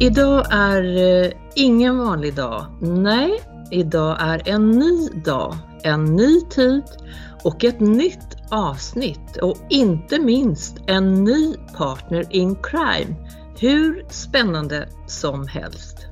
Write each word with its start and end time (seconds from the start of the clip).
Idag 0.00 0.46
är 0.50 0.96
eh, 0.96 1.32
ingen 1.54 1.98
vanlig 1.98 2.34
dag. 2.34 2.66
Nej, 2.80 3.42
idag 3.70 4.16
är 4.20 4.48
en 4.48 4.70
ny 4.70 5.08
dag, 5.24 5.56
en 5.82 6.04
ny 6.04 6.40
tid 6.40 6.82
och 7.44 7.64
ett 7.64 7.80
nytt 7.80 8.36
avsnitt 8.50 9.36
och 9.42 9.56
inte 9.70 10.18
minst 10.20 10.76
en 10.86 11.24
ny 11.24 11.54
partner 11.76 12.24
in 12.30 12.56
crime. 12.62 13.14
Hur 13.60 14.06
spännande 14.08 14.88
som 15.06 15.46
helst. 15.46 16.06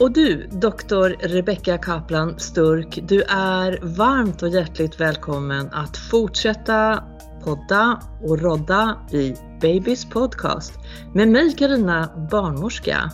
Och 0.00 0.12
du, 0.12 0.48
doktor 0.52 1.16
Rebecka 1.20 1.78
Kaplan 1.78 2.38
Sturk, 2.38 2.98
du 3.02 3.22
är 3.28 3.78
varmt 3.82 4.42
och 4.42 4.48
hjärtligt 4.48 5.00
välkommen 5.00 5.68
att 5.72 5.96
fortsätta 5.96 7.04
podda 7.44 8.00
och 8.22 8.38
rodda 8.38 8.98
i 9.12 9.34
Babys 9.60 10.04
podcast 10.04 10.72
med 11.14 11.28
mig 11.28 11.56
Karina 11.56 12.28
Barnmorska. 12.30 13.10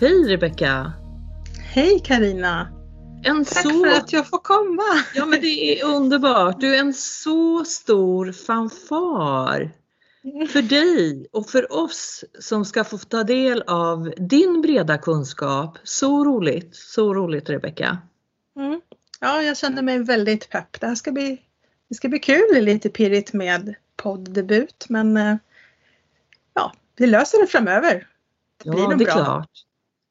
Hej 0.00 0.24
Rebecka! 0.24 0.92
Hej 1.58 2.00
Karina! 2.04 2.68
En 3.24 3.44
Tack 3.44 3.62
så... 3.62 3.70
för 3.70 3.86
att 3.86 4.12
jag 4.12 4.28
får 4.28 4.38
komma! 4.38 5.04
Ja 5.14 5.26
men 5.26 5.40
det 5.40 5.80
är 5.80 5.84
underbart. 5.84 6.60
Du 6.60 6.74
är 6.74 6.80
en 6.80 6.94
så 6.94 7.64
stor 7.64 8.32
fanfar 8.32 9.70
för 10.52 10.62
dig 10.62 11.26
och 11.32 11.50
för 11.50 11.72
oss 11.72 12.24
som 12.38 12.64
ska 12.64 12.84
få 12.84 12.98
ta 12.98 13.24
del 13.24 13.62
av 13.66 14.12
din 14.16 14.62
breda 14.62 14.98
kunskap. 14.98 15.78
Så 15.82 16.24
roligt, 16.24 16.76
så 16.76 17.14
roligt 17.14 17.50
Rebecka. 17.50 17.98
Mm. 18.56 18.80
Ja, 19.20 19.42
jag 19.42 19.56
känner 19.56 19.82
mig 19.82 19.98
väldigt 19.98 20.50
pepp. 20.50 20.80
Det 20.80 20.86
här 20.86 20.94
ska 20.94 21.12
bli, 21.12 21.40
det 21.90 21.94
ska 21.94 22.08
bli 22.08 22.18
kul. 22.18 22.44
Det 22.52 22.58
är 22.58 22.62
lite 22.62 22.88
pirrigt 22.88 23.32
med 23.32 23.74
podddebut 23.96 24.86
men 24.88 25.16
eh, 25.16 25.36
ja, 26.54 26.72
vi 26.96 27.06
löser 27.06 27.40
det 27.40 27.46
framöver. 27.46 28.06
Det 28.64 28.70
blir 28.70 28.80
Ja, 28.80 28.88
nog 28.88 28.98
det 28.98 29.04
är 29.04 29.14
bra. 29.14 29.24
klart. 29.24 29.50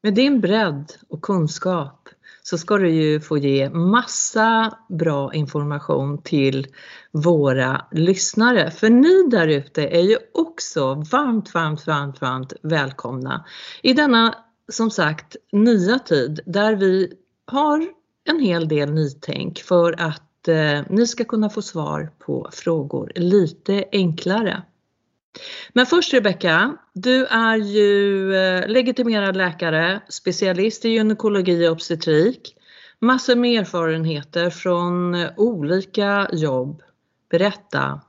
Med 0.02 0.14
din 0.14 0.40
bredd 0.40 0.92
och 1.08 1.22
kunskap 1.22 2.08
så 2.42 2.58
ska 2.58 2.78
du 2.78 2.90
ju 2.90 3.20
få 3.20 3.38
ge 3.38 3.70
massa 3.70 4.78
bra 4.88 5.34
information 5.34 6.22
till 6.22 6.66
våra 7.12 7.86
lyssnare. 7.92 8.70
För 8.70 8.90
ni 8.90 9.28
där 9.30 9.48
ute 9.48 9.86
är 9.88 10.00
ju 10.02 10.16
också 10.34 10.94
varmt, 10.94 11.54
varmt, 11.54 11.86
varmt, 11.86 12.20
varmt 12.20 12.52
välkomna 12.62 13.44
i 13.82 13.92
denna 13.92 14.34
som 14.68 14.90
sagt 14.90 15.36
nya 15.52 15.98
tid 15.98 16.40
där 16.46 16.76
vi 16.76 17.12
har 17.46 17.88
en 18.24 18.40
hel 18.40 18.68
del 18.68 18.92
nytänk 18.92 19.58
för 19.58 20.00
att 20.00 20.22
eh, 20.48 20.82
ni 20.88 21.06
ska 21.06 21.24
kunna 21.24 21.50
få 21.50 21.62
svar 21.62 22.12
på 22.18 22.50
frågor 22.52 23.12
lite 23.14 23.84
enklare. 23.92 24.62
Men 25.72 25.86
först 25.86 26.14
Rebecka, 26.14 26.76
du 26.92 27.26
är 27.26 27.56
ju 27.56 28.34
eh, 28.34 28.68
legitimerad 28.68 29.36
läkare, 29.36 30.00
specialist 30.08 30.84
i 30.84 30.88
gynekologi 30.88 31.68
och 31.68 31.72
obstetrik, 31.72 32.56
massor 32.98 33.36
med 33.36 33.60
erfarenheter 33.60 34.50
från 34.50 35.14
eh, 35.14 35.30
olika 35.36 36.28
jobb. 36.32 36.82
Berätta. 37.30 38.00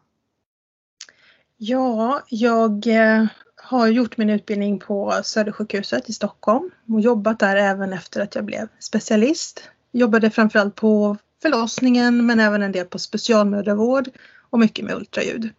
Ja, 1.57 2.21
jag 2.29 2.87
eh, 2.87 3.25
har 3.55 3.87
gjort 3.87 4.17
min 4.17 4.29
utbildning 4.29 4.79
på 4.79 5.21
Södersjukhuset 5.23 6.09
i 6.09 6.13
Stockholm 6.13 6.71
och 6.87 7.01
jobbat 7.01 7.39
där 7.39 7.55
även 7.55 7.93
efter 7.93 8.21
att 8.21 8.35
jag 8.35 8.45
blev 8.45 8.67
specialist. 8.79 9.69
Jobbade 9.91 10.29
framförallt 10.29 10.75
på 10.75 11.17
förlossningen 11.41 12.25
men 12.25 12.39
även 12.39 12.61
en 12.61 12.71
del 12.71 12.85
på 12.85 12.99
specialmödravård 12.99 14.09
och 14.49 14.59
mycket 14.59 14.85
med 14.85 14.95
ultraljud. 14.95 15.49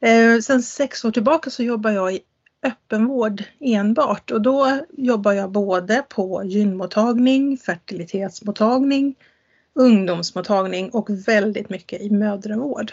Eh, 0.00 0.38
sen 0.40 0.62
sex 0.62 1.04
år 1.04 1.10
tillbaka 1.10 1.50
så 1.50 1.62
jobbar 1.62 1.90
jag 1.90 2.14
i 2.14 2.20
öppenvård 2.62 3.44
enbart 3.60 4.30
och 4.30 4.40
då 4.40 4.80
jobbar 4.90 5.32
jag 5.32 5.50
både 5.50 6.04
på 6.08 6.42
gynmottagning, 6.44 7.58
fertilitetsmottagning, 7.58 9.14
ungdomsmottagning 9.74 10.90
och 10.90 11.10
väldigt 11.10 11.70
mycket 11.70 12.00
i 12.00 12.10
mödravård. 12.10 12.92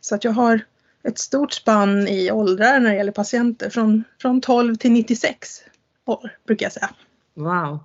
Så 0.00 0.14
att 0.14 0.24
jag 0.24 0.32
har 0.32 0.60
ett 1.02 1.18
stort 1.18 1.52
spann 1.52 2.08
i 2.08 2.30
åldrar 2.30 2.80
när 2.80 2.90
det 2.90 2.96
gäller 2.96 3.12
patienter 3.12 3.70
från, 3.70 4.04
från 4.20 4.40
12 4.40 4.76
till 4.76 4.92
96 4.92 5.62
år 6.04 6.30
brukar 6.46 6.66
jag 6.66 6.72
säga. 6.72 6.90
Wow! 7.34 7.78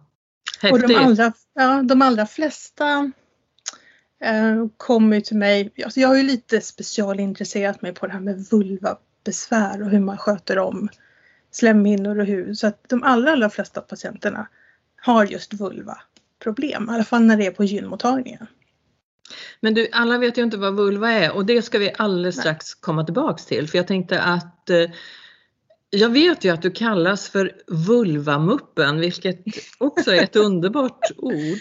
Och 0.71 0.79
de 0.79 0.95
Häftigt! 0.95 0.97
allra, 0.97 1.33
ja, 1.53 1.83
de 1.83 2.01
allra 2.01 2.25
flesta 2.25 3.11
kommer 4.77 5.15
ju 5.15 5.21
till 5.21 5.37
mig. 5.37 5.73
Alltså 5.83 5.99
jag 5.99 6.07
har 6.07 6.15
ju 6.15 6.23
lite 6.23 6.61
specialintresserat 6.61 7.81
mig 7.81 7.93
på 7.93 8.07
det 8.07 8.13
här 8.13 8.19
med 8.19 8.45
vulvabesvär 8.51 9.81
och 9.81 9.89
hur 9.89 9.99
man 9.99 10.17
sköter 10.17 10.59
om 10.59 10.89
slemhinnor 11.51 12.19
och 12.19 12.25
hud. 12.25 12.57
Så 12.57 12.67
att 12.67 12.89
de 12.89 13.03
allra, 13.03 13.31
allra 13.31 13.49
flesta 13.49 13.81
patienterna 13.81 14.47
har 15.01 15.25
just 15.25 15.53
vulva-problem. 15.53 16.89
I 16.89 16.93
alla 16.93 17.03
fall 17.03 17.21
när 17.21 17.37
det 17.37 17.45
är 17.45 17.51
på 17.51 17.63
gynmottagningen. 17.63 18.47
Men 19.59 19.73
du, 19.73 19.87
alla 19.91 20.17
vet 20.17 20.37
ju 20.37 20.43
inte 20.43 20.57
vad 20.57 20.75
vulva 20.75 21.11
är 21.11 21.35
och 21.35 21.45
det 21.45 21.61
ska 21.61 21.79
vi 21.79 21.93
alldeles 21.97 22.39
strax 22.39 22.73
komma 22.73 23.03
tillbaks 23.03 23.45
till 23.45 23.69
för 23.69 23.77
jag 23.77 23.87
tänkte 23.87 24.21
att 24.21 24.69
eh, 24.69 24.89
jag 25.97 26.09
vet 26.09 26.43
ju 26.45 26.49
att 26.49 26.61
du 26.61 26.71
kallas 26.71 27.29
för 27.29 27.51
vulvamuppen 27.67 28.99
vilket 28.99 29.39
också 29.77 30.11
är 30.11 30.23
ett 30.23 30.35
underbart 30.35 31.11
ord. 31.17 31.59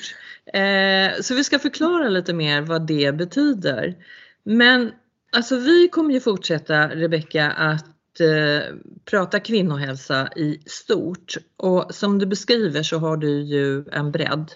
Eh, 0.55 1.21
så 1.21 1.35
vi 1.35 1.45
ska 1.45 1.59
förklara 1.59 2.09
lite 2.09 2.33
mer 2.33 2.61
vad 2.61 2.87
det 2.87 3.13
betyder. 3.13 3.95
Men 4.43 4.93
Alltså 5.35 5.57
vi 5.57 5.89
kommer 5.89 6.15
ju 6.15 6.21
fortsätta 6.21 6.89
Rebecka 6.89 7.51
att 7.51 8.21
eh, 8.21 8.75
prata 9.05 9.41
kvinnohälsa 9.41 10.29
i 10.37 10.63
stort 10.67 11.37
och 11.57 11.95
som 11.95 12.19
du 12.19 12.27
beskriver 12.27 12.83
så 12.83 12.99
har 12.99 13.17
du 13.17 13.41
ju 13.43 13.85
en 13.93 14.13
bredd. 14.13 14.53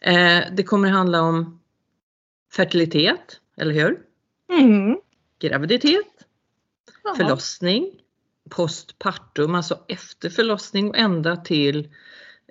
Eh, 0.00 0.40
det 0.52 0.62
kommer 0.62 0.88
handla 0.88 1.22
om 1.22 1.60
fertilitet, 2.52 3.40
eller 3.56 3.72
hur? 3.74 3.98
Mm. 4.52 4.96
Graviditet, 5.38 6.06
Ja. 7.04 7.14
förlossning, 7.16 7.99
postpartum, 8.50 9.54
alltså 9.54 9.78
efter 9.88 10.30
förlossning 10.30 10.90
och 10.90 10.98
ända 10.98 11.36
till 11.36 11.88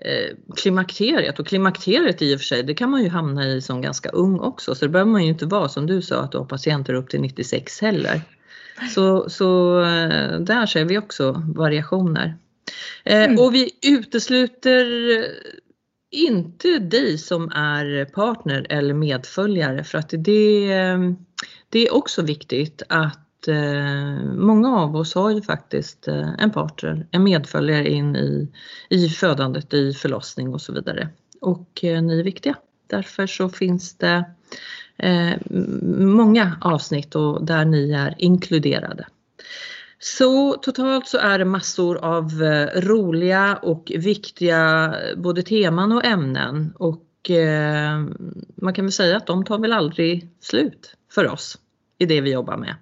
eh, 0.06 0.36
klimakteriet. 0.56 1.40
Och 1.40 1.48
klimakteriet 1.48 2.22
i 2.22 2.36
och 2.36 2.40
för 2.40 2.46
sig, 2.46 2.63
det 2.63 2.74
kan 2.74 2.90
man 2.90 3.04
ju 3.04 3.10
hamna 3.10 3.48
i 3.48 3.62
som 3.62 3.81
ganska 3.81 4.10
ung 4.10 4.40
också. 4.40 4.75
Så 4.75 4.86
det 4.86 4.90
behöver 4.90 5.12
man 5.12 5.24
ju 5.24 5.30
inte 5.30 5.46
vara 5.46 5.69
som 5.69 5.88
du 5.88 6.01
sa 6.01 6.22
att 6.22 6.31
du 6.31 6.38
har 6.38 6.46
patienter 6.46 6.94
upp 6.94 7.10
till 7.10 7.22
96 7.22 7.81
heller. 7.81 8.22
Så, 8.96 9.30
så 9.30 9.80
eh, 9.81 10.40
där 10.40 10.66
ser 10.66 10.86
vi 10.86 10.98
också 10.98 11.44
variationer. 11.56 12.38
Eh, 13.04 13.24
Mm. 13.24 13.40
Och 13.40 13.56
vi 13.56 13.72
utesluter 13.81 14.88
inte 16.12 16.80
dig 16.80 17.18
som 17.18 17.52
är 17.52 18.06
partner 18.06 18.68
eller 18.69 18.94
medföljare 18.94 19.84
för 19.84 19.98
att 19.98 20.10
det, 20.10 20.68
det 21.69 21.88
är 21.88 21.94
också 21.94 22.22
viktigt 22.22 22.84
att 22.90 23.29
eh, 23.48 24.24
många 24.24 24.80
av 24.80 24.96
oss 24.96 25.16
har 25.16 25.32
ju 25.32 25.42
faktiskt 25.42 26.08
eh, 26.08 26.30
en 26.38 26.52
partner, 26.52 27.08
en 27.12 27.24
medföljare 27.24 27.90
in 27.90 28.16
i, 28.16 28.48
i 28.90 29.10
födandet, 29.10 29.74
i 29.74 29.94
förlossning 29.94 30.54
och 30.54 30.62
så 30.62 30.74
vidare. 30.74 31.10
Och 31.42 31.84
eh, 31.84 32.02
ni 32.02 32.20
är 32.20 32.24
viktiga. 32.24 32.56
Därför 32.88 33.28
så 33.28 33.50
finns 33.50 33.98
det 33.98 34.24
eh, 34.98 35.34
många 35.98 36.58
avsnitt 36.62 37.16
och 37.16 37.46
där 37.46 37.66
ni 37.66 37.92
är 37.92 38.16
inkluderade. 38.18 39.06
Så 40.00 40.54
totalt 40.54 41.08
så 41.08 41.18
är 41.18 41.40
det 41.40 41.46
massor 41.46 41.98
av 41.98 42.44
eh, 42.44 42.82
roliga 42.82 43.56
och 43.62 43.92
viktiga 43.96 44.86
eh, 44.86 45.18
både 45.18 45.44
teman 45.44 45.92
och 45.92 46.06
ämnen 46.06 46.74
och 46.76 47.30
eh, 47.30 48.00
man 48.56 48.74
kan 48.74 48.86
väl 48.86 48.92
säga 48.92 49.18
att 49.18 49.28
de 49.28 49.46
tar 49.46 49.60
väl 49.60 49.74
aldrig 49.74 50.30
slut 50.40 50.96
för 51.12 51.28
oss 51.28 51.58
i 51.98 52.06
det 52.06 52.22
vi 52.22 52.32
jobbar 52.32 52.58
med. 52.58 52.76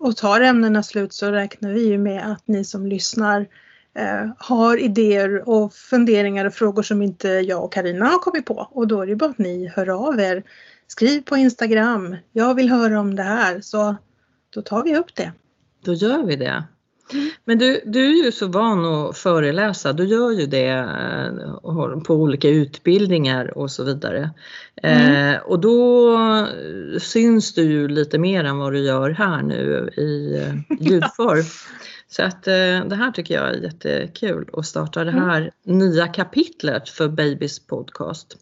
Och 0.00 0.16
tar 0.16 0.40
ämnena 0.40 0.82
slut 0.82 1.12
så 1.12 1.30
räknar 1.30 1.70
vi 1.72 1.88
ju 1.88 1.98
med 1.98 2.32
att 2.32 2.48
ni 2.48 2.64
som 2.64 2.86
lyssnar 2.86 3.46
eh, 3.94 4.30
har 4.38 4.76
idéer 4.76 5.48
och 5.48 5.72
funderingar 5.74 6.44
och 6.44 6.54
frågor 6.54 6.82
som 6.82 7.02
inte 7.02 7.28
jag 7.28 7.64
och 7.64 7.72
Karina 7.72 8.06
har 8.06 8.18
kommit 8.18 8.46
på. 8.46 8.68
Och 8.70 8.88
då 8.88 9.02
är 9.02 9.06
det 9.06 9.16
bara 9.16 9.30
att 9.30 9.38
ni 9.38 9.68
hör 9.68 10.08
av 10.08 10.20
er. 10.20 10.42
Skriv 10.86 11.20
på 11.20 11.36
Instagram. 11.36 12.16
Jag 12.32 12.54
vill 12.54 12.70
höra 12.70 13.00
om 13.00 13.16
det 13.16 13.22
här. 13.22 13.60
Så 13.60 13.96
då 14.50 14.62
tar 14.62 14.84
vi 14.84 14.96
upp 14.96 15.14
det. 15.14 15.32
Då 15.84 15.92
gör 15.92 16.22
vi 16.22 16.36
det. 16.36 16.64
Men 17.44 17.58
du, 17.58 17.80
du 17.86 18.06
är 18.06 18.24
ju 18.24 18.32
så 18.32 18.46
van 18.46 18.84
att 18.84 19.18
föreläsa, 19.18 19.92
du 19.92 20.04
gör 20.04 20.30
ju 20.30 20.46
det 20.46 20.68
eh, 20.68 22.00
på 22.00 22.14
olika 22.14 22.48
utbildningar 22.48 23.58
och 23.58 23.70
så 23.70 23.84
vidare. 23.84 24.30
Mm. 24.82 25.34
Eh, 25.34 25.40
och 25.40 25.60
då 25.60 26.18
syns 27.00 27.54
du 27.54 27.62
ju 27.62 27.88
lite 27.88 28.18
mer 28.18 28.44
än 28.44 28.58
vad 28.58 28.72
du 28.72 28.78
gör 28.78 29.10
här 29.10 29.42
nu 29.42 29.90
i 29.96 30.38
eh, 30.38 30.54
ljudform. 30.80 31.44
Så 32.08 32.22
att 32.22 32.46
eh, 32.46 32.84
det 32.86 32.96
här 32.96 33.10
tycker 33.12 33.34
jag 33.34 33.48
är 33.48 33.62
jättekul 33.62 34.48
att 34.52 34.66
starta 34.66 35.04
det 35.04 35.10
här 35.10 35.50
nya 35.64 36.06
kapitlet 36.08 36.88
för 36.88 37.08
Babys 37.08 37.66
podcast. 37.66 38.36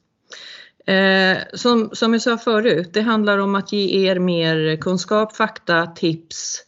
Eh, 0.87 1.39
som, 1.55 1.91
som 1.93 2.13
jag 2.13 2.23
sa 2.23 2.39
förut, 2.39 2.91
det 2.93 3.01
handlar 3.01 3.39
om 3.39 3.55
att 3.55 3.73
ge 3.73 4.09
er 4.09 4.19
mer 4.19 4.77
kunskap, 4.77 5.37
fakta, 5.37 5.87
tips 5.87 6.65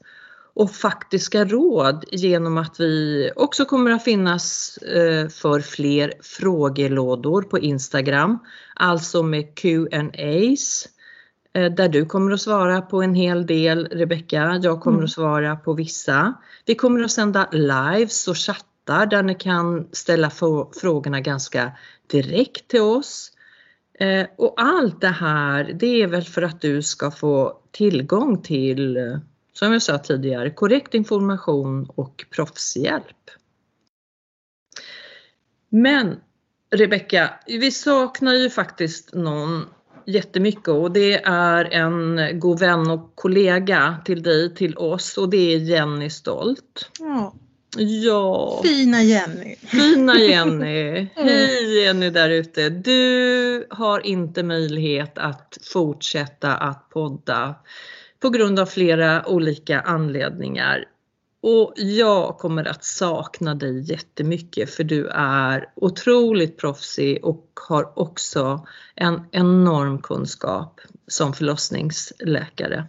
och 0.61 0.71
faktiska 0.71 1.45
råd 1.45 2.05
genom 2.13 2.59
att 2.59 2.81
vi 2.81 3.31
också 3.37 3.65
kommer 3.65 3.91
att 3.91 4.05
finnas 4.05 4.77
eh, 4.77 5.29
för 5.29 5.61
fler 5.61 6.13
frågelådor 6.23 7.43
på 7.43 7.59
Instagram, 7.59 8.39
alltså 8.75 9.23
med 9.23 9.55
Q&As 9.55 10.89
eh, 11.53 11.73
där 11.73 11.89
du 11.89 12.05
kommer 12.07 12.33
att 12.33 12.41
svara 12.41 12.81
på 12.81 13.03
en 13.03 13.15
hel 13.15 13.47
del 13.47 13.87
Rebecka, 13.87 14.61
jag 14.63 14.81
kommer 14.81 14.97
Mm. 14.99 15.05
att 15.05 15.11
svara 15.11 15.57
på 15.57 15.73
vissa. 15.73 16.35
Vi 16.67 16.75
kommer 16.75 17.05
att 17.05 17.11
sända 17.11 17.49
lives 17.53 18.29
och 18.29 18.37
chattar 18.37 19.07
där 19.07 19.23
ni 19.23 19.35
kan 19.35 19.89
ställa 19.93 20.29
frå- 20.29 20.73
frågorna 20.81 21.21
ganska 21.21 21.73
direkt 22.07 22.69
till 22.69 22.81
oss. 22.81 23.33
Eh, 23.99 24.27
och 24.39 24.55
allt 24.57 25.01
det 25.01 25.09
här, 25.09 25.73
det 25.81 26.03
är 26.03 26.07
väl 26.07 26.25
för 26.25 26.43
att 26.43 26.61
du 26.61 26.83
ska 26.83 27.11
få 27.11 27.61
tillgång 27.71 28.43
till, 28.43 28.97
som 29.61 29.73
jag 29.73 29.83
sa 29.83 29.99
tidigare, 29.99 30.51
korrekt 30.51 30.95
information 30.95 31.91
och 31.95 32.25
proffshjälp. 32.31 33.31
Men 35.69 36.21
Rebecka, 36.71 37.31
vi 37.47 37.71
saknar 37.71 38.35
ju 38.35 38.51
faktiskt 38.51 39.15
någon 39.15 39.67
jättemycket 40.07 40.69
och 40.69 40.93
det 40.93 41.15
är 41.25 41.65
en 41.65 42.21
god 42.39 42.61
vän 42.61 42.91
och 42.91 43.13
kollega 43.15 43.97
till 44.05 44.23
dig, 44.23 44.55
till 44.55 44.77
oss 44.77 45.19
och 45.19 45.31
det 45.31 45.55
är 45.55 45.59
Jenny 45.59 46.11
Stolt. 46.11 46.91
Ja, 46.99 47.35
Ja, 47.77 48.61
fina 48.65 49.03
Jenny. 49.03 49.57
Fina 49.57 50.19
Jenny! 50.19 51.09
Hej 51.17 51.85
Jenny 51.85 52.11
där 52.11 52.31
ute! 52.31 52.69
Du 52.69 53.67
har 53.71 54.07
inte 54.07 54.43
möjlighet 54.43 55.19
att 55.19 55.59
fortsätta 55.73 56.55
att 56.55 56.91
podda 56.91 57.55
på 58.21 58.31
grund 58.31 58.59
av 58.59 58.67
flera 58.67 59.27
olika 59.29 59.81
anledningar. 59.81 60.85
Och 61.43 61.73
jag 61.77 62.39
kommer 62.39 62.65
att 62.65 62.85
sakna 62.85 63.55
dig 63.55 63.81
jättemycket 63.91 64.71
för 64.75 64.85
du 64.85 65.09
är 65.15 65.69
otroligt 65.77 66.59
proffsig 66.59 67.25
och 67.25 67.47
har 67.69 67.99
också 67.99 68.67
en 68.95 69.21
enorm 69.33 69.99
kunskap 70.03 70.81
som 71.09 71.33
förlossningsläkare. 71.33 72.85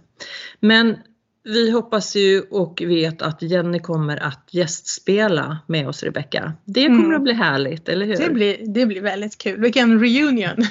Men 0.59 0.97
vi 1.43 1.71
hoppas 1.71 2.15
ju 2.15 2.41
och 2.41 2.81
vet 2.85 3.21
att 3.21 3.41
Jenny 3.41 3.79
kommer 3.79 4.17
att 4.23 4.47
gästspela 4.51 5.57
med 5.67 5.87
oss 5.87 6.03
Rebecka. 6.03 6.53
Det 6.65 6.85
kommer 6.85 7.03
Mm. 7.03 7.15
att 7.15 7.23
bli 7.23 7.33
härligt, 7.33 7.89
eller 7.89 8.05
hur? 8.05 8.15
Det 8.17 8.29
blir, 8.29 8.57
det 8.67 8.85
blir 8.85 9.01
väldigt 9.01 9.37
kul. 9.37 9.59
Vilken 9.59 9.99
reunion. 9.99 10.65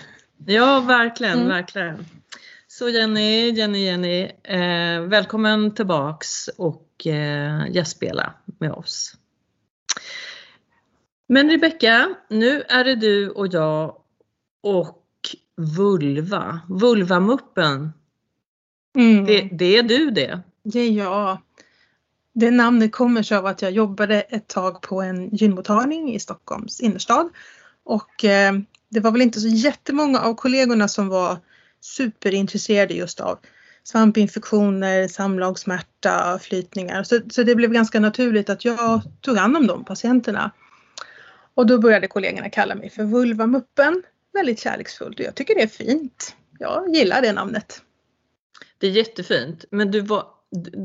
Ja, 0.47 0.81
verkligen, 0.81 1.37
Mm. 1.37 1.49
verkligen. 1.49 2.07
Så 2.73 2.89
Jenny, 2.89 3.51
Jenny, 3.51 3.85
Jenny, 3.85 4.23
eh, 4.45 5.01
välkommen 5.01 5.75
tillbaks 5.75 6.49
och 6.49 7.07
eh, 7.07 7.71
gästspela 7.71 8.35
med 8.59 8.73
oss. 8.73 9.15
Men 11.29 11.51
Rebecka, 11.51 12.15
nu 12.29 12.63
är 12.63 12.85
det 12.85 12.95
du 12.95 13.31
och 13.31 13.47
jag 13.47 13.97
och 14.63 15.03
Vulva, 15.77 16.61
Vulvamuppen. 16.69 17.93
Mm. 18.97 19.25
Det, 19.25 19.49
det 19.53 19.77
är 19.77 19.83
du 19.83 20.11
det. 20.11 20.41
Det 20.63 20.81
är 20.81 20.91
jag. 20.91 21.39
Det 22.33 22.51
namnet 22.51 22.93
kommer 22.93 23.23
sig 23.23 23.37
av 23.37 23.47
att 23.47 23.63
jag 23.63 23.71
jobbade 23.71 24.21
ett 24.21 24.49
tag 24.49 24.83
på 24.83 25.03
en 25.03 25.37
gynmottagning 25.37 26.15
i 26.15 26.21
Stockholms 26.21 26.81
innerstad. 26.81 27.29
Och 27.85 28.25
eh, 28.25 28.53
det 28.89 29.01
var 29.01 29.11
väl 29.11 29.23
inte 29.23 29.41
så 29.41 29.49
jättemånga 29.49 30.21
av 30.21 30.35
kollegorna 30.35 30.89
som 30.89 31.09
var 31.09 31.39
superintresserade 31.81 32.95
just 32.95 33.21
av 33.21 33.39
svampinfektioner, 33.85 35.09
samlagssmärta, 35.09 36.39
flytningar. 36.43 37.03
Så, 37.03 37.21
så 37.31 37.43
det 37.43 37.55
blev 37.55 37.71
ganska 37.71 38.01
naturligt 38.01 38.51
att 38.51 38.65
jag 38.65 39.03
tog 39.21 39.37
hand 39.37 39.57
om 39.57 39.67
de 39.67 39.85
patienterna. 39.85 40.51
Och 41.55 41.67
då 41.67 41.79
började 41.79 42.09
kollegorna 42.09 42.51
kalla 42.51 42.75
mig 42.75 42.91
för 42.91 43.05
Vulvamuppen. 43.05 44.03
Väldigt 44.33 44.61
kärleksfullt 44.61 45.19
och 45.19 45.25
jag 45.25 45.35
tycker 45.35 45.55
det 45.55 45.63
är 45.63 45.67
fint. 45.67 46.37
Jag 46.59 46.95
gillar 46.95 47.23
det 47.23 47.33
namnet. 47.33 47.83
Det 48.79 48.87
är 48.87 48.91
jättefint. 48.91 49.65
Men 49.71 49.91
du 49.91 50.01
var, 50.01 50.27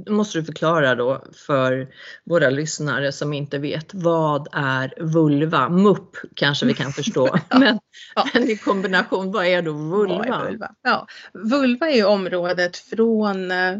måste 0.09 0.37
du 0.37 0.45
förklara 0.45 0.95
då 0.95 1.25
för 1.47 1.87
våra 2.23 2.49
lyssnare 2.49 3.11
som 3.11 3.33
inte 3.33 3.57
vet 3.57 3.93
vad 3.93 4.47
är 4.51 4.93
vulva? 4.99 5.69
Mupp 5.69 6.17
kanske 6.33 6.65
vi 6.65 6.73
kan 6.73 6.91
förstå. 6.93 7.37
Ja. 7.49 7.59
Men, 7.59 7.79
Ja. 8.15 8.27
men 8.33 8.43
i 8.43 8.57
kombination, 8.57 9.31
vad 9.31 9.45
är 9.45 9.61
då 9.61 9.71
vulva? 9.71 10.25
Är 10.25 10.45
vulva? 10.45 10.75
Ja, 10.81 11.07
vulva 11.33 11.89
är 11.89 12.05
området 12.05 12.77
från, 12.77 13.51
eh, 13.51 13.77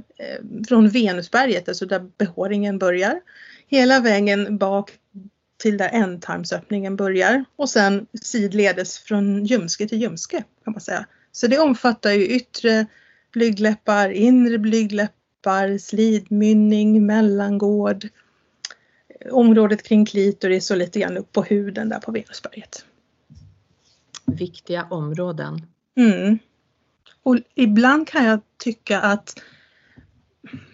från 0.68 0.89
Venusberget, 0.89 1.70
alltså 1.70 1.86
där 1.86 2.00
behåringen 2.18 2.80
börjar, 2.80 3.20
hela 3.68 4.00
vägen 4.00 4.58
bak 4.58 4.92
till 5.58 5.77
där 5.77 5.89
ändtarmsöppningen 5.94 6.96
börjar 6.96 7.46
och 7.56 7.70
sen 7.70 8.06
sidledes 8.22 9.00
från 9.00 9.46
ljumske 9.46 9.88
till 9.88 10.01
ljumske 10.01 10.44
kan 10.63 10.74
man 10.74 10.82
säga. 10.82 11.06
Så 11.32 11.48
det 11.48 11.60
omfattar 11.60 12.12
ju 12.12 12.27
yttre 12.27 12.86
blygdläppar, 13.32 14.10
inre 14.10 14.58
blygdläppar, 14.58 15.13
slidmynning, 15.78 17.06
mellangård, 17.06 18.08
området 19.32 19.84
kring 19.84 20.06
klitoris 20.06 20.72
och 20.72 20.78
lite 20.78 21.00
grann 21.00 21.18
upp 21.18 21.32
på 21.32 21.44
huden 21.44 21.90
där 21.90 22.00
på 22.00 22.12
Venusberget. 22.12 22.86
Viktiga 24.25 24.88
områden. 24.90 25.62
Mm. 25.98 26.40
Och 27.24 27.38
ibland 27.56 28.08
kan 28.08 28.25
jag 28.25 28.40
tycka 28.58 29.02
att 29.02 29.40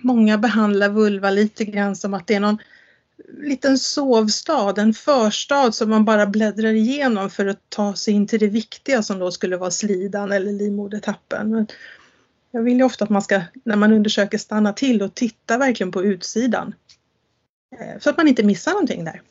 många 0.02 0.38
behandlar 0.38 0.90
vulva 0.90 1.30
lite 1.30 1.66
grann 1.66 1.96
som 1.96 2.14
att 2.14 2.28
det 2.28 2.36
är 2.36 2.40
någon 2.40 2.58
liten 3.44 3.78
sovstad, 3.78 4.78
en 4.78 4.94
förstad 4.94 5.72
som 5.72 5.90
man 5.90 6.06
bara 6.06 6.26
bläddrar 6.28 6.74
igenom 6.74 7.30
för 7.30 7.46
att 7.46 7.70
ta 7.70 7.96
sig 7.96 8.14
in 8.14 8.28
till 8.28 8.40
det 8.40 8.48
viktiga 8.48 9.04
som 9.04 9.20
då 9.20 9.32
skulle 9.32 9.58
vara 9.58 9.72
slidan 9.72 10.32
eller 10.32 10.52
livmodertappen. 10.52 11.68
Jag 12.52 12.62
vill 12.62 12.78
ju 12.78 12.84
ofta 12.84 13.04
att 13.04 13.10
man 13.10 13.22
ska, 13.22 13.42
när 13.64 13.76
man 13.76 13.94
undersöker, 13.94 14.38
stanna 14.38 14.74
till 14.74 15.02
och 15.02 15.16
titta 15.16 15.58
verkligen 15.58 15.92
på 15.92 16.04
utsidan. 16.04 16.76
Eh, 17.80 18.00
så 18.00 18.10
att 18.10 18.18
man 18.18 18.28
inte 18.28 18.44
missar 18.44 18.72
någonting 18.72 19.04
där. 19.04 19.22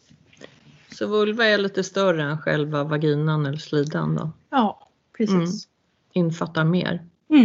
Så 0.92 1.06
vulva 1.06 1.44
är 1.44 1.58
lite 1.58 1.84
större 1.84 2.22
än 2.22 2.38
själva 2.38 2.84
vaginan 2.84 3.46
eller 3.46 3.58
slidan 3.58 4.16
då? 4.16 4.30
Ja, 4.50 4.88
precis. 5.16 5.34
Mm. 5.34 5.46
Infattar 6.12 6.64
mer. 6.64 7.04
Mm. 7.30 7.44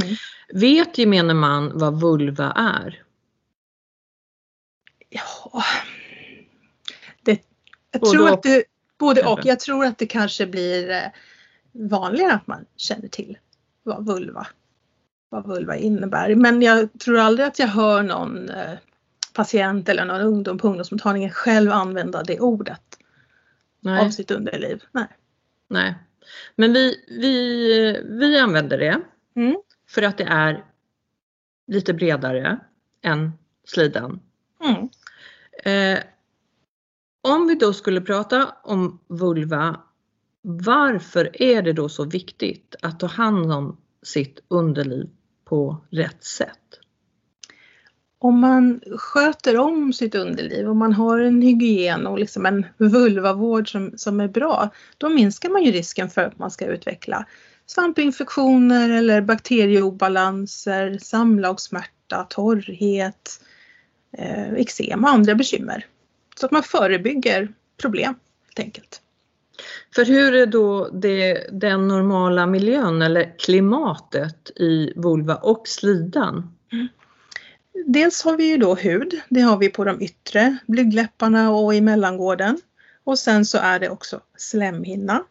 Vet 0.53 0.97
gemene 0.97 1.33
man 1.33 1.77
vad 1.77 2.01
vulva 2.01 2.51
är? 2.51 3.03
Ja, 5.09 5.63
det, 7.21 7.41
jag 7.91 8.01
både 8.01 8.11
tror 8.11 8.29
att 8.29 8.43
det, 8.43 8.63
både 8.97 9.23
och. 9.23 9.39
Jag 9.43 9.59
tror 9.59 9.85
att 9.85 9.97
det 9.97 10.05
kanske 10.05 10.47
blir 10.47 10.89
eh, 10.89 11.01
vanligare 11.71 12.33
att 12.33 12.47
man 12.47 12.65
känner 12.75 13.07
till 13.07 13.37
vad 13.83 14.05
vulva, 14.05 14.47
vad 15.29 15.47
vulva 15.47 15.75
innebär. 15.75 16.35
Men 16.35 16.61
jag 16.61 16.99
tror 16.99 17.19
aldrig 17.19 17.47
att 17.47 17.59
jag 17.59 17.67
hör 17.67 18.03
någon 18.03 18.49
eh, 18.49 18.77
patient 19.33 19.89
eller 19.89 20.05
någon 20.05 20.21
ungdom 20.21 20.57
på 20.57 20.67
ungdomsmottagningen 20.67 21.31
själv 21.31 21.71
använda 21.71 22.23
det 22.23 22.39
ordet 22.39 22.81
Nej. 23.79 24.05
av 24.05 24.09
sitt 24.09 24.31
underliv. 24.31 24.83
Nej. 24.91 25.07
Nej. 25.67 25.95
Men 26.55 26.73
vi, 26.73 27.05
vi, 27.07 28.01
vi 28.03 28.39
använder 28.39 28.77
det 28.77 29.01
mm. 29.35 29.55
för 29.89 30.01
att 30.01 30.17
det 30.17 30.23
är 30.23 30.63
lite 31.67 31.93
bredare 31.93 32.59
än 33.01 33.31
slidan. 33.65 34.19
Mm. 34.63 34.89
Eh, 35.63 36.03
om 37.21 37.47
vi 37.47 37.55
då 37.55 37.73
skulle 37.73 38.01
prata 38.01 38.55
om 38.63 38.99
vulva, 39.07 39.79
varför 40.41 41.41
är 41.41 41.61
det 41.61 41.73
då 41.73 41.89
så 41.89 42.05
viktigt 42.05 42.75
att 42.81 42.99
ta 42.99 43.07
hand 43.07 43.51
om 43.51 43.77
sitt 44.05 44.39
underliv 44.47 45.09
på 45.45 45.77
rätt 45.89 46.23
sätt? 46.23 46.59
Om 48.19 48.39
man 48.39 48.81
sköter 48.97 49.57
om 49.57 49.93
sitt 49.93 50.15
underliv 50.15 50.69
och 50.69 50.75
man 50.75 50.93
har 50.93 51.19
en 51.19 51.41
hygien 51.41 52.07
och 52.07 52.19
liksom 52.19 52.45
en 52.45 52.65
vulvavård 52.77 53.71
som, 53.71 53.93
som 53.97 54.19
är 54.19 54.27
bra, 54.27 54.69
då 54.97 55.09
minskar 55.09 55.49
man 55.49 55.63
ju 55.63 55.71
risken 55.71 56.09
för 56.09 56.21
att 56.21 56.39
man 56.39 56.51
ska 56.51 56.65
utveckla 56.65 57.25
svampinfektioner 57.65 58.89
eller 58.89 59.21
bakterieobalanser, 59.21 60.97
samlagssmärta, 61.01 62.23
torrhet, 62.29 63.41
eh, 64.17 64.53
eksem 64.53 65.03
och 65.03 65.09
andra 65.09 65.35
bekymmer. 65.35 65.85
Så 66.35 66.45
att 66.45 66.51
man 66.51 66.63
förebygger 66.63 67.53
problem 67.77 68.15
helt 68.45 68.59
enkelt. 68.59 69.01
För 69.95 70.05
hur 70.05 70.35
är 70.35 70.45
då 70.45 70.89
det, 70.89 71.47
den 71.51 71.87
normala 71.87 72.45
miljön 72.47 73.01
eller 73.01 73.39
klimatet 73.39 74.51
i 74.55 74.93
vulva 74.95 75.35
och 75.35 75.67
slidan? 75.67 76.55
Mm. 76.71 76.87
Dels 77.85 78.23
har 78.23 78.37
vi 78.37 78.49
ju 78.49 78.57
då 78.57 78.75
hud, 78.75 79.21
det 79.29 79.41
har 79.41 79.57
vi 79.57 79.69
på 79.69 79.83
de 79.83 80.01
yttre 80.01 80.57
blygdläpparna 80.67 81.51
och 81.51 81.75
i 81.75 81.81
mellangården. 81.81 82.57
Och 83.03 83.19
sen 83.19 83.45
så 83.45 83.57
är 83.57 83.79
det 83.79 83.89
också 83.89 84.19
slemhinna. 84.37 85.23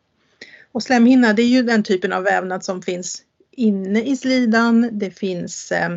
Och 0.73 0.83
slemhinna 0.83 1.33
det 1.33 1.43
är 1.43 1.47
ju 1.47 1.63
den 1.63 1.83
typen 1.83 2.13
av 2.13 2.23
vävnad 2.23 2.65
som 2.65 2.83
finns 2.83 3.23
inne 3.51 4.03
i 4.03 4.17
slidan, 4.17 4.89
det 4.93 5.11
finns 5.11 5.73
eh, 5.73 5.97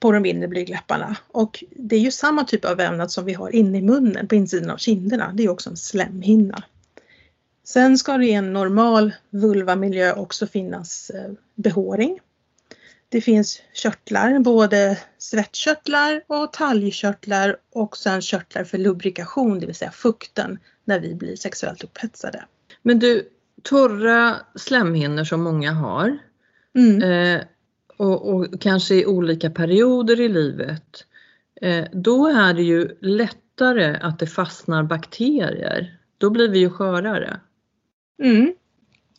på 0.00 0.12
de 0.12 0.26
inre 0.26 0.48
blygdläpparna. 0.48 1.16
Och 1.28 1.64
det 1.70 1.96
är 1.96 2.00
ju 2.00 2.10
samma 2.10 2.44
typ 2.44 2.64
av 2.64 2.76
vävnad 2.76 3.10
som 3.10 3.24
vi 3.24 3.32
har 3.32 3.54
inne 3.54 3.78
i 3.78 3.82
munnen, 3.82 4.28
på 4.28 4.34
insidan 4.34 4.70
av 4.70 4.76
kinderna. 4.76 5.32
Det 5.34 5.44
är 5.44 5.48
också 5.48 5.70
en 5.70 5.76
slemhinna. 5.76 6.62
Sen 7.64 7.98
ska 7.98 8.16
det 8.16 8.26
i 8.26 8.32
en 8.32 8.52
normal 8.52 9.12
vulvamiljö 9.30 10.12
också 10.12 10.46
finnas 10.46 11.10
eh, 11.10 11.32
behåring. 11.54 12.20
Det 13.08 13.20
finns 13.20 13.60
körtlar, 13.74 14.38
både 14.38 14.98
svettkörtlar 15.18 16.22
och 16.26 16.52
talgkörtlar 16.52 17.56
och 17.72 17.96
sen 17.96 18.20
körtlar 18.20 18.64
för 18.64 18.78
lubrikation, 18.78 19.60
det 19.60 19.66
vill 19.66 19.74
säga 19.74 19.90
fukten 19.90 20.58
när 20.84 21.00
vi 21.00 21.14
blir 21.14 21.36
sexuellt 21.36 21.84
upphetsade. 21.84 22.44
Men 22.82 22.98
du, 22.98 23.28
torra 23.62 24.36
slemhinnor 24.54 25.24
som 25.24 25.42
många 25.42 25.72
har 25.72 26.18
mm. 26.74 27.02
eh, 27.02 27.42
och, 27.96 28.34
och, 28.34 28.60
kanske 28.60 28.94
i 28.94 29.06
olika 29.06 29.50
perioder 29.50 30.20
i 30.20 30.28
livet, 30.28 31.06
eh, 31.60 31.84
då 31.92 32.26
är 32.26 32.54
det 32.54 32.62
ju 32.62 32.96
lättare 33.00 33.96
att 33.96 34.18
det 34.18 34.26
fastnar 34.26 34.82
bakterier. 34.82 35.98
Då 36.18 36.30
blir 36.30 36.48
vi 36.48 36.58
ju 36.58 36.70
skörare. 36.70 37.40
Mm. 38.22 38.54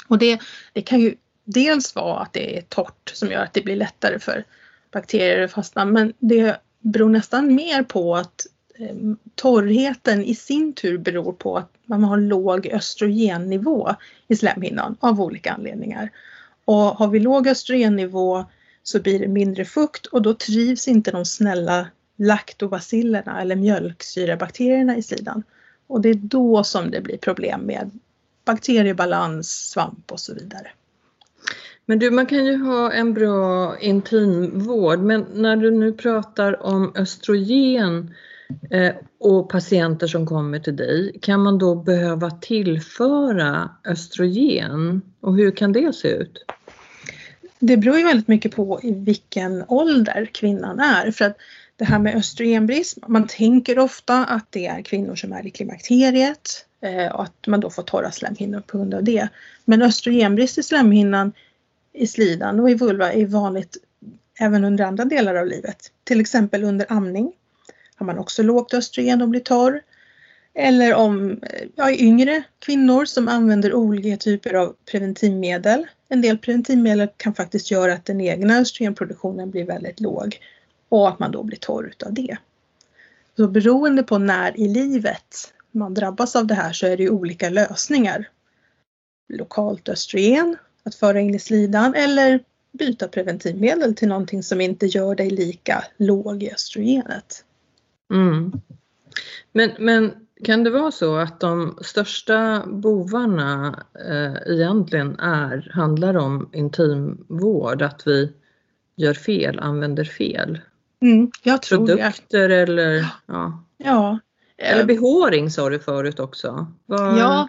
Och 0.07 0.17
det, 0.17 0.41
det 0.73 0.81
kan 0.81 0.99
ju 0.99 1.15
dels 1.43 1.95
vara 1.95 2.19
att 2.19 2.33
det 2.33 2.57
är 2.57 2.61
torrt 2.61 3.11
som 3.13 3.31
gör 3.31 3.43
att 3.43 3.53
det 3.53 3.61
blir 3.61 3.75
lättare 3.75 4.19
för 4.19 4.43
bakterier 4.91 5.43
att 5.43 5.51
fastna 5.51 5.85
men 5.85 6.13
det 6.19 6.57
beror 6.79 7.09
nästan 7.09 7.55
mer 7.55 7.83
på 7.83 8.15
att 8.15 8.47
eh, 8.79 8.95
torrheten 9.35 10.23
i 10.23 10.35
sin 10.35 10.73
tur 10.73 10.97
beror 10.97 11.33
på 11.33 11.57
att 11.57 11.71
man 11.85 12.03
har 12.03 12.17
låg 12.17 12.67
östrogennivå 12.67 13.95
i 14.27 14.35
slemhinnan 14.35 14.97
av 14.99 15.21
olika 15.21 15.53
anledningar. 15.53 16.09
Och 16.65 16.75
har 16.75 17.07
vi 17.07 17.19
låg 17.19 17.47
östrogennivå 17.47 18.45
så 18.83 18.99
blir 18.99 19.19
det 19.19 19.27
mindre 19.27 19.65
fukt 19.65 20.05
och 20.05 20.21
då 20.21 20.33
trivs 20.33 20.87
inte 20.87 21.11
de 21.11 21.25
snälla 21.25 21.87
laktobacillerna 22.17 23.41
eller 23.41 23.55
mjölksyrabakterierna 23.55 24.97
i 24.97 25.03
slidan. 25.03 25.43
Och 25.87 26.01
det 26.01 26.09
är 26.09 26.13
då 26.13 26.63
som 26.63 26.91
det 26.91 27.01
blir 27.01 27.17
problem 27.17 27.61
med 27.61 27.99
bakteriebalans, 28.45 29.69
svamp 29.69 30.11
och 30.11 30.19
så 30.19 30.33
vidare. 30.33 30.67
Men 31.85 31.99
du, 31.99 32.11
man 32.11 32.25
kan 32.25 32.45
ju 32.45 32.57
ha 32.57 32.91
en 32.91 33.13
bra 33.13 33.79
intimvård, 33.79 34.99
men 34.99 35.25
när 35.33 35.55
du 35.55 35.71
nu 35.71 35.93
pratar 35.93 36.63
om 36.63 36.91
östrogen 36.95 38.13
eh, 38.71 38.95
och 39.19 39.49
patienter 39.49 40.07
som 40.07 40.25
kommer 40.25 40.59
till 40.59 40.75
dig, 40.75 41.19
kan 41.21 41.43
man 41.43 41.57
då 41.57 41.75
behöva 41.75 42.31
tillföra 42.31 43.69
östrogen 43.85 45.01
och 45.21 45.35
hur 45.35 45.51
kan 45.51 45.71
det 45.71 45.95
se 45.95 46.07
ut? 46.07 46.45
Det 47.59 47.77
beror 47.77 47.97
ju 47.97 48.03
väldigt 48.03 48.27
mycket 48.27 48.55
på 48.55 48.79
i 48.83 48.93
vilken 48.93 49.63
ålder 49.67 50.29
kvinnan 50.33 50.79
är 50.79 51.11
för 51.11 51.25
att 51.25 51.37
det 51.75 51.85
här 51.85 51.99
med 51.99 52.15
östrogenbrist, 52.15 52.97
man 53.07 53.27
tänker 53.27 53.79
ofta 53.79 54.25
att 54.25 54.47
det 54.49 54.65
är 54.65 54.81
kvinnor 54.81 55.15
som 55.15 55.33
är 55.33 55.47
i 55.47 55.51
klimakteriet 55.51 56.65
Eh, 56.85 57.11
och 57.11 57.23
att 57.23 57.47
man 57.47 57.59
då 57.59 57.69
får 57.69 57.83
torra 57.83 58.11
slemhinnor 58.11 58.59
på 58.59 58.77
grund 58.77 58.93
av 58.93 59.03
det. 59.03 59.27
Men 59.65 59.81
östrogenbrist 59.81 60.57
i 60.57 60.63
slemhinnan 60.63 61.33
i 61.93 62.07
slidan 62.07 62.59
och 62.59 62.69
i 62.69 62.73
vulva 62.73 63.13
är 63.13 63.25
vanligt 63.25 63.77
även 64.39 64.63
under 64.63 64.83
andra 64.83 65.05
delar 65.05 65.35
av 65.35 65.47
livet. 65.47 65.91
Till 66.03 66.21
exempel 66.21 66.63
under 66.63 66.85
amning 66.89 67.33
har 67.95 68.05
man 68.05 68.19
också 68.19 68.43
lågt 68.43 68.73
östrogen 68.73 69.21
och 69.21 69.29
blir 69.29 69.39
torr. 69.39 69.81
Eller 70.53 70.93
om 70.93 71.31
eh, 71.31 71.67
ja, 71.75 71.91
yngre 71.91 72.43
kvinnor 72.59 73.05
som 73.05 73.27
använder 73.27 73.73
olika 73.73 74.17
typer 74.17 74.53
av 74.53 74.75
preventivmedel. 74.91 75.87
En 76.09 76.21
del 76.21 76.37
preventivmedel 76.37 77.07
kan 77.17 77.33
faktiskt 77.33 77.71
göra 77.71 77.93
att 77.93 78.05
den 78.05 78.21
egna 78.21 78.57
östrogenproduktionen 78.57 79.51
blir 79.51 79.65
väldigt 79.65 79.99
låg 79.99 80.39
och 80.89 81.09
att 81.09 81.19
man 81.19 81.31
då 81.31 81.43
blir 81.43 81.57
torr 81.57 81.87
utav 81.87 82.13
det. 82.13 82.37
Så 83.35 83.47
beroende 83.47 84.03
på 84.03 84.17
när 84.17 84.59
i 84.59 84.67
livet 84.67 85.53
man 85.75 85.93
drabbas 85.93 86.35
av 86.35 86.47
det 86.47 86.53
här 86.53 86.73
så 86.73 86.87
är 86.87 86.97
det 86.97 87.09
olika 87.09 87.49
lösningar. 87.49 88.29
Lokalt 89.33 89.89
östrogen 89.89 90.57
att 90.83 90.95
föra 90.95 91.19
in 91.19 91.35
i 91.35 91.39
slidan 91.39 91.93
eller 91.95 92.43
byta 92.71 93.07
preventivmedel 93.07 93.95
till 93.95 94.07
någonting 94.07 94.43
som 94.43 94.61
inte 94.61 94.85
gör 94.85 95.15
dig 95.15 95.29
lika 95.29 95.83
låg 95.97 96.43
i 96.43 96.51
östrogenet. 96.51 97.45
Mm. 98.13 98.51
Men, 99.51 99.71
men 99.79 100.11
kan 100.43 100.63
det 100.63 100.69
vara 100.69 100.91
så 100.91 101.15
att 101.15 101.39
de 101.39 101.77
största 101.81 102.63
bovarna 102.67 103.83
eh, 104.09 104.53
egentligen 104.53 105.19
är, 105.19 105.71
handlar 105.73 106.17
om 106.17 106.49
intimvård, 106.53 107.81
att 107.81 108.07
vi 108.07 108.33
gör 108.95 109.13
fel, 109.13 109.59
använder 109.59 110.03
fel? 110.03 110.59
Mm, 111.01 111.31
jag 111.43 111.61
tror 111.61 111.87
Produkter 111.87 112.49
det. 112.49 112.55
eller 112.55 113.05
ja. 113.25 113.63
ja. 113.77 114.19
Eller 114.57 114.85
behåring 114.85 115.51
sa 115.51 115.69
du 115.69 115.79
förut 115.79 116.19
också. 116.19 116.67
Var... 116.85 117.19
Ja, 117.19 117.47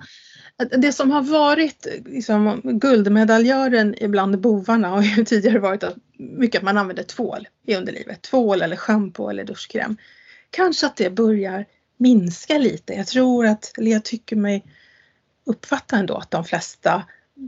det 0.78 0.92
som 0.92 1.10
har 1.10 1.22
varit 1.22 1.86
liksom, 2.04 2.60
guldmedaljören 2.64 3.94
ibland 3.98 4.40
bovarna 4.40 4.88
har 4.88 5.02
ju 5.02 5.24
tidigare 5.24 5.58
varit 5.58 5.82
att 5.82 5.96
mycket 6.18 6.58
att 6.58 6.64
man 6.64 6.78
använder 6.78 7.02
tvål 7.02 7.48
i 7.66 7.76
underlivet. 7.76 8.22
Tvål 8.22 8.62
eller 8.62 8.76
schampo 8.76 9.28
eller 9.28 9.44
duschkräm. 9.44 9.96
Kanske 10.50 10.86
att 10.86 10.96
det 10.96 11.10
börjar 11.10 11.64
minska 11.96 12.58
lite. 12.58 12.92
Jag 12.92 13.06
tror 13.06 13.46
att, 13.46 13.78
eller 13.78 13.90
jag 13.90 14.04
tycker 14.04 14.36
mig 14.36 14.64
uppfatta 15.44 15.96
ändå 15.96 16.14
att 16.14 16.30
de 16.30 16.44
flesta 16.44 17.02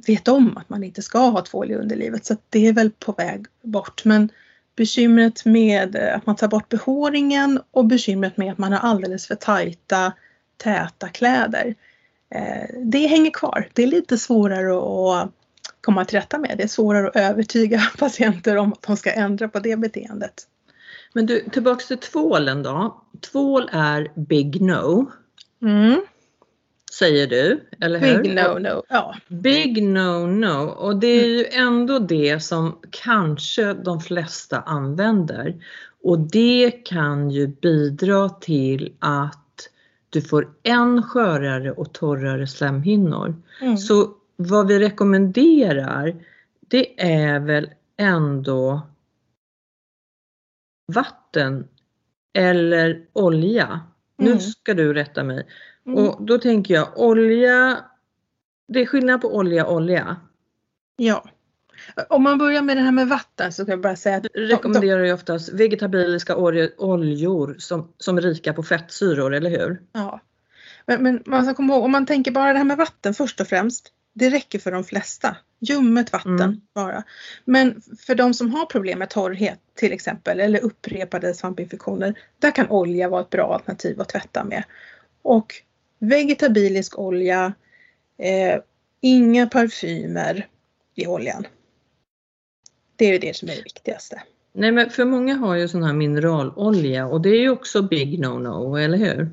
vet 0.07 0.29
om 0.29 0.57
att 0.57 0.69
man 0.69 0.85
inte 0.85 1.03
ska 1.03 1.19
ha 1.19 1.45
tvål 1.45 1.71
i 1.71 1.75
underlivet 1.75 2.25
så 2.25 2.37
det 2.49 2.67
är 2.67 2.73
väl 2.73 2.91
på 2.91 3.13
väg 3.13 3.47
bort. 3.63 4.05
Men 4.05 4.31
bekymret 4.79 5.45
med 5.45 5.97
eh, 5.97 6.17
att 6.17 6.27
man 6.27 6.37
tar 6.37 6.49
bort 6.49 6.69
behåringen 6.69 7.61
och 7.71 7.87
bekymret 7.87 8.37
med 8.37 8.53
att 8.53 8.59
man 8.59 8.73
har 8.73 8.79
alldeles 8.79 9.27
för 9.27 9.35
tajta, 9.35 10.13
täta 10.57 11.09
kläder. 11.09 11.75
Eh, 12.35 12.75
det 12.85 13.07
hänger 13.07 13.31
kvar. 13.31 13.69
Det 13.73 13.83
är 13.83 13.87
lite 13.87 14.19
svårare 14.19 14.73
att 14.79 15.31
komma 15.81 16.05
till 16.05 16.19
rätta 16.19 16.39
med. 16.39 16.55
Det 16.57 16.63
är 16.63 16.69
svårare 16.69 17.09
att 17.09 17.17
övertyga 17.17 17.83
patienter 17.99 18.57
om 18.57 18.73
att 18.73 18.83
de 18.83 18.97
ska 18.97 19.13
ändra 19.13 19.49
på 19.49 19.59
det 19.59 19.77
beteendet. 19.77 20.47
Men 21.13 21.27
du, 21.27 21.49
tillbaks 21.53 21.89
till 21.89 21.99
tvålen 21.99 22.63
då. 22.63 23.03
Tvål 23.33 23.71
är 23.73 24.13
big 24.15 24.63
no. 24.63 25.13
Mm. 25.63 26.01
Säger 26.99 27.27
du, 27.27 27.69
eller 27.81 27.99
hur? 27.99 28.23
Big 28.23 28.35
no 28.35 28.59
no. 28.59 28.83
Ja. 28.89 29.15
Big 29.29 29.83
no 29.83 30.27
no 30.27 30.69
och 30.69 30.97
det 30.97 31.07
är 31.07 31.27
ju 31.27 31.45
ändå 31.45 31.99
det 31.99 32.41
som 32.41 32.79
kanske 32.91 33.75
de 33.75 34.01
flesta 34.01 34.61
använder. 34.61 35.65
Och 36.03 36.19
det 36.19 36.71
kan 36.71 37.31
ju 37.31 37.47
bidra 37.47 38.29
till 38.29 38.93
att 38.99 39.69
du 40.11 40.23
får 40.23 40.49
än 40.63 41.03
skörare 41.03 41.73
och 41.73 41.93
torrare 41.93 42.47
slemhinnor. 42.47 43.37
Mm. 43.61 43.77
Så 43.77 44.11
vad 44.37 44.67
vi 44.67 44.79
rekommenderar 44.79 46.15
det 46.61 47.01
är 47.03 47.41
väl 47.41 47.71
ändå 47.97 48.81
vatten 50.93 51.69
eller 52.35 53.07
olja. 53.13 53.81
Nu 54.19 54.27
Mm. 54.31 54.41
ska 54.41 54.75
du 54.75 54.95
rätta 54.95 55.25
mig. 55.25 55.47
Mm. 55.89 56.09
Och 56.09 56.23
då 56.23 56.39
tänker 56.39 56.75
jag 56.75 56.99
olja, 56.99 57.79
det 58.69 58.81
är 58.81 58.87
skillnad 58.87 59.21
på 59.21 59.37
olja 59.37 59.67
och 59.67 59.75
olja. 59.75 60.17
Ja. 60.97 61.25
Om 62.09 62.23
man 62.23 62.39
börjar 62.39 62.63
med 62.63 62.77
det 62.77 62.81
här 62.81 62.93
med 62.93 63.09
vatten 63.09 63.53
så 63.53 63.65
kan 63.65 63.73
jag 63.73 63.81
bara 63.81 63.97
säga 63.97 64.17
att 64.17 64.27
Jag 64.33 64.51
rekommenderar 64.51 65.05
ju 65.05 65.13
oftast 65.13 65.53
vegetabiliska 65.53 66.37
oljor 66.79 67.57
som, 67.59 67.93
som 67.99 68.19
är 68.19 68.23
rika 68.23 68.53
på 68.53 68.63
fettsyror, 68.63 69.35
eller 69.35 69.51
hur? 69.51 69.83
Ja. 69.93 70.21
Men, 70.87 71.03
men 71.03 71.23
man 71.27 71.45
ska 71.45 71.55
komma 71.55 71.75
ihåg, 71.75 71.85
om 71.85 71.93
man 71.93 72.07
tänker 72.07 72.31
bara 72.31 72.53
det 72.53 72.59
här 72.59 72.65
med 72.65 72.77
vatten 72.77 73.15
först 73.15 73.41
och 73.41 73.47
främst. 73.47 73.93
Det 74.15 74.31
räcker 74.31 74.59
för 74.59 74.73
de 74.73 74.85
flesta. 74.85 75.37
Ljummet 75.61 76.13
vatten 76.13 76.41
Mm. 76.41 76.61
bara. 76.75 77.03
Men 77.45 77.83
för 78.07 78.15
de 78.15 78.35
som 78.35 78.55
har 78.55 78.67
problem 78.67 78.99
med 78.99 79.11
torrhet 79.11 79.59
till 79.75 79.93
exempel 79.93 80.41
eller 80.41 80.65
upprepade 80.65 81.35
svampinfektioner. 81.35 82.15
Där 82.39 82.51
kan 82.51 82.69
olja 82.71 83.09
vara 83.09 83.21
ett 83.21 83.31
bra 83.31 83.55
alternativ 83.55 84.01
att 84.01 84.09
tvätta 84.09 84.45
med. 84.45 84.65
Och 85.23 85.55
vegetabilisk 85.99 86.99
olja. 86.99 87.53
Eh, 88.19 88.61
inga 89.01 89.47
parfymer 89.47 90.47
i 90.95 91.07
oljan. 91.07 91.47
Det 92.97 93.05
är 93.05 93.13
ju 93.13 93.19
det 93.19 93.37
som 93.37 93.49
är 93.49 93.57
det 93.57 93.63
viktigaste. 93.63 94.23
Nej 94.53 94.73
men 94.73 94.91
för 94.91 95.05
många 95.05 95.35
har 95.35 95.55
ju 95.55 95.69
sån 95.69 95.83
här 95.83 95.93
mineralolja 95.93 97.07
och 97.07 97.21
det 97.21 97.29
är 97.29 97.41
ju 97.41 97.51
också 97.51 97.83
big 97.83 98.25
no-no, 98.25 98.79
eller 98.79 98.99
hur? 98.99 99.31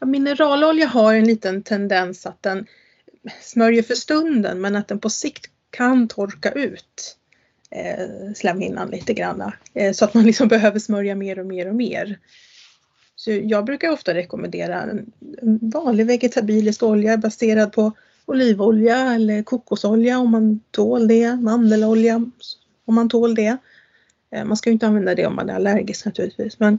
Ja, 0.00 0.06
Mineralolja 0.06 0.86
har 0.86 1.14
en 1.14 1.26
liten 1.26 1.62
tendens 1.62 2.26
att 2.26 2.42
den 2.42 2.66
smörjer 3.40 3.82
för 3.82 3.94
stunden 3.94 4.60
men 4.60 4.76
att 4.76 4.88
den 4.88 4.98
på 4.98 5.10
sikt 5.10 5.50
kan 5.70 6.08
torka 6.08 6.50
ut 6.50 7.16
eh, 7.70 8.32
slemhinnan 8.34 8.90
lite 8.90 9.14
grann. 9.14 9.52
Eh, 9.74 9.92
så 9.92 10.04
att 10.04 10.14
man 10.14 10.24
liksom 10.24 10.48
behöver 10.56 10.78
smörja 10.78 11.14
mer 11.14 11.38
och 11.38 11.46
mer 11.46 11.68
och 11.68 11.74
mer. 11.74 12.18
Så 13.16 13.30
jag 13.30 13.64
brukar 13.64 13.90
ofta 13.90 14.14
rekommendera 14.14 14.82
en, 14.82 15.12
vanlig 15.60 16.06
vegetabilisk 16.06 16.82
olja 16.82 17.16
baserad 17.16 17.72
på 17.72 17.92
olivolja 18.26 19.14
eller 19.14 19.42
kokosolja 19.42 20.18
om 20.18 20.30
man 20.30 20.60
tål 20.70 21.08
det, 21.08 21.36
mandelolja 21.36 22.16
om 22.84 22.94
man 22.94 23.08
tål 23.08 23.34
det. 23.34 23.56
Eh, 24.30 24.44
man 24.44 24.56
ska 24.56 24.70
ju 24.70 24.72
inte 24.72 24.86
använda 24.86 25.14
det 25.14 25.26
om 25.26 25.36
man 25.36 25.50
är 25.50 25.54
allergisk 25.54 26.04
naturligtvis 26.04 26.58
men 26.58 26.78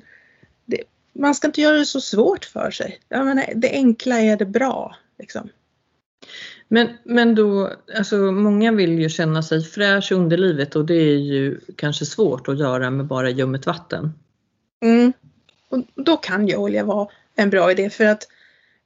det, 0.66 0.84
man 1.14 1.36
ska 1.36 1.48
inte 1.48 1.62
göra 1.62 1.78
det 1.78 1.86
så 1.86 2.02
svårt 2.02 2.46
för 2.46 2.72
sig. 2.72 3.00
Menar, 3.10 3.54
det 3.56 3.72
enkla 3.72 4.20
är 4.20 4.38
det 4.38 4.46
bra. 4.46 4.96
Liksom. 5.20 5.50
Men, 6.68 6.88
men 7.04 7.36
då, 7.36 7.72
alltså 7.98 8.18
många 8.18 8.72
vill 8.72 9.00
ju 9.00 9.10
känna 9.10 9.44
sig 9.44 9.64
fräsch 9.64 10.12
i 10.12 10.16
underlivet 10.16 10.76
och 10.76 10.86
det 10.86 10.96
är 10.96 11.18
ju 11.18 11.60
kanske 11.76 12.06
svårt 12.06 12.48
att 12.48 12.60
göra 12.60 12.92
med 12.92 13.06
bara 13.06 13.30
ljummet 13.30 13.66
vatten. 13.66 14.14
Mm. 14.82 15.14
Och 15.70 15.84
då 15.96 16.18
kan 16.18 16.48
ju 16.48 16.56
olja 16.56 16.84
vara 16.84 17.08
en 17.36 17.50
bra 17.50 17.72
idé 17.72 17.90
för 17.90 18.06
att 18.06 18.28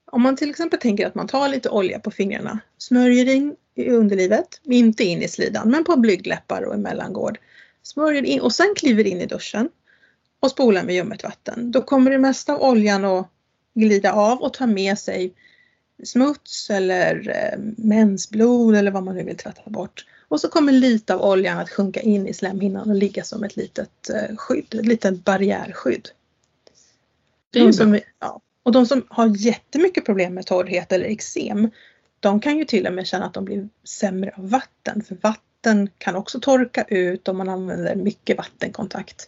om 0.05 0.21
man 0.21 0.35
till 0.35 0.49
exempel 0.49 0.79
tänker 0.79 1.07
att 1.07 1.15
man 1.15 1.27
tar 1.27 1.47
lite 1.47 1.69
olja 1.69 1.99
på 1.99 2.11
fingrarna, 2.11 2.59
smörjer 2.77 3.29
in 3.29 3.55
i 3.75 3.89
underlivet, 3.89 4.61
inte 4.63 5.03
in 5.03 5.21
i 5.21 5.27
slidan 5.27 5.69
men 5.69 5.83
på 5.83 5.95
blygdläppar 5.95 6.63
och 6.63 6.75
i 6.75 6.77
mellangård. 6.77 7.39
Smörjer 7.83 8.23
in 8.23 8.41
och 8.41 8.53
sen 8.53 8.73
kliver 8.77 9.07
in 9.07 9.21
i 9.21 9.25
duschen 9.25 9.69
och 10.39 10.51
spolar 10.51 10.83
med 10.83 10.95
ljummet 10.95 11.23
vatten. 11.23 11.71
Då 11.71 11.81
kommer 11.81 12.11
det 12.11 12.17
mesta 12.17 12.53
av 12.53 12.61
oljan 12.61 13.05
att 13.05 13.27
glida 13.73 14.13
av 14.13 14.41
och 14.41 14.53
ta 14.53 14.67
med 14.67 14.99
sig 14.99 15.33
smuts 16.03 16.69
eller 16.69 17.29
eh, 17.29 17.59
mensblod 17.77 18.75
eller 18.75 18.91
vad 18.91 19.03
man 19.03 19.15
nu 19.15 19.23
vill 19.23 19.37
tvätta 19.37 19.69
bort. 19.69 20.05
Och 20.27 20.41
så 20.41 20.47
kommer 20.47 20.71
lite 20.71 21.13
av 21.13 21.21
oljan 21.21 21.57
att 21.57 21.69
sjunka 21.69 22.01
in 22.01 22.27
i 22.27 22.33
slemhinnan 22.33 22.89
och 22.89 22.95
ligga 22.95 23.23
som 23.23 23.43
ett 23.43 23.55
litet 23.55 24.09
eh, 24.09 24.35
skydd, 24.35 24.73
ett 24.73 24.85
litet 24.85 25.25
barriärskydd. 25.25 26.09
De 27.51 27.73
som, 27.73 27.99
ja. 28.19 28.41
Och 28.63 28.71
de 28.71 28.85
som 28.85 29.05
har 29.09 29.45
jättemycket 29.45 30.05
problem 30.05 30.33
med 30.33 30.45
torrhet 30.45 30.91
eller 30.91 31.05
eksem, 31.05 31.69
de 32.19 32.39
kan 32.39 32.57
ju 32.57 32.65
till 32.65 32.87
och 32.87 32.93
med 32.93 33.07
känna 33.07 33.25
att 33.25 33.33
de 33.33 33.45
blir 33.45 33.69
sämre 33.83 34.33
av 34.37 34.49
vatten. 34.49 35.03
För 35.03 35.17
vatten 35.21 35.89
kan 35.97 36.15
också 36.15 36.39
torka 36.39 36.83
ut 36.83 37.27
om 37.27 37.37
man 37.37 37.49
använder 37.49 37.95
mycket 37.95 38.37
vattenkontakt. 38.37 39.27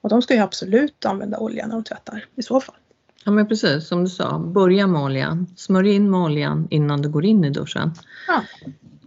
Och 0.00 0.08
de 0.08 0.22
ska 0.22 0.34
ju 0.34 0.40
absolut 0.40 1.04
använda 1.04 1.38
olja 1.38 1.66
när 1.66 1.74
de 1.74 1.84
tvättar 1.84 2.24
i 2.36 2.42
så 2.42 2.60
fall. 2.60 2.76
Ja 3.24 3.32
men 3.32 3.48
precis 3.48 3.88
som 3.88 4.04
du 4.04 4.10
sa, 4.10 4.38
börja 4.38 4.86
med 4.86 5.02
oljan. 5.02 5.46
Smörj 5.56 5.94
in 5.94 6.10
med 6.10 6.20
oljan 6.20 6.68
innan 6.70 7.02
du 7.02 7.08
går 7.08 7.24
in 7.24 7.44
i 7.44 7.50
duschen. 7.50 7.92
Ja. 8.26 8.44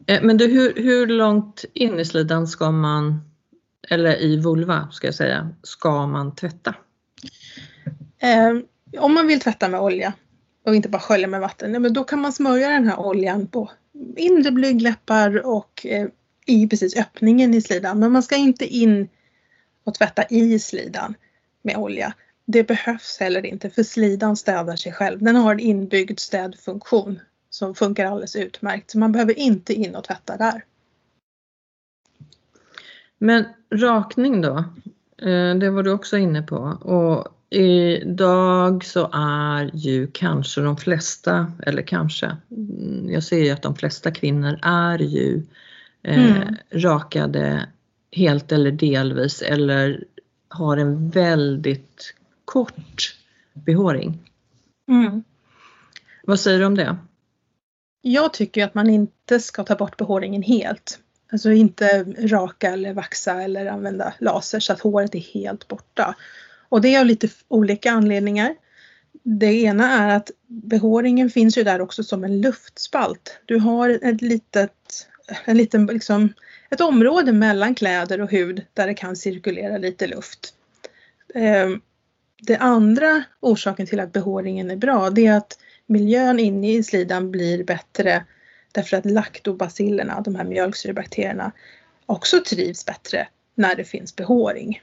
Eh, 0.05 0.23
Men 0.23 0.37
du, 0.37 0.47
hur, 0.47 0.73
hur 0.75 1.07
långt 1.07 1.65
in 1.73 1.99
i 1.99 2.05
slidan 2.05 2.47
ska 2.47 2.71
man, 2.71 3.21
eller 3.89 4.21
i 4.21 4.37
vulva 4.37 4.87
ska 4.91 5.07
jag 5.07 5.15
säga, 5.15 5.49
ska 5.63 6.07
man 6.07 6.35
tvätta? 6.35 6.75
Eh, 8.21 8.57
om 8.99 9.13
man 9.13 9.27
vill 9.27 9.39
tvätta 9.39 9.69
med 9.69 9.79
olja 9.79 10.13
och 10.65 10.75
inte 10.75 10.89
bara 10.89 11.01
skölja 11.01 11.27
med 11.27 11.41
vatten, 11.41 11.71
men 11.71 11.93
då 11.93 12.03
kan 12.03 12.21
man 12.21 12.33
smörja 12.33 12.69
den 12.69 12.87
här 12.87 12.99
oljan 12.99 13.47
på 13.47 13.71
inre 14.15 14.51
blygdläppar 14.51 15.45
och 15.45 15.85
eh, 15.85 16.07
i 16.45 16.67
precis 16.67 16.97
öppningen 16.97 17.53
i 17.53 17.61
slidan. 17.61 17.99
Men 17.99 18.11
man 18.11 18.23
ska 18.23 18.35
inte 18.35 18.65
in 18.65 19.09
och 19.83 19.93
tvätta 19.93 20.23
i 20.29 20.59
slidan 20.59 21.15
med 21.61 21.77
olja. 21.77 22.13
Det 22.45 22.63
behövs 22.63 23.17
heller 23.19 23.45
inte 23.45 23.69
för 23.69 23.83
slidan 23.83 24.37
städar 24.37 24.75
sig 24.75 24.93
själv. 24.93 25.23
Den 25.23 25.35
har 25.35 25.51
en 25.51 25.59
inbyggd 25.59 26.19
städfunktion 26.19 27.19
som 27.49 27.75
funkar 27.75 28.05
alldeles 28.05 28.35
utmärkt. 28.35 28.91
Så 28.91 28.99
man 28.99 29.11
behöver 29.11 29.39
inte 29.39 29.73
in 29.73 29.95
och 29.95 30.03
tvätta 30.03 30.37
där. 30.37 30.65
Men 33.17 33.45
rakning 33.73 34.41
då? 34.41 34.57
Eh, 35.21 35.55
det 35.55 35.69
var 35.69 35.83
du 35.83 35.91
också 35.91 36.17
inne 36.17 36.41
på. 36.41 36.55
Och 36.81 37.27
idag 37.51 38.85
så 38.85 39.09
är 39.13 39.71
ju 39.73 40.07
kanske 40.07 40.61
de 40.61 40.77
flesta, 40.77 41.51
eller 41.65 41.81
kanske, 41.81 42.37
mm, 42.51 43.09
jag 43.09 43.23
ser 43.23 43.37
ju 43.43 43.49
att 43.49 43.61
de 43.61 43.75
flesta 43.75 44.11
kvinnor 44.11 44.59
är 44.61 44.99
ju 44.99 45.43
eh, 46.03 46.35
Mm. 46.35 46.55
rakade 46.71 47.65
helt 48.11 48.51
eller 48.51 48.71
delvis 48.71 49.41
eller 49.41 50.03
har 50.47 50.77
en 50.77 51.09
väldigt 51.09 52.13
kort 52.45 53.15
behåring. 53.53 54.19
Vad 56.23 56.39
säger 56.39 56.59
du 56.59 56.65
om 56.65 56.75
det? 56.75 56.97
Jag 58.01 58.33
tycker 58.33 58.65
att 58.65 58.73
man 58.73 58.89
inte 58.89 59.39
ska 59.39 59.63
ta 59.63 59.75
bort 59.75 59.97
behåringen 59.97 60.43
helt. 60.43 60.99
Alltså 61.31 61.51
inte 61.51 62.03
raka 62.03 62.69
eller 62.73 62.93
vaxa 62.93 63.41
eller 63.41 63.65
använda 63.65 64.13
laser 64.19 64.59
så 64.59 64.73
att 64.73 64.79
håret 64.79 65.15
är 65.15 65.19
helt 65.19 65.67
borta. 65.67 66.15
Och 66.71 66.81
det 66.81 66.95
är 66.95 66.99
av 66.99 67.05
lite 67.05 67.29
olika 67.47 67.91
anledningar. 67.91 68.55
Det 69.23 69.53
ena 69.53 69.91
är 69.91 70.17
att 70.17 70.31
behåringen 70.47 71.29
finns 71.29 71.57
ju 71.57 71.63
där 71.63 71.81
också 71.81 72.03
som 72.03 72.23
en 72.23 72.41
luftspalt. 72.41 73.39
Du 73.45 73.59
har 73.59 73.89
ett 73.89 74.21
litet, 74.21 75.07
en 75.45 75.57
liten, 75.57 75.85
liksom, 75.85 76.33
ett 76.69 76.81
område 76.81 77.33
mellan 77.33 77.75
kläder 77.75 78.21
och 78.21 78.31
hud 78.31 78.65
där 78.73 78.87
det 78.87 78.93
kan 78.93 79.15
cirkulera 79.15 79.77
lite 79.77 80.07
luft. 80.07 80.53
Ehm, 81.35 81.81
det 82.41 82.57
andra 82.57 83.23
orsaken 83.39 83.87
till 83.87 83.99
att 83.99 84.13
behåringen 84.13 84.71
är 84.71 84.75
bra 84.75 85.09
det 85.09 85.27
är 85.27 85.37
att 85.37 85.57
miljön 85.85 86.39
inne 86.39 86.73
i 86.73 86.83
slidan 86.83 87.31
blir 87.31 87.63
bättre 87.63 88.25
därför 88.71 88.97
att 88.97 89.05
laktobacillerna, 89.05 90.21
de 90.21 90.35
här 90.35 90.43
mjölksyrebakterierna, 90.43 91.51
också 92.05 92.39
trivs 92.39 92.85
bättre 92.85 93.27
när 93.55 93.75
det 93.75 93.83
finns 93.83 94.15
behåring. 94.15 94.81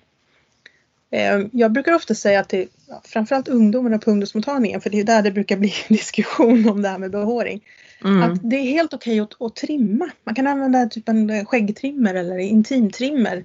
Eh, 1.11 1.40
Jag 1.53 1.73
brukar 1.73 1.92
ofta 1.92 2.14
säga 2.14 2.44
ja, 2.51 3.01
framförallt 3.05 3.49
ungdomarna 3.49 3.99
på 3.99 4.11
ungdomsmottagningen, 4.11 4.81
för 4.81 4.90
det 4.90 5.01
är 5.01 5.05
där 5.05 5.23
det 5.23 5.31
brukar 5.31 5.57
bli 5.57 5.73
diskussion 5.88 6.68
om 6.68 6.83
det 6.83 6.88
här 6.88 6.99
med 6.99 7.11
behåring, 7.11 7.64
Mm. 8.05 8.23
att 8.23 8.51
det 8.51 8.57
är 8.57 8.62
helt 8.62 8.94
okej 8.94 9.21
att, 9.21 9.42
att 9.42 9.57
trimma. 9.57 10.11
Man 10.25 10.35
kan 10.35 10.47
använda 10.47 10.87
typ 10.87 11.09
en 11.09 11.47
skäggtrimmer 11.47 12.14
eller 12.14 12.38
intimtrimmer 12.38 13.44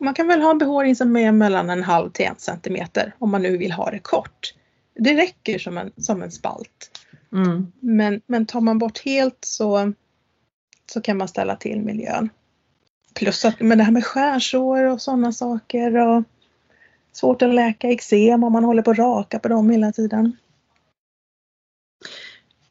man 0.00 0.14
kan 0.14 0.28
väl 0.28 0.40
ha 0.40 0.50
en 0.50 0.58
behåring 0.58 0.96
som 0.96 1.16
är 1.16 1.32
mellan 1.32 1.70
en 1.70 1.82
halv 1.82 2.10
till 2.10 2.26
en 2.26 2.36
centimeter 2.38 3.14
om 3.18 3.30
man 3.30 3.42
nu 3.42 3.56
vill 3.56 3.72
ha 3.72 3.90
det 3.90 3.98
kort. 3.98 4.54
Det 4.94 5.14
räcker 5.14 5.58
som 5.58 5.78
en, 5.78 5.92
som 5.96 6.22
en 6.22 6.30
spalt. 6.30 6.90
Mm. 7.32 7.72
Men, 7.80 8.20
men 8.26 8.46
tar 8.46 8.60
man 8.60 8.78
bort 8.78 9.04
helt 9.04 9.38
så, 9.40 9.92
så 10.92 11.00
kan 11.00 11.16
man 11.16 11.28
ställa 11.28 11.56
till 11.56 11.80
miljön. 11.80 12.28
Plus 13.14 13.44
att 13.44 13.60
men 13.60 13.78
det 13.78 13.84
här 13.84 13.92
med 13.92 14.04
skärsår 14.04 14.84
och 14.84 15.02
sådana 15.02 15.32
saker 15.32 15.96
och 15.96 16.22
svårt 17.16 17.42
att 17.42 17.54
läka 17.54 17.88
eksem 17.90 18.44
om 18.44 18.52
man 18.52 18.64
håller 18.64 18.82
på 18.82 18.90
att 18.90 18.98
raka 18.98 19.38
på 19.38 19.48
dem 19.48 19.70
hela 19.70 19.92
tiden. 19.92 20.36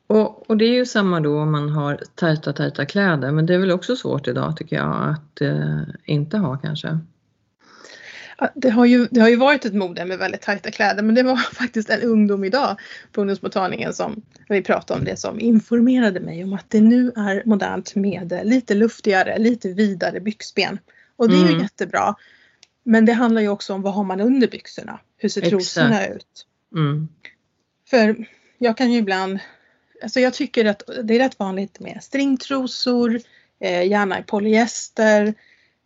Och, 0.07 0.49
och 0.49 0.57
det 0.57 0.65
är 0.65 0.73
ju 0.73 0.85
samma 0.85 1.19
då 1.19 1.39
om 1.39 1.51
man 1.51 1.69
har 1.69 1.99
tajta, 2.15 2.53
tajta 2.53 2.85
kläder, 2.85 3.31
men 3.31 3.45
det 3.45 3.53
är 3.53 3.57
väl 3.57 3.71
också 3.71 3.95
svårt 3.95 4.27
idag 4.27 4.57
tycker 4.57 4.75
jag 4.75 5.09
att 5.09 5.41
eh, 5.41 5.81
inte 6.05 6.37
ha 6.37 6.57
kanske. 6.57 6.99
Ja, 8.37 8.49
Det 8.55 8.69
har, 8.69 8.85
ju, 8.85 9.07
det 9.11 9.21
har 9.21 9.29
ju 9.29 9.35
varit 9.35 9.65
ett 9.65 9.73
mode 9.73 10.05
med 10.05 10.17
väldigt 10.17 10.41
tajta 10.41 10.71
kläder 10.71 11.03
men 11.03 11.15
det 11.15 11.23
var 11.23 11.35
faktiskt 11.53 11.89
en 11.89 12.01
ungdom 12.01 12.43
idag 12.43 12.77
på 13.11 13.21
ungdomsmottagningen 13.21 13.93
som 13.93 14.21
vi 14.49 14.61
pratade 14.61 14.99
om 14.99 15.05
det 15.05 15.19
som 15.19 15.39
informerade 15.39 16.19
mig 16.19 16.43
om 16.43 16.53
att 16.53 16.69
det 16.69 16.81
nu 16.81 17.11
är 17.15 17.43
modernt 17.45 17.95
med 17.95 18.41
lite 18.43 18.73
luftigare, 18.73 19.37
lite 19.37 19.69
vidare 19.73 20.19
byxben. 20.19 20.79
Och 21.15 21.29
det 21.29 21.35
är 21.35 21.39
ju 21.39 21.47
Mm. 21.47 21.61
jättebra. 21.61 22.15
Men 22.87 23.05
det 23.05 23.13
handlar 23.13 23.41
ju 23.41 23.49
också 23.49 23.73
om 23.73 23.81
vad 23.81 23.93
har 23.93 24.03
man 24.03 24.21
under 24.21 24.47
byxorna? 24.47 24.99
Hur 25.17 25.29
ser 25.29 25.41
Exakt. 25.41 25.51
trosorna 25.51 26.07
ut? 26.07 26.47
Mm. 26.75 27.07
För 27.89 28.27
jag 28.57 28.77
kan 28.77 28.91
ju 28.91 28.97
ibland, 28.97 29.39
alltså 30.03 30.19
jag 30.19 30.33
tycker 30.33 30.65
att 30.65 30.83
det 31.03 31.15
är 31.15 31.19
rätt 31.19 31.39
vanligt 31.39 31.79
med 31.79 32.03
stringtrosor, 32.03 33.21
eh, 33.59 33.87
gärna 33.87 34.19
i 34.19 34.23
polyester. 34.23 35.33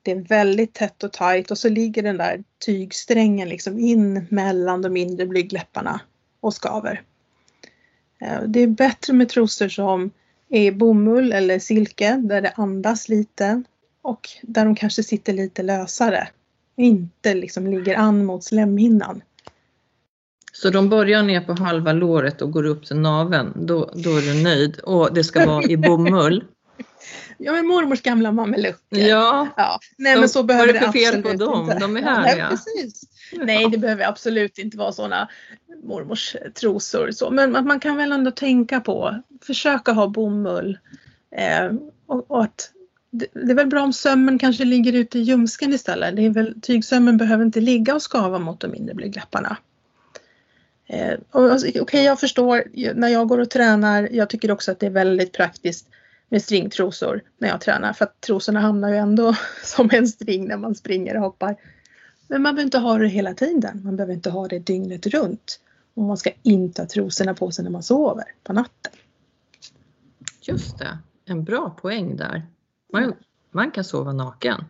Det 0.02 0.12
är 0.12 0.16
väldigt 0.16 0.74
tätt 0.74 1.04
och 1.04 1.14
tajt 1.14 1.52
och 1.52 1.58
så 1.58 1.70
ligger 1.70 2.04
den 2.04 2.18
där 2.18 2.44
tygsträngen 2.66 3.50
liksom 3.50 3.80
in 3.80 4.26
mellan 4.30 4.82
de 4.82 4.94
mindre 4.94 5.26
blygdläpparna 5.26 6.02
och 6.40 6.54
skaver. 6.54 7.02
Eh, 8.22 8.42
det 8.48 8.60
är 8.60 8.68
bättre 8.68 9.14
med 9.14 9.30
trosor 9.30 9.70
som 9.70 10.12
är 10.50 10.72
bomull 10.72 11.34
eller 11.34 11.60
silke 11.60 12.16
där 12.16 12.42
det 12.42 12.54
andas 12.56 13.10
lite 13.10 13.64
och 14.02 14.30
där 14.42 14.66
de 14.66 14.76
kanske 14.76 15.04
sitter 15.04 15.34
lite 15.34 15.64
lösare. 15.64 16.28
Inte 16.80 17.34
liksom 17.34 17.68
ligger 17.68 17.96
an 17.98 18.26
mot 18.26 18.44
slemhinnan. 18.44 19.22
Så 20.54 20.70
de 20.70 20.90
börjar 20.90 21.24
ner 21.24 21.42
på 21.42 21.54
halva 21.54 21.94
låret 21.94 22.42
och 22.42 22.52
går 22.52 22.66
upp 22.66 22.86
till 22.86 22.96
naveln, 22.96 23.54
då, 23.56 23.92
då 23.96 24.10
är 24.18 24.22
du 24.22 24.44
nöjd. 24.44 24.80
Och 24.80 25.14
det 25.14 25.24
ska 25.24 25.46
vara 25.46 25.64
i 25.64 25.78
bomull. 25.78 26.44
Ja 27.42 27.52
men 27.52 27.68
mormors 27.68 28.02
gamla 28.02 28.32
mamelucker. 28.32 28.98
Ja, 28.98 29.48
Ja, 29.58 29.80
nej 29.98 30.14
De- 30.14 30.20
men 30.20 30.30
så 30.30 30.44
behöver 30.44 30.74
det 30.74 30.80
det 30.80 30.92
fel 30.92 31.22
på 31.24 31.30
absolut 31.30 31.40
dem? 31.40 31.62
inte. 31.64 31.80
De 31.80 31.98
är 31.98 32.02
Ja, 32.06 32.08
härliga. 32.08 32.36
Nej, 32.50 32.50
precis. 32.50 33.02
nej, 33.34 33.68
det 33.72 33.78
behöver 33.78 34.06
absolut 34.08 34.58
inte 34.58 34.78
vara 34.78 34.92
sådana 34.92 35.30
mormors 35.84 36.36
trosor. 36.62 37.12
Så. 37.12 37.30
Men 37.32 37.52
man 37.52 37.80
kan 37.80 37.98
väl 37.98 38.12
ändå 38.12 38.32
tänka 38.32 38.80
på, 38.80 39.22
försöka 39.42 39.92
ha 39.92 40.08
bomull. 40.08 40.78
Eh, 41.36 41.72
och, 42.08 42.32
och 42.32 42.44
att 42.44 42.72
det, 43.12 43.52
är 43.52 43.56
väl 43.56 43.68
bra 43.68 43.84
om 43.84 43.94
sömmen 43.94 44.40
kanske 44.40 44.66
ligger 44.66 44.94
ute 44.94 45.20
i 45.20 45.22
ljumsken 45.22 45.74
istället. 45.74 46.16
Det 46.16 46.26
är 46.26 46.30
väl, 46.30 46.62
tygsömmen 46.62 47.18
behöver 47.18 47.46
inte 47.46 47.62
ligga 47.62 47.96
och 47.96 48.02
skava 48.02 48.40
mot 48.40 48.60
de 48.60 48.76
inre 48.76 48.94
blygdläpparna. 48.94 49.58
Eh, 50.88 51.14
Okej, 51.32 51.56
okay, 51.56 51.82
Okej, 51.82 52.04
jag 52.04 52.20
förstår 52.20 52.64
när 52.96 53.08
jag 53.08 53.28
går 53.28 53.38
och 53.38 53.50
tränar. 53.50 54.10
Jag 54.12 54.30
tycker 54.30 54.52
också 54.52 54.72
att 54.72 54.80
det 54.80 54.86
är 54.86 54.92
väldigt 54.92 55.32
praktiskt 55.32 55.88
med 56.30 56.42
stringtrosor 56.42 57.22
när 57.38 57.50
jag 57.50 57.62
tränar 57.62 57.94
för 57.94 58.06
att 58.06 58.22
trosorna 58.22 58.60
hamnar 58.60 58.90
ju 58.90 58.96
ändå 58.96 59.36
som 59.64 59.90
en 59.94 60.08
string 60.08 60.48
när 60.48 60.58
man 60.58 60.76
springer 60.76 61.16
och 61.16 61.22
hoppar. 61.22 61.56
Men 62.28 62.42
man 62.42 62.56
behöver 62.56 62.66
inte 62.66 62.78
ha 62.78 62.98
det 62.98 63.08
hela 63.08 63.34
tiden. 63.34 63.82
Man 63.84 63.96
behöver 63.96 64.14
inte 64.14 64.30
ha 64.30 64.48
det 64.48 64.60
dygnet 64.60 65.08
runt. 65.08 65.60
Och 65.94 66.04
man 66.04 66.18
ska 66.18 66.32
inte 66.44 66.82
ha 66.82 66.88
trosorna 66.88 67.34
på 67.34 67.52
sig 67.52 67.64
när 67.64 67.72
man 67.72 67.84
sover 67.84 68.26
på 68.44 68.54
natten. 68.54 68.94
just 70.42 70.78
det. 70.78 70.98
En 71.26 71.44
bra 71.44 71.70
poäng 71.70 72.18
där. 72.18 72.44
Man, 72.94 73.14
man 73.52 73.72
kan 73.72 73.84
sova 73.84 74.14
naken. 74.14 74.64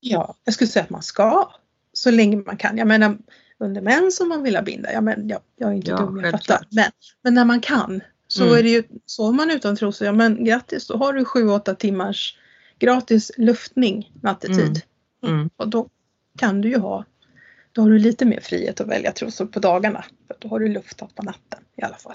Ja, 0.00 0.34
jag 0.44 0.54
skulle 0.54 0.68
säga 0.68 0.82
att 0.82 0.90
man 0.90 1.02
ska. 1.02 1.52
Så 1.92 2.10
länge 2.10 2.36
man 2.36 2.56
kan. 2.56 2.78
Jag 2.78 2.88
menar 2.88 3.18
under 3.58 3.80
mens 3.80 4.20
om 4.20 4.28
man 4.28 4.42
vill 4.42 4.56
ha 4.56 4.62
binda. 4.62 4.92
Ja, 4.92 5.00
men 5.00 5.28
jag, 5.28 5.40
jag 5.56 5.70
är 5.70 5.74
inte 5.74 5.90
Ja, 5.90 5.96
dum, 5.96 6.16
jag 6.16 6.24
självklart. 6.24 6.58
fattar. 6.58 6.66
Men, 6.70 6.90
men 7.22 7.34
när 7.34 7.44
man 7.44 7.60
kan 7.60 8.00
så 8.28 8.42
Mm. 8.44 8.58
är 8.58 8.62
det 8.62 8.68
ju, 8.68 8.82
sover 9.06 9.32
man 9.32 9.50
utan 9.50 9.76
trosor, 9.76 10.06
ja 10.06 10.12
men 10.12 10.44
grattis, 10.44 10.86
då 10.86 10.96
har 10.96 11.12
du 11.12 11.24
7-8 11.24 11.74
timmars 11.74 12.38
gratis 12.78 13.32
luftning 13.36 14.12
nattetid. 14.22 14.82
Mm. 15.26 15.50
Och 15.56 15.68
då 15.68 15.88
kan 16.38 16.60
du 16.60 16.68
ju 16.68 16.78
ha, 16.78 17.04
då 17.72 17.82
har 17.82 17.90
du 17.90 17.98
lite 17.98 18.24
mer 18.24 18.40
frihet 18.40 18.80
att 18.80 18.88
välja 18.88 19.12
trosor 19.12 19.46
på 19.46 19.60
dagarna. 19.60 20.04
För 20.26 20.36
då 20.38 20.48
har 20.48 20.58
du 20.60 20.68
luftat 20.68 21.14
på 21.14 21.22
natten 21.22 21.60
i 21.76 21.82
alla 21.82 21.96
fall. 21.96 22.14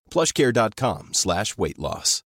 plushcare.com 0.11 1.09
slash 1.11 1.45
weight 1.57 1.77
loss. 1.77 2.23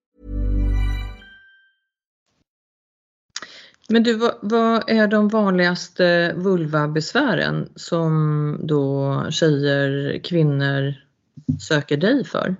Men 3.91 4.03
du, 4.03 4.15
vad, 4.15 4.35
vad 4.43 4.91
är 4.91 5.07
de 5.07 5.29
vanligaste 5.29 6.33
vulvabesvären 6.37 7.73
som 7.77 8.61
då 8.63 9.27
tjejer, 9.31 10.19
kvinnor 10.25 10.95
söker 11.61 11.97
dig 11.97 12.25
för? 12.25 12.57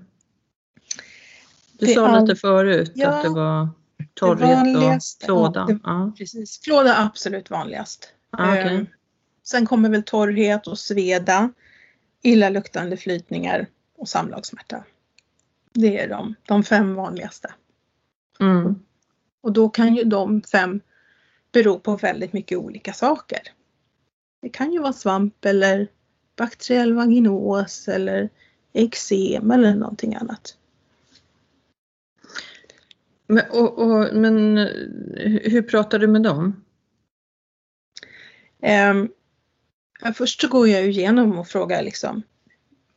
Du 1.73 1.87
Det 1.87 1.95
sa 1.95 2.09
all- 2.09 2.23
lite 2.27 2.37
förut 2.41 2.93
Ja, 2.95 3.09
att 3.09 3.23
det 3.23 3.29
var 3.29 3.69
torrhet 4.15 4.77
och 4.77 5.25
klåda. 5.27 5.61
ja, 5.61 5.67
det- 5.75 5.81
Ja, 5.85 6.13
Precis, 6.19 6.61
flåda 6.63 6.95
är 6.95 7.05
absolut 7.07 7.51
vanligast. 7.51 8.09
Ah, 8.31 8.53
okej. 8.53 8.75
Eh, 8.77 8.83
Sen 9.45 9.67
kommer 9.67 9.89
väl 9.89 10.03
torrhet 10.03 10.67
och 10.67 10.79
sveda, 10.79 11.51
illaluktande 12.23 12.97
flytningar 12.97 13.67
och 13.99 14.09
samlagssmärta. 14.09 14.85
Det 15.81 15.99
är 15.99 16.09
de, 16.09 16.35
de 16.47 16.63
fem 16.63 16.95
vanligaste. 16.95 17.55
Mm. 18.41 18.75
Och 19.41 19.53
då 19.53 19.69
kan 19.69 19.95
ju 19.95 20.05
de 20.05 20.43
fem 20.43 20.81
bero 21.53 21.79
på 21.79 21.97
väldigt 21.97 22.33
mycket 22.33 22.59
olika 22.59 22.93
saker. 22.93 23.41
Det 24.43 24.49
kan 24.49 24.73
ju 24.73 24.79
vara 24.79 24.93
svamp 24.93 25.45
eller 25.45 25.89
bakteriell 26.37 26.93
vaginos 26.93 27.89
eller 27.89 28.29
eksem 28.73 29.51
eller 29.51 29.75
någonting 29.75 30.15
annat. 30.15 30.57
Men, 33.27 33.45
och, 33.51 33.79
och, 33.79 34.17
men 34.17 34.59
eh, 34.59 34.69
hur 35.43 35.63
pratar 35.63 35.99
du 35.99 36.07
med 36.07 36.23
dem? 36.23 36.65
Um, 38.91 39.13
först 40.15 40.41
så 40.41 40.49
går 40.49 40.69
jag 40.69 40.87
igenom 40.87 41.39
och 41.39 41.49
frågar 41.49 41.83
liksom 41.83 42.23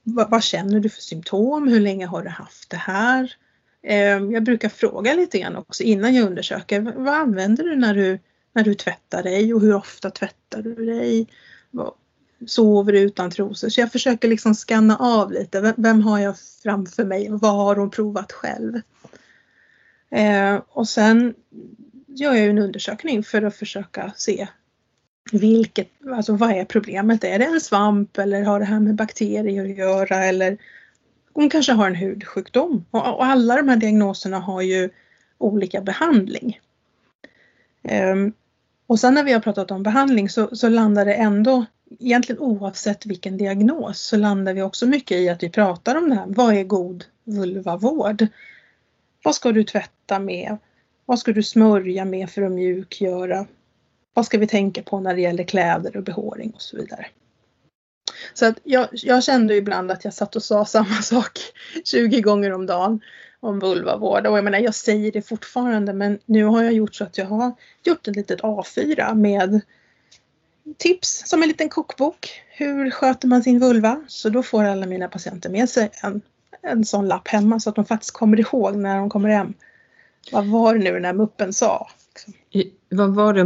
vad, 0.04 0.30
vad 0.30 0.44
känner 0.44 0.80
du 0.80 0.90
för 0.90 1.02
symptom? 1.02 1.68
Hur 1.68 1.80
länge 1.80 2.06
har 2.06 2.24
du 2.24 2.30
haft 2.30 2.70
det 2.70 2.78
här? 2.78 3.36
Ehm, 3.84 4.32
jag 4.32 4.44
brukar 4.44 4.70
fråga 4.70 5.14
lite 5.14 5.40
grann 5.40 5.56
också 5.56 5.84
innan 5.84 6.16
jag 6.16 6.28
undersöker. 6.28 6.82
Vad, 6.82 7.14
använder 7.14 7.64
du 7.64 7.76
när, 7.76 7.96
du 7.96 8.20
när 8.54 8.64
du 8.64 8.74
tvättar 8.74 9.24
dig 9.24 9.54
och 9.54 9.62
hur 9.62 9.76
ofta 9.76 10.10
tvättar 10.10 10.62
du 10.62 10.86
dig? 10.86 11.28
Sover 12.48 12.94
du 12.94 13.00
utan 13.00 13.32
trosor? 13.32 13.70
Så 13.70 13.82
jag 13.82 13.92
försöker 13.92 14.28
liksom 14.28 14.56
skanna 14.56 14.98
av 14.98 15.32
lite. 15.32 15.62
Vem, 15.62 15.74
vem 15.78 16.02
har 16.02 16.20
jag 16.20 16.36
framför 16.64 17.06
mig 17.06 17.32
och 17.32 17.42
vad 17.42 17.56
har 17.56 17.76
hon 17.76 17.90
provat 17.90 18.32
själv? 18.32 18.82
Eh, 20.12 20.62
och 20.70 20.88
sen 20.88 21.34
gör 22.08 22.34
jag 22.34 22.44
ju 22.44 22.50
en 22.50 22.58
undersökning 22.58 23.24
för 23.24 23.42
att 23.42 23.56
försöka 23.56 24.14
se 24.16 24.48
vilket, 25.32 25.90
alltså 26.08 26.34
vad 26.34 26.52
är 26.52 26.66
problemet? 26.66 27.24
Är 27.24 27.40
det 27.40 27.46
en 27.46 27.62
svamp 27.62 28.18
eller 28.18 28.44
har 28.44 28.60
det 28.60 28.66
här 28.66 28.80
med 28.80 28.96
bakterier 28.96 29.64
att 29.64 29.78
göra 29.78 30.26
eller 30.26 30.58
hon 31.34 31.50
kanske 31.50 31.72
har 31.72 31.88
en 31.88 31.96
hudsjukdom 31.96 32.86
och, 32.92 33.16
och 33.16 33.26
alla 33.26 33.56
de 33.56 33.70
här 33.70 33.78
diagnoserna 33.78 34.40
har 34.40 34.62
ju 34.62 34.90
olika 35.38 35.82
behandling. 35.82 36.60
Um, 38.14 38.34
och 38.88 39.00
sen 39.00 39.14
när 39.14 39.24
vi 39.24 39.34
har 39.34 39.40
pratat 39.40 39.72
om 39.72 39.84
behandling 39.84 40.30
så, 40.30 40.56
så 40.56 40.70
landar 40.70 41.06
det 41.06 41.14
ändå, 41.14 41.66
egentligen 42.00 42.42
oavsett 42.42 43.06
vilken 43.06 43.38
diagnos, 43.38 44.02
så 44.02 44.18
landar 44.18 44.54
vi 44.54 44.62
också 44.62 44.88
mycket 44.88 45.18
i 45.18 45.30
att 45.30 45.44
vi 45.44 45.50
pratar 45.50 45.96
om 45.96 46.10
det 46.10 46.16
här. 46.16 46.26
Vad 46.28 46.56
är 46.56 46.64
god 46.64 47.06
vulvavård? 47.24 48.28
Vad 49.24 49.36
ska 49.36 49.52
du 49.52 49.64
tvätta 49.64 50.20
med? 50.20 50.58
Vad 51.06 51.20
ska 51.20 51.32
du 51.32 51.44
smörja 51.44 52.06
med 52.06 52.30
för 52.30 52.42
att 52.42 52.52
mjukgöra? 52.52 53.46
Vad 54.13 54.26
ska 54.26 54.38
vi 54.38 54.47
tänka 54.47 54.84
på 54.84 55.00
när 55.00 55.15
det 55.15 55.21
gäller 55.21 55.43
kläder 55.43 55.97
och 55.97 56.04
behåring 56.04 56.52
och 56.56 56.62
så 56.62 56.78
vidare. 56.78 57.08
Så 58.34 58.45
att 58.45 58.60
jag, 58.63 58.88
jag 58.91 59.24
kände 59.24 59.56
ibland 59.56 59.91
att 59.91 60.06
jag 60.06 60.13
satt 60.13 60.36
och 60.36 60.43
sa 60.43 60.65
samma 60.76 61.02
sak 61.02 61.39
20 61.86 62.21
gånger 62.21 62.52
om 62.52 62.65
dagen 62.65 63.02
om 63.39 63.60
vulvavård. 63.60 64.28
Och 64.28 64.38
jag 64.38 64.43
menar, 64.43 64.60
jag 64.60 64.76
säger 64.76 65.12
det 65.12 65.21
fortfarande 65.21 65.93
men 65.93 66.19
nu 66.26 66.43
har 66.43 66.63
jag 66.63 66.74
gjort 66.74 66.95
så 66.95 67.04
att 67.04 67.17
jag 67.17 67.26
har 67.26 67.52
gjort 67.84 68.08
ett 68.08 68.15
litet 68.15 68.41
A4 68.41 69.15
med 69.15 69.62
tips 70.78 71.24
som 71.26 71.41
en 71.41 71.47
liten 71.47 71.69
kokbok. 71.69 72.41
Hur 72.50 72.91
sköter 72.91 73.28
man 73.28 73.43
sin 73.43 73.60
vulva? 73.60 74.04
Så 74.08 74.30
då 74.30 74.43
får 74.43 74.63
alla 74.63 74.86
mina 74.86 75.08
patienter 75.08 75.50
med 75.50 75.69
sig 75.69 75.89
en, 76.04 76.21
en 76.62 76.86
sån 76.86 77.08
lapp 77.08 77.28
hemma 77.28 77.60
så 77.60 77.69
att 77.69 77.76
de 77.76 77.86
faktiskt 77.86 78.13
kommer 78.13 78.39
ihåg 78.39 78.76
när 78.76 78.97
de 78.97 79.10
kommer 79.10 79.30
hem. 79.30 79.54
Vad 80.32 80.45
var 80.45 80.74
det 80.74 80.84
nu 80.84 80.93
den 80.93 81.06
här 81.06 81.13
muppen 81.13 81.54
sa? 81.54 81.89
Liksom. 82.13 82.34
Vad 82.89 83.15
var 83.15 83.34
det 83.34 83.43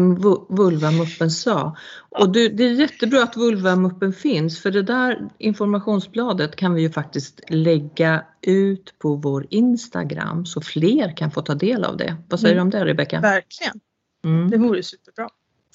vulvamuppen 0.49 1.32
sa? 1.32 1.75
Och 2.10 2.32
du, 2.32 2.49
det 2.49 2.63
är 2.63 2.71
jättebra 2.71 3.23
att 3.23 3.38
vulvamuppen 3.38 4.13
finns 4.13 4.62
för 4.62 4.71
det 4.71 4.82
där 4.82 5.30
informationsbladet 5.38 6.56
kan 6.56 6.73
vi 6.73 6.82
ju 6.82 6.89
faktiskt 6.89 7.41
lägga 7.49 8.25
ut 8.41 8.99
på 8.99 9.15
vår 9.15 9.47
Instagram 9.49 10.45
så 10.45 10.62
fler 10.62 11.17
kan 11.17 11.32
få 11.32 11.41
ta 11.41 11.56
del 11.56 11.84
av 11.84 11.97
det. 11.97 12.15
Vad 12.30 12.39
säger 12.39 12.56
mm. 12.56 12.69
du 12.69 12.78
om 12.78 12.86
det 12.86 12.91
Rebecka? 12.91 13.21
Verkligen. 13.21 13.80
Mm. 14.25 14.49
Det 14.49 14.58
vore 14.58 14.84
superbra. 14.84 15.30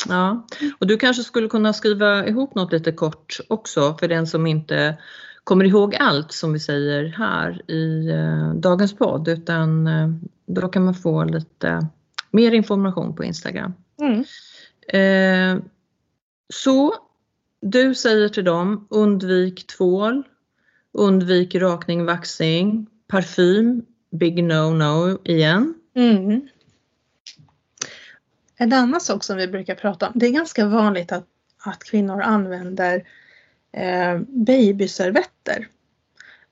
Ja, 0.09 0.46
och 0.79 0.87
du 0.87 0.96
kanske 0.96 1.22
skulle 1.22 1.48
kunna 1.48 1.72
skriva 1.72 2.26
ihop 2.26 2.55
något 2.55 2.72
lite 2.72 2.92
kort 2.92 3.37
också 3.48 3.96
för 4.00 4.09
den 4.09 4.26
som 4.26 4.46
inte 4.46 4.98
kommer 5.44 5.64
ihåg 5.64 5.94
allt 5.94 6.33
som 6.33 6.53
vi 6.53 6.61
säger 6.61 7.05
här 7.05 7.70
i 7.70 8.09
eh, 8.09 8.55
dagens 8.55 8.96
podd 8.96 9.29
utan 9.29 9.87
eh, 9.87 10.09
då 10.46 10.68
kan 10.68 10.85
man 10.85 10.94
få 10.94 11.24
lite 11.24 11.87
mer 12.31 12.53
information 12.53 13.16
på 13.16 13.25
Instagram. 13.25 13.75
Mm. 14.01 14.25
Eh, 14.88 15.62
så 16.53 16.95
du 17.61 17.95
säger 17.95 18.29
till 18.29 18.45
dem 18.45 18.87
undvik 18.90 19.66
tvål, 19.66 20.23
undvik 20.93 21.55
rakning, 21.55 22.05
vaxing, 22.05 22.87
parfym, 23.09 23.83
big 24.11 24.45
no-no 24.45 25.19
igen. 25.25 25.75
Mm. 25.95 26.49
En 28.57 28.73
annan 28.73 29.01
sak 29.01 29.25
som 29.25 29.37
vi 29.37 29.49
brukar 29.49 29.75
prata 29.75 30.07
om, 30.07 30.12
det 30.14 30.27
är 30.27 30.31
ganska 30.31 30.66
vanligt 30.66 31.12
att, 31.12 31.27
att 31.64 31.85
kvinnor 31.85 32.21
använder 32.21 33.05
eh, 33.73 34.19
babyservetter. 34.29 35.69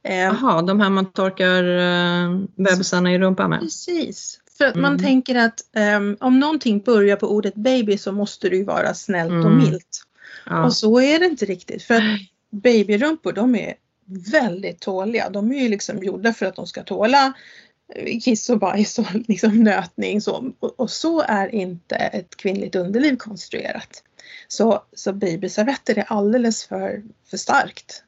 Eh, 0.02 0.16
Jaha, 0.16 0.62
de 0.62 0.80
här 0.80 0.90
man 0.90 1.12
torkar 1.12 1.64
eh, 1.64 2.40
bebisarna 2.56 3.12
i 3.12 3.18
rumpan 3.18 3.50
med? 3.50 3.60
Precis. 3.60 4.40
För 4.58 4.64
att 4.64 4.74
mm. 4.74 4.82
man 4.82 4.98
tänker 4.98 5.34
att 5.34 5.60
um, 5.96 6.16
om 6.20 6.40
någonting 6.40 6.80
börjar 6.80 7.16
på 7.16 7.26
ordet 7.26 7.54
baby 7.54 7.98
så 7.98 8.12
måste 8.12 8.48
det 8.48 8.56
ju 8.56 8.64
vara 8.64 8.94
snällt 8.94 9.30
mm. 9.30 9.46
och 9.46 9.52
milt. 9.52 10.02
Ja. 10.46 10.64
Och 10.64 10.72
så 10.72 11.00
är 11.00 11.18
det 11.18 11.26
inte 11.26 11.44
riktigt. 11.44 11.82
För 11.82 11.94
att 11.94 12.20
babyrumpor 12.50 13.32
de 13.32 13.54
är 13.54 13.74
väldigt 14.32 14.80
tåliga. 14.80 15.30
De 15.30 15.52
är 15.52 15.62
ju 15.62 15.68
liksom 15.68 16.04
gjorda 16.04 16.32
för 16.32 16.46
att 16.46 16.56
de 16.56 16.66
ska 16.66 16.82
tåla 16.82 17.32
eh, 17.94 18.20
kiss 18.20 18.50
och 18.50 18.58
bajs 18.58 18.98
och 18.98 19.06
liksom 19.28 19.64
nötning. 19.64 20.20
Så. 20.20 20.52
Och, 20.60 20.80
och 20.80 20.90
så 20.90 21.22
är 21.22 21.54
inte 21.54 21.96
ett 21.96 22.36
kvinnligt 22.36 22.76
underliv 22.76 23.16
konstruerat. 23.16 24.02
Så, 24.48 24.82
så 24.92 25.12
babyservetter 25.12 25.98
är 25.98 26.04
alldeles 26.08 26.64
för, 26.64 27.02
för 27.30 27.36
starkt 27.36 28.02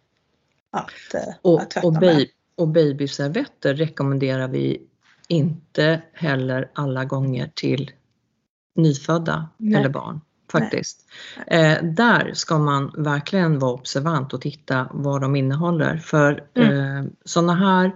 att, 0.70 1.14
eh, 1.14 1.34
och, 1.42 1.62
att 1.62 1.70
tvätta 1.70 1.86
och 1.86 1.92
med. 1.92 2.26
Och 2.54 2.68
babyservetter 2.68 3.74
rekommenderar 3.74 4.48
vi 4.48 4.82
inte 5.30 6.02
heller 6.12 6.70
alla 6.72 7.04
gånger 7.04 7.50
till 7.54 7.90
nyfödda 8.76 9.48
Nej. 9.56 9.80
eller 9.80 9.88
barn 9.88 10.20
faktiskt. 10.52 11.06
Eh, 11.46 11.82
där 11.82 12.30
ska 12.34 12.58
man 12.58 12.92
verkligen 12.96 13.58
vara 13.58 13.72
observant 13.72 14.34
och 14.34 14.40
titta 14.40 14.88
vad 14.92 15.20
de 15.20 15.36
innehåller 15.36 15.96
för 15.96 16.44
mm. 16.54 16.96
eh, 16.96 17.04
sådana 17.24 17.54
här, 17.54 17.92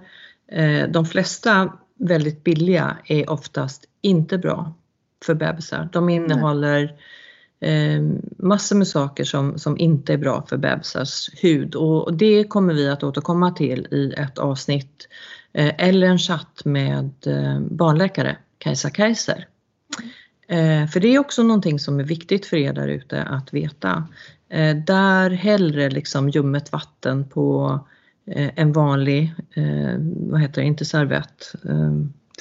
eh, 0.52 0.88
de 0.88 1.06
flesta 1.06 1.72
väldigt 1.98 2.44
billiga 2.44 2.96
är 3.04 3.30
oftast 3.30 3.84
inte 4.00 4.38
bra 4.38 4.74
för 5.24 5.34
bebisar. 5.34 5.88
De 5.92 6.08
innehåller 6.08 6.82
eh, 6.82 6.90
Ehm, 7.64 8.22
massor 8.38 8.76
med 8.76 8.88
saker 8.88 9.24
som, 9.24 9.58
som 9.58 9.78
inte 9.78 10.12
är 10.12 10.18
bra 10.18 10.46
för 10.48 10.56
bebisars 10.56 11.30
hud 11.42 11.74
och 11.74 12.14
det 12.14 12.44
kommer 12.44 12.74
vi 12.74 12.88
att 12.88 13.02
återkomma 13.02 13.50
till 13.50 13.86
i 13.90 14.14
ett 14.16 14.38
avsnitt 14.38 15.08
Eh, 15.54 15.72
eller 15.78 16.06
en 16.06 16.18
chatt 16.18 16.64
med 16.64 17.10
eh, 17.26 17.60
barnläkare, 17.60 18.36
Kajsa 18.58 18.90
Kaiser. 18.90 19.46
Eh, 20.48 20.86
för 20.86 21.00
det 21.00 21.14
är 21.14 21.18
också 21.18 21.42
någonting 21.42 21.78
som 21.78 22.00
är 22.00 22.04
viktigt 22.04 22.46
för 22.46 22.56
er 22.56 22.72
där 22.72 22.88
ute 22.88 23.22
att 23.22 23.54
veta. 23.54 24.08
Eh, 24.48 24.76
där 24.76 25.30
hellre 25.30 25.90
liksom 25.90 26.28
ljummet 26.28 26.72
vatten 26.72 27.28
på 27.28 27.78
eh, 28.26 28.50
en 28.56 28.72
vanlig, 28.72 29.34
eh, 29.54 29.94
vad 30.16 30.40
heter 30.40 30.60
det, 30.60 30.66
inte 30.66 30.84
servett, 30.84 31.52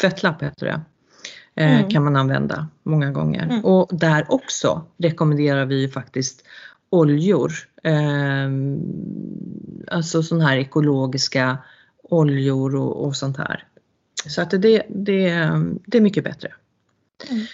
tvättlapp 0.01 0.43
heter 0.43 0.65
det. 0.65 0.81
Mm. 1.55 1.89
kan 1.89 2.03
man 2.03 2.15
använda 2.15 2.67
många 2.83 3.11
gånger. 3.11 3.43
Mm. 3.43 3.65
Och 3.65 3.97
där 3.97 4.25
också 4.31 4.85
rekommenderar 4.97 5.65
vi 5.65 5.81
ju 5.81 5.89
faktiskt 5.89 6.43
oljor. 6.89 7.51
alltså 9.87 10.23
sådana 10.23 10.47
här 10.47 10.57
ekologiska 10.57 11.57
oljor 12.03 12.75
och, 12.75 13.05
och 13.05 13.15
sånt 13.15 13.37
här. 13.37 13.67
Så 14.27 14.41
att 14.41 14.49
det, 14.49 14.83
det, 14.89 15.47
det 15.85 15.97
är 15.97 16.01
mycket 16.01 16.23
bättre. 16.23 16.53
Mm. 17.29 17.45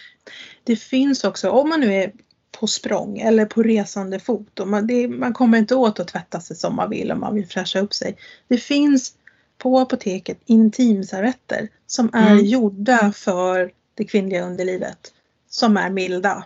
Det 0.63 0.75
finns 0.75 1.23
också, 1.23 1.49
om 1.49 1.69
man 1.69 1.79
nu 1.79 1.93
är 1.93 2.11
på 2.59 2.67
språng 2.67 3.17
eller 3.17 3.45
på 3.45 3.63
resande 3.63 4.19
fot 4.19 4.59
och 4.59 4.67
man, 4.67 4.87
det, 4.87 5.07
man 5.07 5.33
kommer 5.33 5.57
inte 5.57 5.75
åt 5.75 5.99
att 5.99 6.07
tvätta 6.07 6.39
sig 6.39 6.55
som 6.55 6.75
man 6.75 6.89
vill 6.89 7.11
om 7.11 7.19
man 7.19 7.35
vill 7.35 7.47
fräscha 7.47 7.79
upp 7.79 7.93
sig. 7.93 8.17
Det 8.47 8.57
finns 8.57 9.13
på 9.57 9.79
apoteket 9.79 10.39
intimservetter 10.45 11.67
som 11.87 12.09
är 12.13 12.31
mm. 12.31 12.45
gjorda 12.45 13.11
för 13.11 13.71
det 13.99 14.05
kvinnliga 14.05 14.45
underlivet 14.45 15.13
som 15.49 15.77
är 15.77 15.89
milda. 15.89 16.45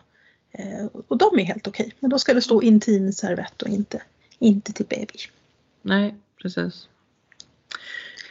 Eh, 0.51 0.85
och 1.07 1.17
de 1.17 1.39
är 1.39 1.43
helt 1.43 1.67
okej. 1.67 1.93
Men 1.99 2.09
då 2.09 2.19
ska 2.19 2.33
det 2.33 2.41
stå 2.41 2.61
intimservett 2.61 3.61
och 3.61 3.67
inte, 3.67 4.01
inte 4.39 4.73
till 4.73 4.85
baby. 4.85 5.19
Nej, 5.81 6.15
precis. 6.41 6.87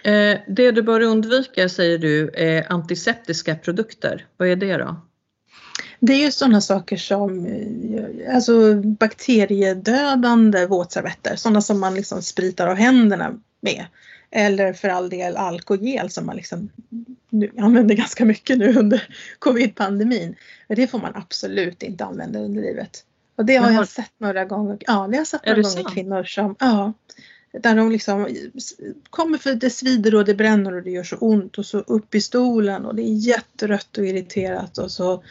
Eh, 0.05 0.39
det 0.49 0.71
du 0.71 0.83
bör 0.83 1.01
undvika 1.01 1.69
säger 1.69 1.99
du 1.99 2.31
är 2.35 2.73
antiseptiska 2.73 3.55
produkter. 3.55 4.27
Vad 4.37 4.49
är 4.49 4.57
det 4.57 4.77
då? 4.77 4.97
Det 6.01 6.13
är 6.13 6.25
ju 6.25 6.33
sådana 6.33 6.61
saker 6.61 6.97
som 6.97 7.47
eh, 7.47 8.35
alltså 8.35 8.75
bakteriedödande 8.75 10.67
våtservetter, 10.67 11.37
sådana 11.37 11.61
som 11.61 11.81
man 11.81 11.95
liksom 11.95 12.23
spritar 12.23 12.67
av 12.67 12.77
händerna 12.77 13.39
med. 13.61 13.87
Eller 14.33 14.73
för 14.73 14.89
all 14.89 15.11
del 15.11 15.37
alkogel 15.37 16.11
som 16.11 16.27
man 16.27 16.37
liksom 16.37 16.71
nu, 17.31 17.53
använder 17.59 17.95
ganska 17.95 18.25
mycket 18.25 18.59
nu 18.59 18.79
under 18.79 19.09
covid-pandemin. 19.39 20.37
Det 20.69 20.87
får 20.87 20.99
man 20.99 21.13
absolut 21.15 21.83
inte 21.83 22.05
använda 22.05 22.39
under 22.39 22.63
livet. 22.63 23.05
Och 23.37 23.45
det 23.45 23.57
har 23.57 23.71
jag 23.71 23.89
sett 23.89 24.13
några 24.19 24.45
gånger. 24.45 24.79
Ja, 24.81 24.93
det 24.93 24.99
har 24.99 25.15
jag 25.15 25.27
sett 25.27 25.47
några 25.47 25.63
gånger 25.63 25.95
kvinnor 25.95 26.25
som, 26.25 26.57
ja, 26.59 26.93
där 27.53 27.77
de 27.77 27.91
liksom 27.91 28.29
kommer 29.11 29.39
för 29.39 29.55
det 29.55 29.71
svider 29.71 30.15
och 30.15 30.25
det 30.25 30.35
bränner 30.35 30.75
och 30.75 30.83
det 30.83 30.91
gör 30.91 31.05
så 31.05 31.17
ont 31.17 31.59
och 31.59 31.67
så 31.67 31.79
upp 31.79 32.15
i 32.15 32.21
stolen 32.21 32.87
och 32.87 32.95
det 32.95 33.03
är 33.03 33.15
jätterött 33.15 33.99
och 33.99 34.07
irriterat 34.07 34.79
och 34.79 34.91
så 34.91 35.23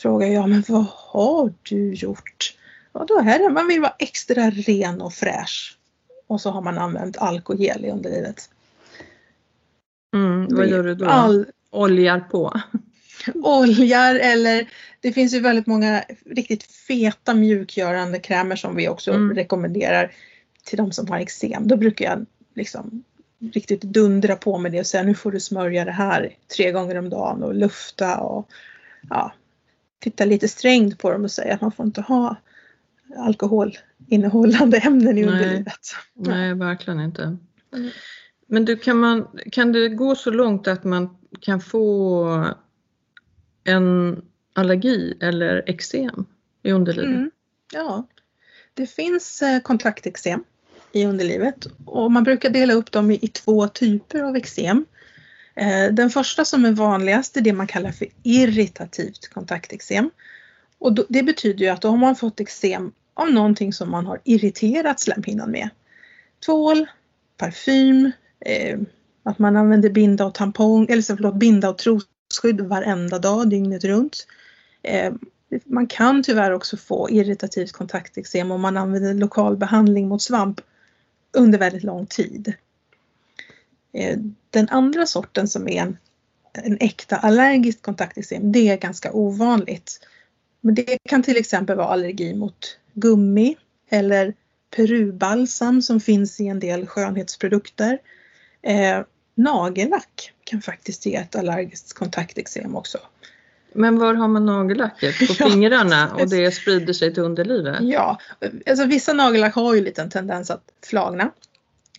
frågar 0.00 0.28
jag, 0.28 0.48
men 0.48 0.64
vad 0.68 0.86
har 0.88 1.54
du 1.62 1.94
gjort? 1.94 2.56
Ja, 2.92 3.04
då 3.08 3.18
är 3.18 3.38
det, 3.38 3.50
man 3.50 3.68
vill 3.68 3.80
vara 3.80 3.94
extra 3.98 4.50
ren 4.50 5.00
och 5.00 5.12
fräsch. 5.12 5.78
Och 6.26 6.40
så 6.40 6.50
har 6.50 6.62
man 6.62 6.78
använt 6.78 7.16
alkogel 7.18 7.84
i 7.84 7.90
underlivet. 7.90 8.50
Mm, 10.14 10.48
vad 10.50 10.66
gör 10.66 10.82
du 10.82 10.94
då? 10.94 11.06
All... 11.06 11.46
Oljar 11.70 12.20
på? 12.20 12.60
Oljar 13.34 14.14
eller 14.14 14.68
det 15.00 15.12
finns 15.12 15.34
ju 15.34 15.40
väldigt 15.40 15.66
många 15.66 16.04
riktigt 16.26 16.62
feta 16.62 17.34
mjukgörande 17.34 18.18
krämer 18.18 18.56
som 18.56 18.76
vi 18.76 18.88
också 18.88 19.12
mm. 19.12 19.34
rekommenderar 19.34 20.12
till 20.64 20.78
de 20.78 20.92
som 20.92 21.08
har 21.08 21.18
eksem, 21.18 21.68
då 21.68 21.76
brukar 21.76 22.04
jag 22.04 22.26
liksom 22.54 23.04
riktigt 23.52 23.82
dundra 23.82 24.36
på 24.36 24.58
med 24.58 24.72
det 24.72 24.80
och 24.80 24.86
säga 24.86 25.02
nu 25.02 25.14
får 25.14 25.32
du 25.32 25.40
smörja 25.40 25.84
det 25.84 25.92
här 25.92 26.36
tre 26.56 26.72
gånger 26.72 26.98
om 26.98 27.10
dagen 27.10 27.42
och 27.42 27.54
lufta 27.54 28.20
och 28.20 28.48
ja, 29.10 29.32
titta 29.98 30.24
lite 30.24 30.48
strängt 30.48 30.98
på 30.98 31.10
dem 31.10 31.24
och 31.24 31.30
säga 31.30 31.54
att 31.54 31.60
man 31.60 31.72
får 31.72 31.86
inte 31.86 32.00
ha 32.00 32.36
alkoholinnehållande 33.16 34.78
ämnen 34.78 35.18
i 35.18 35.22
Nej. 35.22 35.32
underlivet. 35.32 35.94
Nej, 36.14 36.54
verkligen 36.54 37.00
inte. 37.00 37.22
Mm. 37.76 37.90
Men 38.46 38.64
du, 38.64 38.76
kan, 38.76 38.98
man, 38.98 39.28
kan 39.52 39.72
det 39.72 39.88
gå 39.88 40.14
så 40.14 40.30
långt 40.30 40.68
att 40.68 40.84
man 40.84 41.16
kan 41.40 41.60
få 41.60 42.54
en 43.64 44.22
allergi 44.52 45.16
eller 45.20 45.62
eksem 45.66 46.24
i 46.62 46.72
underlivet? 46.72 47.16
Mm. 47.16 47.30
Ja, 47.72 48.08
det 48.74 48.86
finns 48.86 49.42
eh, 49.42 49.60
kontakteksem 49.60 50.44
i 50.92 51.04
underlivet 51.04 51.66
och 51.84 52.12
man 52.12 52.24
brukar 52.24 52.50
dela 52.50 52.72
upp 52.72 52.92
dem 52.92 53.10
i, 53.10 53.18
i 53.22 53.28
två 53.28 53.68
typer 53.68 54.22
av 54.22 54.36
eksem. 54.36 54.86
Eh, 55.54 55.92
den 55.92 56.10
första 56.10 56.44
som 56.44 56.64
är 56.64 56.72
vanligast 56.72 57.36
är 57.36 57.40
det 57.40 57.52
man 57.52 57.66
kallar 57.66 57.90
för 57.90 58.06
irritativt 58.22 59.28
kontakteksem. 59.28 60.10
Och 60.78 60.94
det 61.08 61.22
betyder 61.22 61.64
ju 61.64 61.68
att 61.68 61.82
då 61.82 61.88
har 61.88 61.96
man 61.96 62.16
fått 62.16 62.40
eksem 62.40 62.92
av 63.14 63.30
någonting 63.30 63.72
som 63.72 63.90
man 63.90 64.06
har 64.06 64.20
irriterat 64.24 65.00
slemhinnan 65.00 65.50
med. 65.50 65.68
Tvål, 66.46 66.86
parfym, 67.36 68.12
eh, 68.40 68.78
att 69.22 69.38
man 69.38 69.56
använder 69.56 69.90
binda 69.90 70.26
och 70.26 70.34
tampong, 70.34 70.86
eller 70.90 71.02
förlåt, 71.02 71.34
binda 71.34 71.68
och 71.70 71.78
trosskydd 71.78 72.60
varenda 72.60 73.18
dag 73.18 73.48
dygnet 73.50 73.84
runt. 73.84 74.26
Eh, 74.82 75.12
man 75.64 75.86
kan 75.86 76.22
tyvärr 76.22 76.50
också 76.50 76.76
få 76.76 77.10
irritativt 77.10 77.72
kontakteksem 77.72 78.50
om 78.50 78.60
man 78.60 78.76
använder 78.76 79.14
lokal 79.14 79.56
behandling 79.56 80.08
mot 80.08 80.22
svamp 80.22 80.60
under 81.32 81.58
väldigt 81.58 81.82
lång 81.82 82.06
tid. 82.06 82.52
Eh, 83.92 84.18
Den 84.50 84.68
andra 84.68 85.06
sorten 85.06 85.48
som 85.48 85.68
är 85.68 85.82
en, 85.82 85.96
en 86.52 86.76
äkta 86.80 87.16
allergiskt 87.16 87.82
kontakteksem, 87.82 88.52
det 88.52 88.68
är 88.68 88.76
ganska 88.76 89.12
ovanligt. 89.12 90.00
Men 90.60 90.74
det 90.74 90.98
kan 91.08 91.22
till 91.22 91.36
exempel 91.36 91.76
vara 91.76 91.88
allergi 91.88 92.34
mot 92.34 92.78
gummi 92.94 93.56
eller 93.90 94.34
perubalsam 94.76 95.82
som 95.82 96.00
finns 96.00 96.40
i 96.40 96.46
en 96.46 96.60
del 96.60 96.86
skönhetsprodukter. 96.86 97.98
Eh, 98.62 99.00
nagellack 99.34 100.32
kan 100.44 100.62
faktiskt 100.62 101.06
ge 101.06 101.16
ett 101.16 101.36
allergiskt 101.36 101.92
kontakteksem 101.92 102.76
också. 102.76 102.98
Men 103.72 103.98
var 103.98 104.14
har 104.14 104.28
man 104.28 104.46
nagellacket? 104.46 105.18
På 105.28 105.34
fingrarna 105.34 106.14
och 106.14 106.28
det 106.28 106.54
sprider 106.54 106.92
sig 106.92 107.14
till 107.14 107.22
underlivet? 107.22 107.76
Ja, 107.80 108.18
alltså 108.66 108.84
vissa 108.84 109.12
nagellack 109.12 109.54
har 109.54 109.74
ju 109.74 109.80
lite 109.84 110.02
en 110.02 110.10
tendens 110.10 110.50
att 110.50 110.62
flagna. 110.86 111.30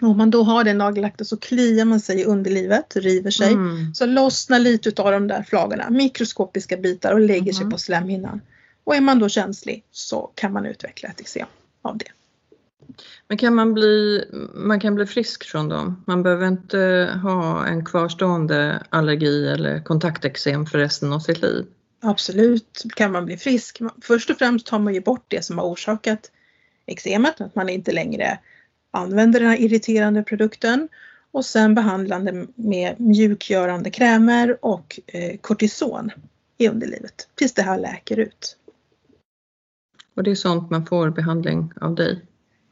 Och 0.02 0.08
Om 0.08 0.18
man 0.18 0.32
då 0.32 0.44
har 0.44 0.64
det 0.64 0.74
nagellacket 0.74 1.28
så 1.28 1.38
kliar 1.38 1.86
man 1.86 2.00
sig 2.00 2.20
i 2.22 2.26
underlivet, 2.26 2.96
river 2.96 3.32
sig. 3.32 3.54
Mm. 3.54 3.94
Så 3.96 4.06
lossnar 4.06 4.60
lite 4.60 4.90
utav 4.90 5.12
de 5.12 5.28
där 5.28 5.44
flagorna, 5.44 5.90
mikroskopiska 5.90 6.78
bitar 6.78 7.12
och 7.14 7.20
lägger 7.20 7.54
sig 7.54 7.64
Mhm. 7.64 7.72
på 7.72 7.78
slemhinnan. 7.78 8.42
Och 8.86 8.96
är 8.96 9.02
man 9.02 9.20
då 9.20 9.30
känslig 9.30 9.84
så 9.92 10.32
kan 10.36 10.54
man 10.54 10.66
utveckla 10.66 11.10
ett 11.10 11.20
eksem 11.20 11.48
av 11.82 11.98
det. 11.98 12.12
Men 13.28 13.38
kan 13.38 13.56
man 13.56 13.74
bli, 13.74 14.26
man 14.54 14.80
kan 14.80 14.96
bli 14.96 15.06
frisk 15.06 15.44
från 15.44 15.70
dem? 15.70 16.04
Man 16.08 16.24
behöver 16.24 16.48
inte 16.48 17.10
ha 17.24 17.68
en 17.68 17.86
kvarstående 17.86 18.84
allergi 18.90 19.48
eller 19.48 19.84
kontakteksem 19.84 20.66
för 20.66 20.78
resten 20.78 21.14
av 21.14 21.20
sitt 21.20 21.42
liv? 21.42 21.66
Absolut 22.00 22.84
kan 22.96 23.12
man 23.12 23.26
bli 23.26 23.38
frisk. 23.38 23.82
Först 24.02 24.30
och 24.30 24.38
främst 24.38 24.68
tar 24.68 24.80
man 24.80 24.94
ju 24.94 25.02
bort 25.02 25.26
det 25.28 25.46
som 25.46 25.58
har 25.58 25.66
orsakat 25.66 26.32
eksemet, 26.86 27.42
att 27.42 27.56
man 27.56 27.70
inte 27.70 27.92
längre 27.92 28.40
använder 28.92 29.40
den 29.40 29.50
här 29.50 29.62
irriterande 29.62 30.24
produkten. 30.24 30.90
Och 31.32 31.46
sen 31.46 31.76
behandlande 31.76 32.48
med 32.56 33.00
mjukgörande 33.00 33.90
krämer 33.90 34.66
och 34.66 35.00
eh, 35.08 35.38
kortison 35.38 36.12
i 36.58 36.70
underlivet 36.70 37.28
tills 37.36 37.54
det 37.54 37.62
här 37.62 37.78
läker 37.78 38.20
ut. 38.20 38.58
Och 40.16 40.24
det 40.24 40.32
är 40.32 40.36
sånt 40.36 40.70
man 40.70 40.86
får 40.86 41.10
behandling 41.10 41.72
av 41.82 41.96
dig? 41.96 42.26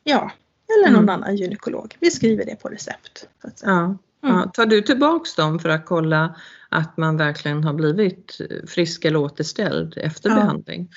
Ja, 0.03 0.31
eller 0.77 0.93
någon 0.93 1.03
Mm. 1.03 1.15
annan 1.15 1.35
gynekolog. 1.35 1.95
Vi 1.99 2.11
skriver 2.11 2.45
det 2.45 2.55
på 2.55 2.69
recept. 2.69 3.27
Säga. 3.41 3.71
Ja. 3.71 3.79
Mm. 3.83 3.97
Ja. 4.35 4.51
Tar 4.53 4.65
du 4.65 4.81
tillbaks 4.81 5.35
dem 5.35 5.59
för 5.59 5.69
att 5.69 5.85
kolla 5.85 6.35
att 6.69 6.97
man 6.97 7.17
verkligen 7.17 7.63
har 7.63 7.73
blivit 7.73 8.37
frisk 8.67 9.05
eller 9.05 9.19
återställd 9.19 9.93
efter 9.97 10.29
Ja. 10.29 10.35
behandling? 10.35 10.89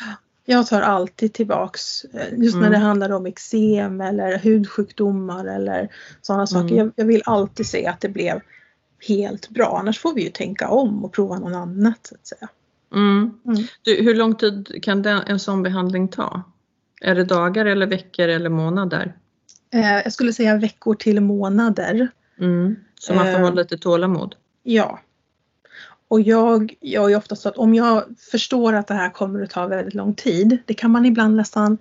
Jag 0.44 0.66
tar 0.66 0.80
alltid 0.80 1.32
tillbaks 1.32 2.04
eh, 2.04 2.38
just 2.38 2.54
när 2.56 2.62
Mm. 2.66 2.72
det 2.72 2.78
handlar 2.86 3.10
om 3.12 3.26
eksem 3.26 4.00
eller 4.00 4.38
hudsjukdomar 4.38 5.44
eller 5.44 5.88
sådana 6.22 6.46
saker. 6.46 6.66
Mm. 6.74 6.76
Jag, 6.76 6.92
jag 6.96 7.04
vill 7.04 7.22
alltid 7.24 7.66
se 7.66 7.86
att 7.86 8.00
det 8.00 8.08
blev 8.08 8.40
helt 9.08 9.48
bra. 9.48 9.78
Annars 9.80 9.98
får 10.00 10.14
vi 10.14 10.24
ju 10.24 10.30
tänka 10.30 10.68
om 10.68 11.04
och 11.04 11.12
prova 11.12 11.38
något 11.38 11.54
annat. 11.56 11.98
Så 12.06 12.14
att 12.14 12.26
säga. 12.26 12.48
Mm. 12.94 13.34
Mm. 13.46 13.64
Du, 13.82 14.02
hur 14.02 14.14
lång 14.14 14.34
tid 14.34 14.78
kan 14.82 15.02
den, 15.02 15.22
en 15.26 15.38
sån 15.38 15.62
behandling 15.62 16.08
ta? 16.08 16.42
Är 17.00 17.14
det 17.14 17.24
dagar 17.24 17.66
eller 17.66 17.86
veckor 17.86 18.28
eller 18.28 18.48
månader? 18.50 19.16
Eh, 19.74 19.92
jag 19.92 20.12
skulle 20.12 20.32
säga 20.32 20.56
veckor 20.56 20.94
till 20.94 21.20
månader. 21.20 22.08
Mm. 22.40 22.76
Så 23.00 23.14
man 23.14 23.24
får 23.26 23.32
Eh. 23.32 23.40
ha 23.40 23.50
lite 23.50 23.78
tålamod? 23.78 24.34
Ja. 24.62 25.00
Och 26.08 26.20
jag 26.20 26.74
gör 26.80 27.08
ju 27.08 27.16
ofta 27.16 27.36
så 27.36 27.48
att 27.48 27.56
om 27.56 27.74
jag 27.74 28.04
förstår 28.32 28.72
att 28.72 28.86
det 28.86 28.94
här 28.94 29.10
kommer 29.10 29.42
att 29.42 29.50
ta 29.50 29.66
väldigt 29.66 29.94
lång 29.94 30.14
tid, 30.14 30.58
det 30.64 30.74
kan 30.74 30.90
man 30.90 31.06
ibland 31.06 31.36
nästan 31.36 31.78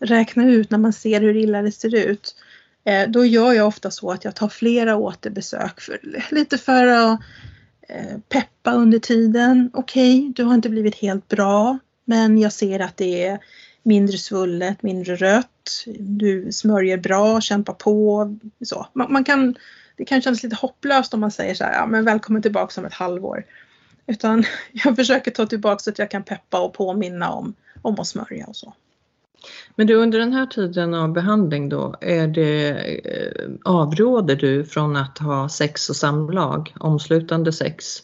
räkna 0.00 0.48
ut 0.50 0.70
när 0.70 0.78
man 0.78 0.92
ser 0.92 1.20
hur 1.20 1.36
illa 1.36 1.62
det 1.62 1.72
ser 1.72 1.94
ut. 1.94 2.36
Eh, 2.84 3.10
då 3.10 3.24
gör 3.24 3.52
jag 3.52 3.66
ofta 3.68 3.90
så 3.90 4.10
att 4.10 4.24
jag 4.24 4.34
tar 4.34 4.48
flera 4.48 4.96
återbesök, 4.96 5.80
för, 5.80 5.98
lite 6.34 6.58
för 6.58 6.86
att 6.86 7.20
Eh, 7.88 8.18
peppa 8.28 8.72
under 8.72 8.98
tiden. 8.98 9.70
Okej, 9.74 10.32
du 10.36 10.44
har 10.44 10.54
inte 10.54 10.68
blivit 10.68 10.94
helt 10.94 11.28
bra, 11.28 11.78
men 12.04 12.38
jag 12.38 12.52
ser 12.52 12.80
att 12.80 12.96
det 12.96 13.24
är 13.26 13.38
mindre 13.82 14.18
svullet, 14.18 14.82
mindre 14.82 15.16
rött. 15.16 15.84
Du 15.98 16.52
smörjer 16.52 16.98
bra, 16.98 17.40
kämpar 17.40 17.72
på. 17.72 18.36
Så. 18.64 18.86
Man, 18.92 19.12
man 19.12 19.24
kan 19.24 19.54
det 19.96 20.04
kan 20.04 20.22
kännas 20.22 20.42
lite 20.42 20.56
hopplöst 20.56 21.14
om 21.14 21.20
man 21.20 21.30
säger 21.30 21.54
så 21.54 21.64
här, 21.64 21.74
ja 21.74 21.86
men 21.86 22.04
välkommen 22.04 22.42
tillbaka 22.42 22.80
om 22.80 22.86
ett 22.86 22.94
halvår. 22.94 23.44
Utan 24.06 24.44
jag 24.72 24.96
försöker 24.96 25.30
ta 25.30 25.46
tillbaka 25.46 25.78
så 25.78 25.90
att 25.90 25.98
jag 25.98 26.10
kan 26.10 26.22
peppa 26.22 26.60
och 26.60 26.72
påminna 26.72 27.32
om, 27.32 27.54
om 27.82 28.00
att 28.00 28.06
smörja 28.06 28.46
och 28.46 28.56
så. 28.56 28.74
Men 29.76 29.86
du, 29.86 29.94
under 29.94 30.18
den 30.18 30.32
här 30.32 30.46
tiden 30.46 30.94
av 30.94 31.12
behandling 31.12 31.68
då, 31.68 31.94
är 32.00 32.26
det, 32.26 32.70
eh, 33.04 33.50
avråder 33.64 34.36
du 34.36 34.64
från 34.64 34.96
att 34.96 35.18
ha 35.18 35.48
sex 35.48 35.90
och 35.90 35.96
samlag, 35.96 36.74
omslutande 36.80 37.52
sex? 37.52 38.02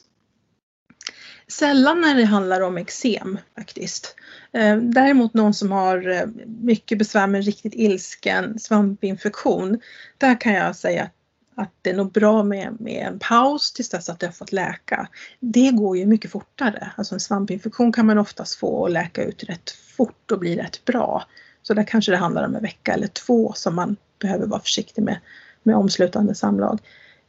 Sällan 1.49 2.01
när 2.01 2.15
det 2.15 2.25
handlar 2.25 2.61
om 2.61 2.79
eksem 2.79 3.39
faktiskt. 3.59 4.17
Eh, 4.53 4.77
däremot 4.77 5.35
någon 5.35 5.55
som 5.55 5.73
har 5.73 6.09
eh, 6.09 6.27
mycket 6.47 6.99
besvär 6.99 7.27
med 7.27 7.45
riktigt 7.45 7.75
ilsken 7.75 8.59
svampinfektion. 8.59 9.81
Där 10.19 10.41
kan 10.41 10.53
jag 10.53 10.77
säga 10.77 11.03
att, 11.03 11.13
att 11.61 11.73
det 11.83 11.91
är 11.91 11.95
nog 11.95 12.13
bra 12.13 12.43
med, 12.43 12.81
med 12.81 13.07
en 13.07 13.19
paus 13.19 13.73
tills 13.73 13.89
dess 13.89 14.09
att 14.09 14.21
det 14.21 14.27
har 14.27 14.33
fått 14.33 14.53
läka. 14.53 15.09
Det 15.41 15.71
går 15.71 15.97
ju 15.97 16.07
mycket 16.07 16.31
fortare. 16.31 16.93
Alltså 16.97 17.15
en 17.15 17.21
svampinfektion 17.21 17.93
kan 17.93 18.07
man 18.07 18.19
oftast 18.19 18.55
få 18.55 18.67
och 18.67 18.91
läka 18.91 19.25
ut 19.25 19.45
rätt 19.45 19.71
fort 19.71 20.31
och 20.31 20.39
bli 20.39 20.57
rätt 20.57 20.85
bra. 20.85 21.25
Så 21.63 21.75
där 21.75 21.85
kanske 21.85 22.13
det 22.13 22.17
handlar 22.19 22.45
om 22.47 22.55
en 22.55 22.63
vecka 22.63 22.93
eller 22.93 23.07
två 23.07 23.53
som 23.57 23.75
man 23.75 23.97
behöver 24.19 24.47
vara 24.47 24.61
försiktig 24.61 25.03
med, 25.03 25.21
med 25.63 25.77
omslutande 25.77 26.35
samlag. 26.35 26.81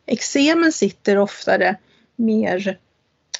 Eksemen 0.06 0.72
sitter 0.72 1.18
oftare 1.18 1.76
mer 2.16 2.78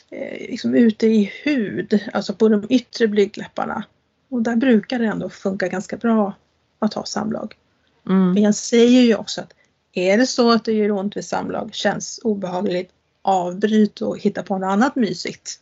eh, 0.10 0.50
liksom 0.50 0.76
ute 0.76 1.08
i 1.08 1.32
hud, 1.44 2.00
alltså 2.14 2.34
på 2.34 2.50
de 2.50 2.68
yttre 2.70 3.08
blygdläpparna. 3.08 3.84
Och 4.30 4.42
där 4.42 4.56
brukar 4.56 5.00
det 5.00 5.06
ändå 5.06 5.30
funka 5.30 5.68
ganska 5.68 5.98
bra 5.98 6.34
att 6.80 6.94
ha 6.94 7.06
samlag. 7.06 7.56
Mm. 8.10 8.34
Men 8.34 8.44
jag 8.44 8.56
säger 8.56 9.02
ju 9.02 9.16
också 9.16 9.42
att 9.42 9.54
är 9.94 10.18
det 10.18 10.28
så 10.28 10.52
att 10.52 10.66
det 10.66 10.74
gör 10.74 10.92
ont 10.92 11.18
vid 11.18 11.26
samlag, 11.26 11.70
känns 11.74 12.20
obehagligt, 12.24 12.92
avbryt 13.22 14.02
och 14.02 14.20
hitta 14.20 14.44
på 14.44 14.58
något 14.58 14.68
annat 14.68 14.96
mysigt. 14.96 15.60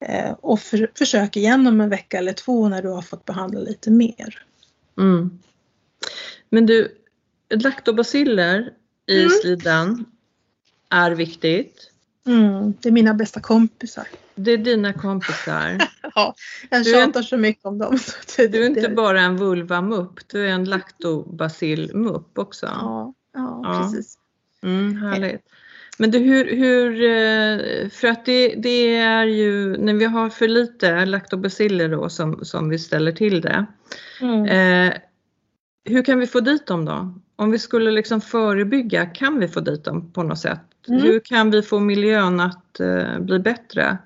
Eh, 0.00 0.32
och 0.40 0.60
för, 0.60 0.90
försök 0.94 1.36
igen 1.36 1.66
om 1.66 1.80
en 1.80 1.88
vecka 1.88 2.18
eller 2.18 2.32
två 2.32 2.68
när 2.68 2.82
du 2.82 2.88
har 2.88 3.02
fått 3.02 3.24
behandla 3.24 3.60
lite 3.60 3.90
mer. 3.90 4.42
Mm. 4.98 5.38
Men 6.50 6.66
du, 6.66 6.96
laktobaciller 7.50 8.72
i 9.06 9.20
Mm. 9.20 9.30
slidan 9.42 10.04
är 10.90 11.10
viktigt. 11.10 11.90
Mm, 12.26 12.74
det 12.80 12.88
är 12.88 12.92
mina 12.92 13.14
bästa 13.14 13.40
kompisar. 13.40 14.08
Det 14.34 14.50
är 14.50 14.58
dina 14.58 14.92
kompisar. 14.92 15.78
Ja, 16.14 16.34
jag 16.70 16.84
Du 16.84 16.96
är 16.96 17.04
tjatar 17.06 17.22
så 17.22 17.36
mycket 17.36 17.64
om 17.64 17.78
dem. 17.78 17.98
Du 18.36 18.62
är 18.64 18.66
inte 18.66 18.88
bara 18.88 19.20
en 19.20 19.36
vulvamupp, 19.36 20.28
du 20.28 20.46
är 20.46 20.52
en 20.52 20.64
laktobacillmupp 20.64 22.38
också. 22.38 22.66
Ja, 22.66 23.14
ja, 23.36 23.60
Ja. 23.64 23.80
precis. 23.80 24.18
Mm, 24.62 24.96
härligt. 24.96 25.40
Men 25.98 26.10
du, 26.10 26.18
hur, 26.18 26.56
hur, 26.56 27.02
eh, 27.02 27.88
för 27.88 28.08
att 28.08 28.24
det, 28.24 28.54
det 28.54 28.96
är 28.96 29.24
ju, 29.24 29.76
när 29.76 29.94
vi 29.94 30.04
har 30.04 30.30
för 30.30 30.48
lite 30.48 31.04
laktobaciller 31.04 31.88
då 31.88 32.08
som, 32.08 32.44
som 32.44 32.68
vi 32.68 32.78
ställer 32.78 33.12
till 33.12 33.40
det. 33.40 33.66
Mm. 34.20 34.44
Eh, 34.46 34.94
hur 35.84 36.02
kan 36.02 36.18
vi 36.18 36.26
få 36.26 36.40
dit 36.40 36.66
dem 36.66 36.84
då? 36.84 37.14
Om 37.36 37.50
vi 37.50 37.58
skulle 37.58 37.90
liksom 37.90 38.20
förebygga, 38.20 39.06
kan 39.06 39.40
vi 39.40 39.48
få 39.48 39.60
dit 39.60 39.84
dem 39.84 40.12
på 40.12 40.22
något 40.22 40.38
sätt? 40.38 40.60
Mm. 40.88 41.02
Hur 41.02 41.20
kan 41.20 41.50
vi 41.50 41.62
få 41.62 41.80
miljön 41.80 42.40
att 42.40 42.80
eh, 42.80 43.18
bli 43.18 43.38
bättre? 43.38 43.98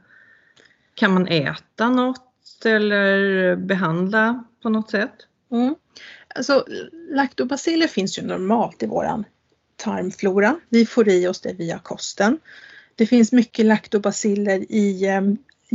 Kan 0.95 1.15
man 1.15 1.27
äta 1.29 1.89
något 1.89 2.65
eller 2.65 3.57
behandla 3.57 4.45
på 4.63 4.69
något 4.69 4.91
sätt? 4.91 5.15
Mm. 5.53 5.75
Alltså, 6.35 6.65
laktobaciller 7.11 7.87
finns 7.87 8.19
ju 8.19 8.23
normalt 8.23 8.83
i 8.83 8.87
våran 8.87 9.25
tarmflora. 9.77 10.61
Vi 10.69 10.87
får 10.87 11.09
i 11.09 11.27
oss 11.27 11.41
det 11.41 11.53
via 11.53 11.79
kosten. 11.79 12.39
Det 12.95 13.07
finns 13.07 13.33
mycket 13.33 13.67
laktobaciller 13.67 14.73
i 14.73 15.07
eh, 15.07 15.21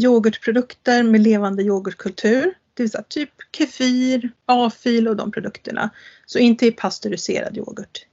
yoghurtprodukter 0.03 1.03
med 1.03 1.21
levande 1.21 1.63
yoghurtkultur. 1.63 2.53
Det 2.73 2.83
vill 2.83 2.91
säga 2.91 3.03
typ 3.09 3.29
kefir, 3.57 4.31
afil 4.45 5.07
och 5.07 5.15
de 5.15 5.31
produkterna. 5.31 5.89
Så 6.25 6.39
inte 6.39 6.65
i 6.65 6.71
pasteuriserad 6.71 7.57
yoghurt. 7.57 8.05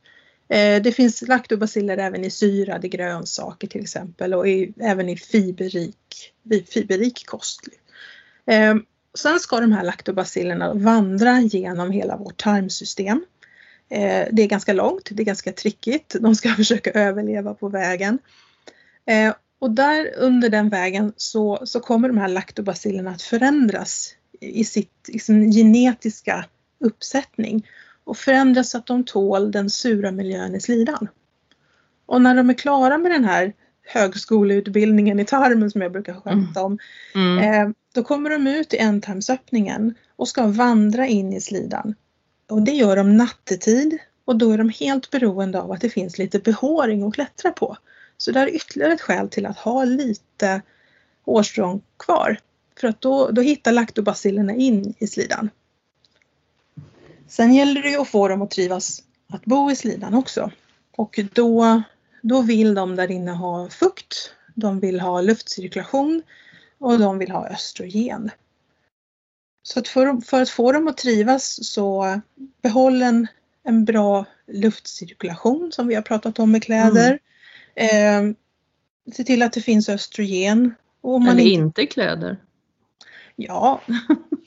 Eh, 0.49 0.83
det 0.83 0.93
finns 0.93 1.23
laktobaciller 1.23 1.99
även 1.99 2.25
i 2.25 2.31
syrade 2.31 2.89
grönsaker 2.89 3.69
till 3.69 3.83
exempel 3.83 4.35
och 4.35 4.49
i, 4.49 4.73
även 4.81 5.09
i 5.09 5.17
fiberrik, 5.17 6.33
fiberrik 6.69 7.27
kost. 7.27 7.61
Ehm, 8.47 8.85
Sen 9.19 9.41
ska 9.41 9.61
de 9.61 9.73
här 9.73 9.85
laktobacillerna 9.85 10.75
vandra 10.75 11.41
genom 11.41 11.91
hela 11.91 12.17
vårt 12.17 12.43
tarmsystem. 12.43 13.25
Eh, 13.89 14.29
det 14.33 14.43
är 14.43 14.47
ganska 14.47 14.73
långt, 14.73 15.09
det 15.11 15.23
är 15.23 15.25
ganska 15.25 15.53
trickigt. 15.53 16.17
De 16.21 16.35
ska 16.35 16.49
försöka 16.55 16.91
överleva 16.91 17.55
på 17.55 17.69
vägen. 17.69 18.19
Eh, 19.07 19.35
och 19.59 19.71
där 19.71 20.15
under 20.17 20.49
den 20.49 20.69
vägen 20.69 21.13
så, 21.17 21.63
så 21.65 21.81
kommer 21.81 22.09
de 22.09 22.19
här 22.19 22.29
laktobacillerna 22.29 23.11
att 23.11 23.23
förändras 23.23 24.15
i, 24.41 24.65
sitt, 24.65 25.09
i 25.09 25.19
sin 25.19 25.53
genetiska 25.53 26.45
uppsättning 26.81 27.67
och 28.05 28.17
förändras 28.17 28.71
så 28.71 28.79
att 28.79 28.87
de 28.87 29.05
tål 29.05 29.51
den 29.51 29.71
sura 29.71 30.11
miljön 30.11 30.55
i 30.55 30.61
slidan. 30.61 31.09
Och 32.07 32.23
när 32.23 32.35
de 32.35 32.51
är 32.51 32.55
klara 32.55 32.99
med 32.99 33.13
den 33.13 33.25
här 33.25 33.53
högskoleutbildningen 33.87 35.21
i 35.21 35.25
tarmen 35.25 35.71
som 35.71 35.81
jag 35.81 35.93
brukar 35.93 36.15
skämta 36.15 36.63
om. 36.63 36.79
Mm. 37.15 37.39
Eh, 37.39 37.75
då 37.95 38.03
kommer 38.03 38.31
de 38.31 38.47
ut 38.47 38.75
i 38.75 38.79
ändtarmsöppningen 38.79 39.95
och 40.17 40.29
ska 40.29 40.47
vandra 40.47 41.07
in 41.07 41.33
i 41.33 41.41
slidan. 41.41 41.95
Och 42.49 42.63
det 42.63 42.73
gör 42.73 42.97
de 42.97 43.17
nattetid 43.17 43.99
och 44.25 44.37
då 44.37 44.51
är 44.51 44.59
de 44.59 44.69
helt 44.69 45.11
beroende 45.11 45.61
av 45.61 45.73
att 45.73 45.81
det 45.81 45.91
finns 45.91 46.19
lite 46.19 46.39
behåring 46.39 47.03
att 47.03 47.15
klättra 47.15 47.51
på. 47.51 47.77
Så 48.17 48.33
det 48.33 48.41
är 48.41 48.55
ytterligare 48.55 48.93
ett 48.93 49.01
skäl 49.01 49.29
till 49.29 49.47
att 49.47 49.59
ha 49.59 49.85
lite 49.85 50.63
hårstrån 51.25 51.81
kvar. 51.99 52.39
För 52.81 52.89
att 52.89 53.01
då, 53.01 53.31
då 53.31 53.43
hittar 53.43 53.73
laktobacillerna 53.73 54.55
in 54.55 54.95
i 54.99 55.07
slidan. 55.07 55.51
Sen 57.29 57.55
gäller 57.55 57.83
det 57.83 57.97
att 57.97 58.09
få 58.09 58.29
dem 58.29 58.43
att 58.43 58.51
trivas 58.51 59.03
att 59.29 59.45
bo 59.45 59.71
i 59.71 59.77
slidan 59.77 60.15
också. 60.15 60.51
Och 60.97 61.21
då, 61.33 61.83
då 62.23 62.43
vill 62.43 62.75
de 62.75 62.97
där 62.97 63.11
inne 63.11 63.31
ha 63.31 63.69
fukt, 63.69 64.35
de 64.55 64.81
vill 64.81 65.01
ha 65.01 65.21
luftcirkulation 65.21 66.23
och 66.79 66.99
de 66.99 67.19
vill 67.19 67.31
ha 67.31 67.49
östrogen. 67.49 68.31
Så 69.63 69.79
att 69.79 69.89
för, 69.89 70.21
för, 70.21 70.43
att 70.43 70.51
få 70.51 70.73
dem 70.73 70.89
att 70.89 70.97
trivas 70.97 71.67
så 71.67 72.21
behåll 72.63 73.03
en, 73.03 73.27
en 73.65 73.85
bra 73.85 74.25
luftcirkulation 74.47 75.73
som 75.73 75.87
vi 75.87 75.95
har 75.95 76.03
pratat 76.03 76.39
om 76.39 76.53
med 76.53 76.63
kläder. 76.63 77.19
Mm. 77.75 78.29
Eh, 78.29 78.35
se 79.15 79.25
till 79.25 79.43
att 79.43 79.53
det 79.53 79.61
finns 79.61 79.89
östrogen. 79.89 80.75
Och 81.01 81.21
man 81.21 81.39
Eller 81.39 81.51
inte 81.51 81.87
kläder. 81.87 82.37
Ja. 83.37 83.81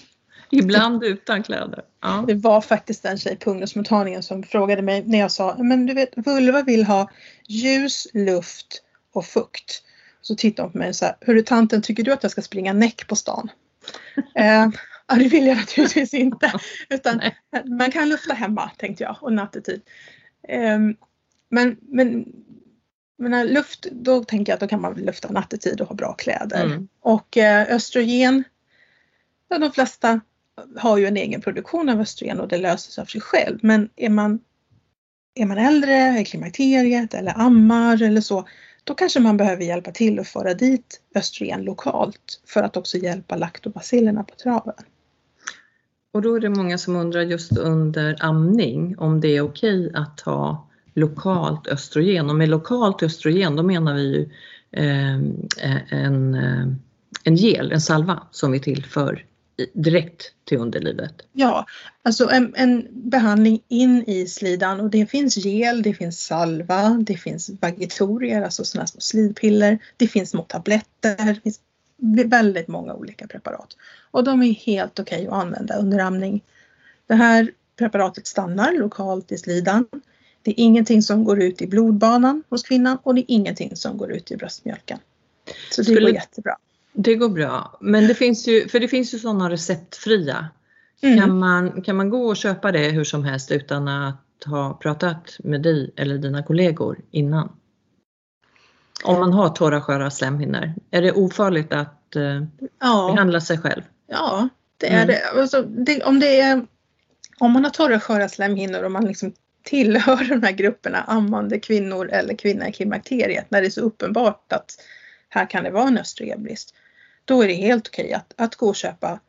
Ibland 0.59 1.03
utan 1.03 1.43
kläder. 1.43 1.81
Ja. 2.01 2.23
Det 2.27 2.33
var 2.33 2.61
faktiskt 2.61 3.05
en 3.05 3.17
tjej 3.17 3.35
på 3.35 3.51
ungdomsmottagningen 3.51 4.23
som 4.23 4.43
frågade 4.43 4.81
mig 4.81 5.03
när 5.05 5.19
jag 5.19 5.31
sa 5.31 5.55
men 5.57 5.85
du 5.85 5.93
vet 5.93 6.09
vulva 6.15 6.61
vill 6.61 6.83
ha 6.83 7.09
ljus, 7.47 8.07
luft 8.13 8.81
och 9.13 9.25
fukt. 9.25 9.83
Så 10.21 10.35
tittade 10.35 10.65
hon 10.65 10.71
på 10.71 10.77
mig 10.77 10.89
och 10.89 10.95
sa 10.95 11.15
Hörru 11.21 11.41
tanten, 11.41 11.81
tycker 11.81 12.03
du 12.03 12.13
att 12.13 12.23
jag 12.23 12.31
ska 12.31 12.41
springa 12.41 12.73
näck 12.73 13.07
på 13.07 13.15
stan? 13.15 13.49
eh, 14.35 14.67
ja, 15.07 15.15
det 15.15 15.27
vill 15.27 15.47
jag 15.47 15.57
naturligtvis 15.57 16.13
inte. 16.13 16.51
Utan 16.89 17.21
man 17.65 17.91
kan 17.91 18.09
lufta 18.09 18.33
hemma 18.33 18.71
tänkte 18.77 19.03
jag 19.03 19.17
och 19.21 19.33
nattetid. 19.33 19.81
Eh, 20.47 20.79
men, 21.49 21.77
men 21.81 22.25
men 23.17 23.47
luft, 23.47 23.87
då 23.91 24.23
tänker 24.23 24.51
jag 24.51 24.55
att 24.55 24.61
då 24.61 24.67
kan 24.67 24.81
man 24.81 24.93
lufta 24.93 25.31
nattetid 25.31 25.81
och 25.81 25.87
ha 25.87 25.95
bra 25.95 26.13
kläder. 26.13 26.65
Mm. 26.65 26.87
Och 27.01 27.37
eh, 27.37 27.75
östrogen, 27.75 28.43
ja, 29.47 29.57
de 29.57 29.71
flesta 29.71 30.21
har 30.77 30.97
ju 30.97 31.05
en 31.05 31.17
egen 31.17 31.41
produktion 31.41 31.89
av 31.89 32.01
östrogen 32.01 32.39
och 32.39 32.47
det 32.47 32.57
löser 32.57 32.91
sig 32.91 33.01
av 33.01 33.05
sig 33.05 33.21
själv. 33.21 33.59
Men 33.61 33.89
är 33.95 34.09
man, 34.09 34.39
är 35.35 35.45
man 35.45 35.57
äldre, 35.57 36.19
i 36.19 36.25
klimakteriet 36.25 37.13
eller 37.13 37.39
ammar 37.39 38.03
eller 38.03 38.21
så, 38.21 38.47
då 38.83 38.93
kanske 38.93 39.19
man 39.19 39.37
behöver 39.37 39.63
hjälpa 39.63 39.91
till 39.91 40.19
att 40.19 40.27
föra 40.27 40.53
dit 40.53 41.01
östrogen 41.15 41.63
lokalt 41.63 42.41
för 42.45 42.63
att 42.63 42.77
också 42.77 42.97
hjälpa 42.97 43.35
laktobacillerna 43.35 44.23
på 44.23 44.35
traven. 44.35 44.75
Och 46.13 46.21
då 46.21 46.35
är 46.35 46.39
det 46.39 46.49
många 46.49 46.77
som 46.77 46.95
undrar 46.95 47.21
just 47.21 47.57
under 47.57 48.17
amning 48.19 48.97
om 48.97 49.21
det 49.21 49.27
är 49.27 49.41
okej 49.41 49.91
att 49.93 50.17
ta 50.17 50.67
lokalt 50.93 51.67
östrogen 51.67 52.29
och 52.29 52.35
med 52.35 52.49
lokalt 52.49 53.03
östrogen 53.03 53.55
då 53.55 53.63
menar 53.63 53.93
vi 53.93 54.01
ju 54.01 54.29
eh, 54.71 55.15
en, 55.89 56.35
eh, 56.35 56.67
en 57.23 57.35
gel, 57.35 57.71
en 57.71 57.81
salva 57.81 58.27
som 58.31 58.51
vi 58.51 58.59
tillför 58.59 59.25
direkt 59.73 60.33
till 60.43 60.57
underlivet? 60.57 61.13
Ja, 61.33 61.65
alltså 62.03 62.29
en, 62.29 62.53
en, 62.55 62.87
behandling 62.91 63.61
in 63.67 64.03
i 64.07 64.27
slidan 64.27 64.79
och 64.79 64.89
det 64.89 65.05
finns 65.05 65.37
gel, 65.37 65.81
det 65.81 65.93
finns 65.93 66.25
salva, 66.25 66.89
det 66.89 67.17
finns 67.17 67.49
vagitorier, 67.61 68.41
alltså 68.41 68.65
sådana 68.65 68.87
små 68.87 69.01
slidpiller, 69.01 69.79
det 69.97 70.07
finns 70.07 70.29
små 70.29 70.41
tabletter, 70.41 71.33
det 71.33 71.41
finns 71.43 71.59
väldigt 72.25 72.67
många 72.67 72.93
olika 72.93 73.27
preparat. 73.27 73.77
Och 74.11 74.23
de 74.23 74.43
är 74.43 74.53
helt 74.53 74.99
okej 74.99 75.17
okay 75.17 75.27
att 75.27 75.43
använda 75.43 75.75
under 75.75 75.99
amning. 75.99 76.43
Det 77.07 77.15
här 77.15 77.51
preparatet 77.77 78.27
stannar 78.27 78.73
lokalt 78.73 79.31
i 79.31 79.37
slidan. 79.37 79.87
Det 80.41 80.51
är 80.51 80.63
ingenting 80.63 81.01
som 81.01 81.23
går 81.23 81.41
ut 81.41 81.61
i 81.61 81.67
blodbanan 81.67 82.43
hos 82.49 82.63
kvinnan 82.63 82.97
och 83.03 83.15
det 83.15 83.21
är 83.21 83.25
ingenting 83.27 83.75
som 83.75 83.97
går 83.97 84.11
ut 84.11 84.31
i 84.31 84.37
bröstmjölken. 84.37 84.99
Så 85.71 85.81
det 85.81 85.85
Skulle, 85.85 86.01
går 86.01 86.09
jättebra. 86.09 86.57
Det 86.95 87.15
går 87.15 87.29
bra. 87.29 87.77
Men 87.81 88.07
det 88.07 88.15
finns 88.15 88.47
ju, 88.47 88.67
för 88.67 88.79
det 88.79 88.87
finns 88.87 89.13
ju 89.13 89.19
sådana 89.19 89.49
receptfria. 89.49 90.49
Mm. 91.01 91.19
Kan, 91.19 91.39
man, 91.39 91.81
kan 91.81 91.95
man 91.95 92.09
gå 92.09 92.27
och 92.27 92.37
köpa 92.37 92.71
det 92.71 92.89
hur 92.89 93.03
som 93.03 93.23
helst 93.23 93.51
utan 93.51 93.87
att 93.87 94.43
ha 94.45 94.79
pratat 94.81 95.37
med 95.39 95.61
dig 95.61 95.93
eller 95.95 96.17
dina 96.17 96.43
kollegor 96.43 96.99
innan? 97.11 97.51
Om 99.03 99.19
man 99.19 99.33
har 99.33 99.49
torra 99.49 99.81
sköra 99.81 100.11
slemhinnor, 100.11 100.73
är 100.91 101.01
det 101.01 101.11
ofarligt 101.11 101.73
att 101.73 102.15
eh, 102.15 102.43
ja. 102.79 103.11
behandla 103.13 103.41
sig 103.41 103.57
själv? 103.57 103.81
Ja, 104.07 104.49
det 104.77 104.87
är 104.87 105.03
mm. 105.03 105.07
det. 105.07 105.41
Alltså, 105.41 105.61
det. 105.61 106.03
Om 106.03 106.19
det 106.19 106.39
är 106.39 106.65
om 107.39 107.51
man 107.51 107.63
har 107.63 107.71
torra 107.71 107.99
sköra 107.99 108.29
slemhinnor 108.29 108.83
och 108.83 108.91
man 108.91 109.05
liksom 109.05 109.33
tillhör 109.63 110.29
de 110.29 110.43
här 110.43 110.51
grupperna 110.51 111.01
ammande 111.01 111.59
kvinnor 111.59 112.09
eller 112.09 112.35
kvinnor 112.35 112.67
i 112.67 112.71
klimakteriet 112.71 113.51
när 113.51 113.61
det 113.61 113.67
är 113.67 113.71
så 113.71 113.81
uppenbart 113.81 114.53
att 114.53 114.71
här 115.29 115.49
kan 115.49 115.63
det 115.63 115.71
vara 115.71 115.87
en 115.87 115.97
östrogenbrist 115.97 116.75
då 117.25 117.43
är 117.43 117.47
det 117.47 117.53
helt 117.53 117.87
okej 117.87 118.13
att, 118.13 118.33
att 118.37 118.55
gå 118.55 118.67
och 118.67 118.75
köpa 118.75 119.19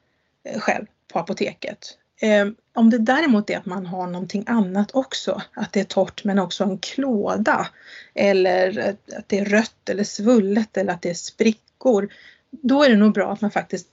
eh, 0.45 0.61
själv 0.61 0.87
på 1.13 1.19
apoteket. 1.19 1.99
Eh, 2.21 2.47
om 2.75 2.91
det 2.91 2.99
däremot 2.99 3.51
är 3.51 3.59
att 3.59 3.67
man 3.67 3.87
har 3.87 4.07
någonting 4.07 4.45
annat 4.47 4.91
också, 4.95 5.43
att 5.55 5.73
det 5.73 5.81
är 5.81 5.85
torrt 5.85 6.25
men 6.25 6.39
också 6.39 6.65
en 6.65 6.79
klåda 6.79 7.69
eller 8.15 8.97
att 9.17 9.29
det 9.29 9.39
är 9.39 9.45
rött 9.45 9.89
eller 9.89 10.05
svullet 10.05 10.77
eller 10.77 10.93
att 10.93 11.03
det 11.03 11.11
är 11.11 11.15
sprickor, 11.15 12.09
då 12.51 12.85
är 12.85 12.91
det 12.91 12.97
nog 12.97 13.13
bra 13.13 13.33
att 13.33 13.41
man 13.41 13.51
faktiskt 13.51 13.89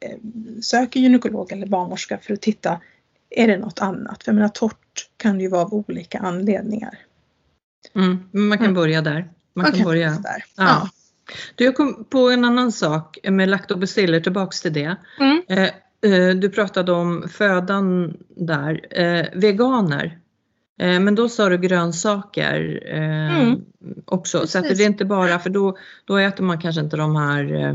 eh, 0.00 0.16
söker 0.62 1.00
gynekolog 1.00 1.52
eller 1.52 1.66
barnmorska 1.66 2.18
för 2.18 2.34
att 2.34 2.40
titta, 2.40 2.80
är 3.30 3.48
det 3.48 3.56
något 3.56 3.80
annat? 3.80 4.24
För 4.24 4.32
jag 4.32 4.34
menar 4.34 4.48
torrt 4.48 5.08
kan 5.16 5.40
ju 5.40 5.48
vara 5.48 5.62
av 5.62 5.74
olika 5.74 6.18
anledningar. 6.18 6.98
Mm, 7.94 8.28
man 8.32 8.58
kan 8.58 8.64
mm. 8.64 8.74
börja 8.74 9.02
där. 9.02 9.28
Man, 9.52 9.62
man 9.62 9.72
kan, 9.72 9.84
börja 9.84 10.10
där. 10.10 10.44
Ja. 10.56 10.88
Du, 11.54 11.64
jag 11.64 11.76
kom 11.76 12.04
på 12.10 12.30
en 12.30 12.44
annan 12.44 12.72
sak 12.72 13.18
med 13.22 13.48
laktobaciller, 13.48 14.20
tillbaks 14.20 14.60
till 14.60 14.72
det. 14.72 14.96
Mm. 15.20 15.42
Eh, 15.48 15.68
eh, 16.12 16.34
du 16.36 16.50
pratade 16.50 16.92
om 16.92 17.28
födan 17.28 18.16
där. 18.28 18.80
Eh, 18.90 19.26
veganer, 19.34 20.18
eh, 20.80 21.00
men 21.00 21.14
då 21.14 21.28
sa 21.28 21.48
du 21.48 21.58
grönsaker 21.58 22.82
mm. 22.86 23.60
också. 24.04 24.38
Precis. 24.38 24.52
Så 24.52 24.58
att 24.58 24.64
det 24.64 24.84
är 24.84 24.86
inte 24.86 25.04
bara, 25.04 25.38
för 25.38 25.50
då, 25.50 25.76
då 26.04 26.16
äter 26.16 26.44
man 26.44 26.60
kanske 26.60 26.80
inte 26.80 26.96
de 26.96 27.16
här 27.16 27.72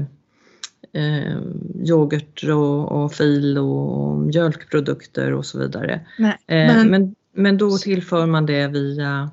eh, 0.94 1.38
yoghurt 1.86 2.44
och, 2.44 3.04
och 3.04 3.14
fil 3.14 3.58
och 3.58 4.18
mjölkprodukter 4.18 5.34
och 5.34 5.46
så 5.46 5.60
vidare. 5.60 6.02
Nej, 6.18 6.38
men... 6.48 6.90
men, 6.90 7.16
men 7.36 7.58
då 7.58 7.78
tillför 7.78 8.26
man 8.26 8.46
det 8.46 8.68
via 8.68 9.30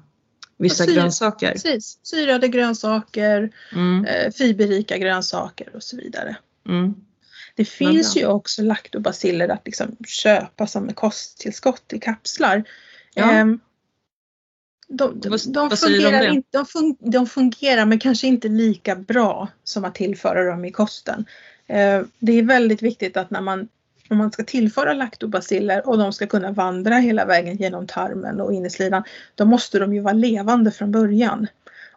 Vissa 0.60 0.84
syr, 0.84 0.94
grönsaker? 0.94 1.52
Precis, 1.52 1.98
syrade 2.02 2.48
grönsaker, 2.48 3.50
mm. 3.72 4.04
eh, 4.04 4.32
fiberrika 4.32 4.98
grönsaker 4.98 5.76
och 5.76 5.82
så 5.82 5.96
vidare. 5.96 6.36
Mm. 6.68 6.94
Det 7.54 7.64
finns 7.64 8.16
ju 8.16 8.26
också 8.26 8.62
laktobaciller 8.62 9.48
att 9.48 9.66
liksom 9.66 9.96
köpa 10.06 10.66
som 10.66 10.92
kosttillskott 10.92 11.92
i 11.92 11.98
kapslar. 11.98 12.64
Ja. 13.14 13.32
Eh, 13.32 13.46
de, 14.88 15.20
de, 15.20 15.38
de, 15.46 15.76
fungerar 15.76 16.26
de, 16.26 16.28
inte, 16.28 16.58
de, 16.58 16.66
fun, 16.66 16.96
de 16.98 17.26
fungerar 17.26 17.86
men 17.86 17.98
kanske 17.98 18.26
inte 18.26 18.48
lika 18.48 18.96
bra 18.96 19.48
som 19.64 19.84
att 19.84 19.94
tillföra 19.94 20.44
dem 20.44 20.64
i 20.64 20.72
kosten. 20.72 21.24
Eh, 21.66 22.02
det 22.18 22.32
är 22.32 22.42
väldigt 22.42 22.82
viktigt 22.82 23.16
att 23.16 23.30
när 23.30 23.40
man 23.40 23.68
om 24.10 24.18
man 24.18 24.32
ska 24.32 24.44
tillföra 24.44 24.92
laktobaciller 24.92 25.88
och 25.88 25.98
de 25.98 26.12
ska 26.12 26.26
kunna 26.26 26.52
vandra 26.52 26.94
hela 26.94 27.24
vägen 27.24 27.56
genom 27.56 27.86
tarmen 27.86 28.40
och 28.40 28.52
in 28.52 28.66
i 28.66 28.70
slidan, 28.70 29.02
då 29.34 29.44
måste 29.44 29.78
de 29.78 29.94
ju 29.94 30.00
vara 30.00 30.12
levande 30.12 30.70
från 30.70 30.92
början. 30.92 31.46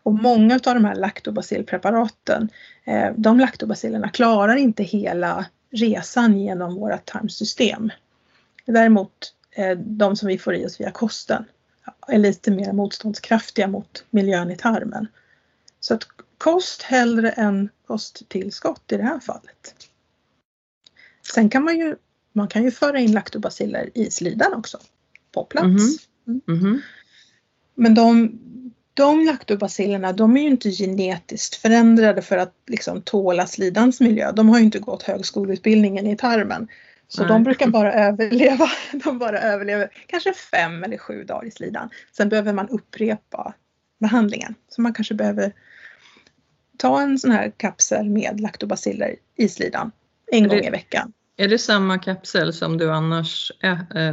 Och 0.03 0.13
många 0.13 0.55
av 0.55 0.73
de 0.73 0.85
här 0.85 0.95
laktobacillpreparaten, 0.95 2.49
eh, 2.83 3.11
de 3.15 3.39
laktobacillerna 3.39 4.09
klarar 4.09 4.55
inte 4.55 4.83
hela 4.83 5.45
resan 5.71 6.39
genom 6.39 6.75
vårt 6.75 7.05
tarmsystem. 7.05 7.91
Däremot 8.65 9.33
eh, 9.51 9.77
de 9.77 10.15
som 10.15 10.27
vi 10.27 10.37
får 10.37 10.55
i 10.55 10.65
oss 10.65 10.81
via 10.81 10.91
kosten 10.91 11.45
är 12.07 12.17
lite 12.17 12.51
mer 12.51 12.73
motståndskraftiga 12.73 13.67
mot 13.67 14.05
miljön 14.09 14.51
i 14.51 14.57
tarmen. 14.57 15.07
Så 15.79 15.93
att 15.93 16.07
kost 16.37 16.81
hellre 16.81 17.29
än 17.29 17.69
kosttillskott 17.87 18.91
i 18.91 18.97
det 18.97 19.03
här 19.03 19.19
fallet. 19.19 19.75
Sen 21.33 21.49
kan 21.49 21.63
man 21.63 21.77
ju, 21.77 21.95
man 22.33 22.47
kan 22.47 22.63
ju 22.63 22.71
föra 22.71 22.99
in 22.99 23.11
laktobaciller 23.11 23.89
i 23.93 24.11
slidan 24.11 24.53
också 24.53 24.79
på 25.31 25.43
plats. 25.43 25.65
Mm. 26.27 26.41
Mm. 26.47 26.81
Men 27.75 27.95
de, 27.95 28.39
de 28.93 29.25
laktobacillerna 29.25 30.13
de 30.13 30.37
är 30.37 30.41
ju 30.41 30.47
inte 30.47 30.71
genetiskt 30.71 31.55
förändrade 31.55 32.21
för 32.21 32.37
att 32.37 32.53
liksom 32.67 33.01
tåla 33.01 33.47
slidans 33.47 33.99
miljö. 33.99 34.31
De 34.31 34.49
har 34.49 34.59
ju 34.59 34.65
inte 34.65 34.79
gått 34.79 35.03
högskoleutbildningen 35.03 36.07
i 36.07 36.17
tarmen. 36.17 36.67
Så 37.07 37.21
Nej. 37.21 37.29
de 37.29 37.43
brukar 37.43 37.67
bara 37.67 37.93
överleva, 38.07 38.69
de 39.03 39.19
bara 39.19 39.39
överlever 39.39 39.89
kanske 40.07 40.33
fem 40.33 40.83
eller 40.83 40.97
sju 40.97 41.23
dagar 41.23 41.47
i 41.47 41.51
slidan. 41.51 41.89
Sen 42.11 42.29
behöver 42.29 42.53
man 42.53 42.69
upprepa 42.69 43.53
behandlingen. 43.99 44.55
Så 44.69 44.81
man 44.81 44.93
kanske 44.93 45.13
behöver 45.13 45.53
ta 46.77 47.01
en 47.01 47.19
sån 47.19 47.31
här 47.31 47.51
kapsel 47.57 48.09
med 48.09 48.39
laktobaciller 48.39 49.15
i 49.35 49.49
slidan 49.49 49.91
en 50.31 50.47
gång 50.47 50.59
i 50.59 50.69
veckan. 50.69 51.13
Är 51.37 51.47
det 51.47 51.59
samma 51.59 51.97
kapsel 51.97 52.53
som 52.53 52.77
du 52.77 52.91
annars 52.91 53.51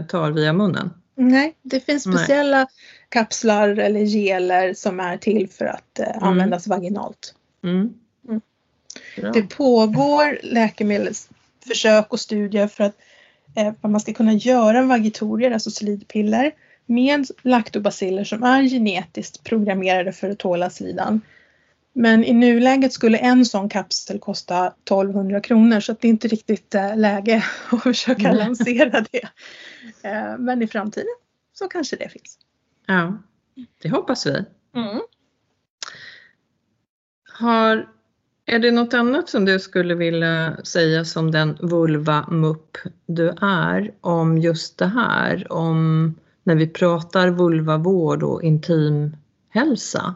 tar 0.08 0.30
via 0.30 0.52
munnen? 0.52 0.90
Nej, 1.14 1.56
det 1.62 1.80
finns 1.80 2.02
speciella 2.02 2.58
Nej. 2.58 2.66
kapslar 3.08 3.68
eller 3.68 4.00
geler 4.00 4.74
som 4.74 5.00
är 5.00 5.16
till 5.16 5.48
för 5.48 5.64
att 5.64 5.98
mm. 5.98 6.22
användas 6.22 6.66
vaginalt. 6.66 7.34
Mm. 7.64 7.94
Mm. 8.28 8.40
Det 9.32 9.42
pågår 9.42 10.38
läkemedelsförsök 10.42 12.12
och 12.12 12.20
studier 12.20 12.68
för 12.68 12.84
att 12.84 12.96
eh, 13.56 13.72
man 13.80 14.00
ska 14.00 14.12
kunna 14.12 14.32
göra 14.32 14.82
vagitorier, 14.82 15.50
alltså 15.50 15.70
slidpiller, 15.70 16.52
med 16.86 17.26
laktobaciller 17.42 18.24
som 18.24 18.42
är 18.42 18.62
genetiskt 18.62 19.44
programmerade 19.44 20.12
för 20.12 20.30
att 20.30 20.38
tåla 20.38 20.70
slidan. 20.70 21.20
Men 21.92 22.24
i 22.24 22.32
nuläget 22.32 22.92
skulle 22.92 23.18
en 23.18 23.44
sån 23.44 23.68
kapsel 23.68 24.18
kosta 24.18 24.66
1200 24.66 25.40
kronor 25.40 25.80
så 25.80 25.92
det 26.00 26.08
är 26.08 26.10
inte 26.10 26.28
riktigt 26.28 26.74
äh, 26.74 26.96
läge 26.96 27.44
att 27.70 27.82
försöka 27.82 28.32
lansera 28.32 29.04
det. 29.10 29.28
Äh, 30.02 30.38
men 30.38 30.62
i 30.62 30.66
framtiden 30.66 31.14
så 31.52 31.68
kanske 31.68 31.96
det 31.96 32.08
finns. 32.08 32.38
Ja, 32.86 33.18
det 33.82 33.88
hoppas 33.88 34.26
vi. 34.26 34.44
Mm. 34.76 35.00
Har, 37.32 37.88
är 38.46 38.58
det 38.58 38.70
något 38.70 38.94
annat 38.94 39.28
som 39.28 39.44
du 39.44 39.60
skulle 39.60 39.94
vilja 39.94 40.56
säga 40.64 41.04
som 41.04 41.30
den 41.30 41.58
vulva-mupp 41.60 42.78
du 43.06 43.28
är 43.40 43.94
om 44.00 44.38
just 44.38 44.78
det 44.78 44.86
här? 44.86 45.52
Om 45.52 46.14
när 46.42 46.54
vi 46.54 46.68
pratar 46.68 47.30
vulvavård 47.30 48.22
och 48.22 48.42
intim 48.42 49.16
hälsa? 49.48 50.14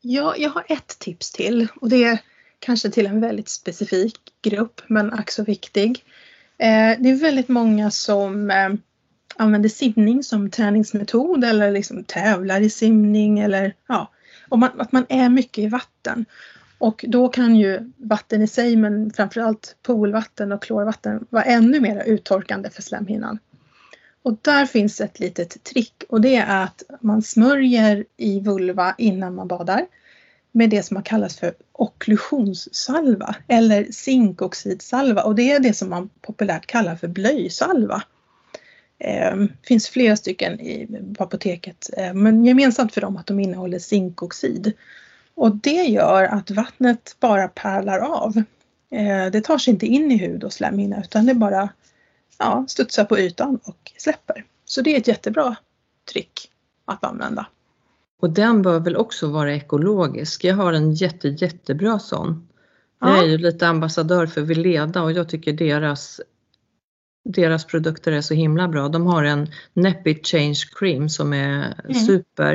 Ja, 0.00 0.34
jag 0.36 0.50
har 0.50 0.64
ett 0.68 0.98
tips 0.98 1.32
till 1.32 1.68
och 1.80 1.88
det 1.88 2.04
är 2.04 2.18
kanske 2.58 2.90
till 2.90 3.06
en 3.06 3.20
väldigt 3.20 3.48
specifik 3.48 4.16
grupp 4.42 4.80
men 4.86 5.12
ack 5.12 5.30
så 5.30 5.44
viktig. 5.44 6.04
Eh, 6.58 6.98
det 6.98 7.10
är 7.10 7.20
väldigt 7.20 7.48
många 7.48 7.90
som 7.90 8.50
eh, 8.50 8.70
använder 9.36 9.68
simning 9.68 10.22
som 10.22 10.50
träningsmetod 10.50 11.44
eller 11.44 11.70
liksom 11.70 12.04
tävlar 12.04 12.60
i 12.60 12.70
simning 12.70 13.38
eller 13.38 13.74
ja, 13.86 14.10
och 14.48 14.58
man, 14.58 14.80
att 14.80 14.92
man 14.92 15.06
är 15.08 15.28
mycket 15.28 15.64
i 15.64 15.68
vatten. 15.68 16.24
Och 16.78 17.04
då 17.08 17.28
kan 17.28 17.56
ju 17.56 17.92
vatten 17.96 18.42
i 18.42 18.46
sig 18.46 18.76
men 18.76 19.12
framförallt 19.12 19.76
poolvatten 19.82 20.52
och 20.52 20.62
klorvatten 20.62 21.26
vara 21.30 21.44
ännu 21.44 21.80
mer 21.80 22.04
uttorkande 22.06 22.70
för 22.70 22.82
slemhinnan. 22.82 23.38
Och 24.22 24.38
där 24.42 24.66
finns 24.66 25.00
ett 25.00 25.20
litet 25.20 25.64
trick 25.64 26.04
och 26.08 26.20
det 26.20 26.36
är 26.36 26.64
att 26.64 26.82
man 27.00 27.22
smörjer 27.22 28.04
i 28.16 28.40
vulva 28.40 28.94
innan 28.98 29.34
man 29.34 29.48
badar 29.48 29.86
med 30.52 30.70
det 30.70 30.82
som 30.82 30.96
har 30.96 31.04
kallats 31.04 31.38
för 31.38 31.54
okklusionssalva 31.72 33.34
eller 33.48 33.92
zinkoxidsalva 33.92 35.22
och 35.22 35.34
det 35.34 35.52
är 35.52 35.60
det 35.60 35.74
som 35.74 35.90
man 35.90 36.10
populärt 36.20 36.66
kallar 36.66 36.96
för 36.96 37.08
blöjsalva. 37.08 38.02
Det 38.98 39.06
eh, 39.06 39.44
finns 39.62 39.88
flera 39.88 40.16
stycken 40.16 40.60
i, 40.60 40.88
på 41.18 41.24
apoteket 41.24 41.90
eh, 41.96 42.14
men 42.14 42.44
gemensamt 42.44 42.94
för 42.94 43.00
dem 43.00 43.16
att 43.16 43.26
de 43.26 43.40
innehåller 43.40 43.78
zinkoxid. 43.78 44.72
Och 45.34 45.56
det 45.56 45.82
gör 45.82 46.24
att 46.24 46.50
vattnet 46.50 47.16
bara 47.20 47.48
pärlar 47.48 47.98
av. 47.98 48.42
Eh, 48.90 49.26
det 49.32 49.40
tar 49.40 49.58
sig 49.58 49.72
inte 49.72 49.86
in 49.86 50.12
i 50.12 50.16
hud 50.16 50.44
och 50.44 50.52
slemhinna 50.52 51.00
utan 51.00 51.26
det 51.26 51.34
bara 51.34 51.68
ja, 52.40 52.64
studsar 52.68 53.04
på 53.04 53.18
ytan 53.18 53.58
och 53.64 53.92
släpper. 53.98 54.44
Så 54.64 54.82
det 54.82 54.94
är 54.94 54.98
ett 54.98 55.08
jättebra 55.08 55.56
trick 56.12 56.50
att 56.84 57.04
använda. 57.04 57.46
Och 58.20 58.30
den 58.30 58.62
bör 58.62 58.80
väl 58.80 58.96
också 58.96 59.28
vara 59.28 59.54
ekologisk. 59.54 60.44
Jag 60.44 60.54
har 60.54 60.72
en 60.72 60.92
jätte, 60.92 61.28
jättebra 61.28 61.98
sån. 61.98 62.48
Jag 63.00 63.18
är 63.18 63.24
ju 63.24 63.38
lite 63.38 63.68
ambassadör 63.68 64.26
för 64.26 64.40
Vileda 64.40 65.02
och 65.02 65.12
jag 65.12 65.28
tycker 65.28 65.52
deras, 65.52 66.20
deras 67.24 67.64
produkter 67.64 68.12
är 68.12 68.20
så 68.20 68.34
himla 68.34 68.68
bra. 68.68 68.88
De 68.88 69.06
har 69.06 69.24
en 69.24 69.50
Neppy 69.72 70.22
Change 70.22 70.60
Cream 70.78 71.08
som 71.08 71.32
är 71.32 71.80
mm. 71.84 71.94
super 71.94 72.54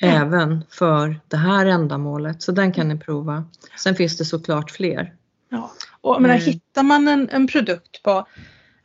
mm. 0.00 0.22
även 0.22 0.64
för 0.70 1.20
det 1.28 1.36
här 1.36 1.66
ändamålet. 1.66 2.42
Så 2.42 2.52
den 2.52 2.72
kan 2.72 2.88
ni 2.88 2.98
prova. 2.98 3.44
Sen 3.78 3.94
finns 3.94 4.18
det 4.18 4.24
såklart 4.24 4.70
fler. 4.70 5.14
Ja, 5.48 5.72
och 6.00 6.22
menar, 6.22 6.34
mm. 6.34 6.46
hittar 6.46 6.82
man 6.82 7.08
en, 7.08 7.28
en 7.28 7.46
produkt 7.46 8.02
på 8.02 8.26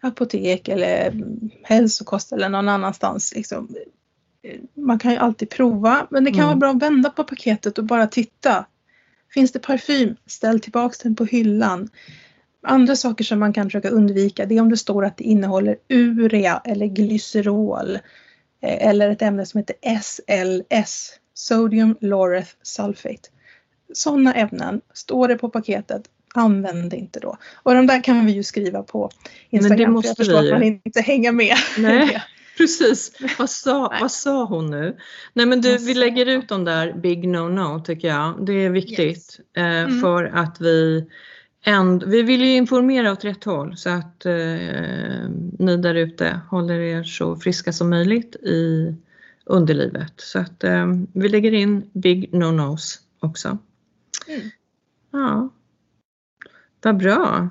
apotek 0.03 0.67
eller 0.67 1.23
hälsokost 1.63 2.31
eller 2.31 2.49
någon 2.49 2.69
annanstans. 2.69 3.33
Liksom, 3.35 3.75
man 4.73 4.99
kan 4.99 5.11
ju 5.11 5.17
alltid 5.17 5.49
prova 5.49 6.07
men 6.09 6.23
det 6.23 6.31
kan 6.31 6.39
mm. 6.39 6.47
vara 6.47 6.57
bra 6.57 6.69
att 6.69 6.91
vända 6.91 7.09
på 7.09 7.23
paketet 7.23 7.77
och 7.77 7.85
bara 7.85 8.07
titta. 8.07 8.65
Finns 9.33 9.51
det 9.51 9.59
parfym? 9.59 10.15
Ställ 10.25 10.59
tillbaks 10.59 10.97
den 10.97 11.15
på 11.15 11.25
hyllan. 11.25 11.89
Andra 12.63 12.95
saker 12.95 13.23
som 13.23 13.39
man 13.39 13.53
kan 13.53 13.65
försöka 13.65 13.89
undvika 13.89 14.45
det 14.45 14.57
är 14.57 14.61
om 14.61 14.69
det 14.69 14.77
står 14.77 15.05
att 15.05 15.17
det 15.17 15.23
innehåller 15.23 15.77
urea 15.89 16.61
eller 16.65 16.85
glycerol 16.85 17.95
eh, 18.61 18.87
eller 18.87 19.09
ett 19.09 19.21
ämne 19.21 19.45
som 19.45 19.57
heter 19.57 19.75
SLS, 20.01 21.11
Sodium 21.33 21.95
Laureth 22.01 22.51
Sulfate. 22.61 23.29
Sådana 23.93 24.33
ämnen, 24.33 24.81
står 24.93 25.27
det 25.27 25.35
på 25.35 25.49
paketet, 25.49 26.03
använd 26.33 26.93
inte 26.93 27.19
då. 27.19 27.37
Och 27.63 27.73
de 27.73 27.87
där 27.87 28.03
kan 28.03 28.25
vi 28.25 28.31
ju 28.31 28.43
skriva 28.43 28.83
på 28.83 29.09
Instagram 29.49 29.77
Men 29.77 29.87
det 29.87 29.91
måste 29.91 30.07
för 30.07 30.09
jag 30.09 30.17
förstår 30.17 30.41
vi. 30.41 30.51
att 30.51 30.59
man 30.59 30.63
inte 30.63 31.01
hänger 31.01 31.31
med. 31.31 31.55
Nej. 31.77 32.23
Precis, 32.57 33.11
vad 33.39 33.49
sa, 33.49 33.93
vad 34.01 34.11
sa 34.11 34.45
hon 34.45 34.71
nu? 34.71 34.97
Nej 35.33 35.45
men 35.45 35.61
du, 35.61 35.77
vi 35.77 35.93
lägger 35.93 36.25
ut 36.25 36.49
de 36.49 36.65
där 36.65 36.93
big 36.93 37.25
no-no 37.27 37.83
tycker 37.83 38.07
jag. 38.07 38.45
Det 38.45 38.53
är 38.53 38.69
viktigt 38.69 39.39
yes. 39.39 39.39
eh, 39.57 39.81
mm. 39.83 40.01
för 40.01 40.23
att 40.23 40.61
vi 40.61 41.05
änd 41.65 42.03
vi 42.03 42.21
vill 42.21 42.41
ju 42.41 42.55
informera 42.55 43.11
åt 43.11 43.25
rätt 43.25 43.43
håll 43.43 43.77
så 43.77 43.89
att 43.89 44.25
eh, 44.25 44.33
ni 45.59 45.77
där 45.77 45.95
ute 45.95 46.39
håller 46.49 46.79
er 46.79 47.03
så 47.03 47.35
friska 47.35 47.73
som 47.73 47.89
möjligt 47.89 48.35
i 48.35 48.95
underlivet. 49.45 50.13
Så 50.17 50.39
att 50.39 50.63
eh, 50.63 50.87
vi 51.13 51.29
lägger 51.29 51.53
in 51.53 51.89
big 51.93 52.29
no-nos 52.33 52.99
också. 53.19 53.57
Mm. 54.27 54.49
Ja, 55.11 55.49
vad 56.83 56.97
bra. 56.97 57.49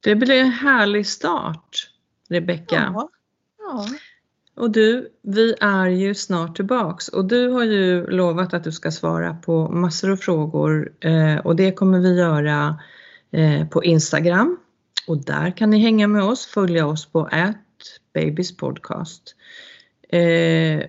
Det 0.00 0.14
blir 0.14 0.40
en 0.40 0.50
härlig 0.50 1.06
start, 1.06 1.90
Rebecka. 2.28 2.92
Ja. 2.94 3.08
ja. 3.58 3.86
Och 4.56 4.70
du, 4.70 5.08
vi 5.22 5.54
är 5.60 5.86
ju 5.86 6.14
snart 6.14 6.56
tillbaks 6.56 7.08
och 7.08 7.24
du 7.24 7.48
har 7.48 7.64
ju 7.64 8.06
lovat 8.06 8.54
att 8.54 8.64
du 8.64 8.72
ska 8.72 8.90
svara 8.90 9.34
på 9.34 9.68
massor 9.68 10.10
av 10.10 10.16
frågor 10.16 10.92
eh, 11.00 11.36
och 11.36 11.56
det 11.56 11.72
kommer 11.72 11.98
vi 11.98 12.18
göra 12.18 12.80
eh, 13.30 13.68
på 13.68 13.84
Instagram 13.84 14.58
och 15.06 15.24
där 15.24 15.56
kan 15.56 15.70
ni 15.70 15.78
hänga 15.78 16.08
med 16.08 16.22
oss, 16.22 16.46
följa 16.46 16.86
oss 16.86 17.06
på 17.06 17.30
babyspodcast. 18.14 19.36
Eh, 20.08 20.80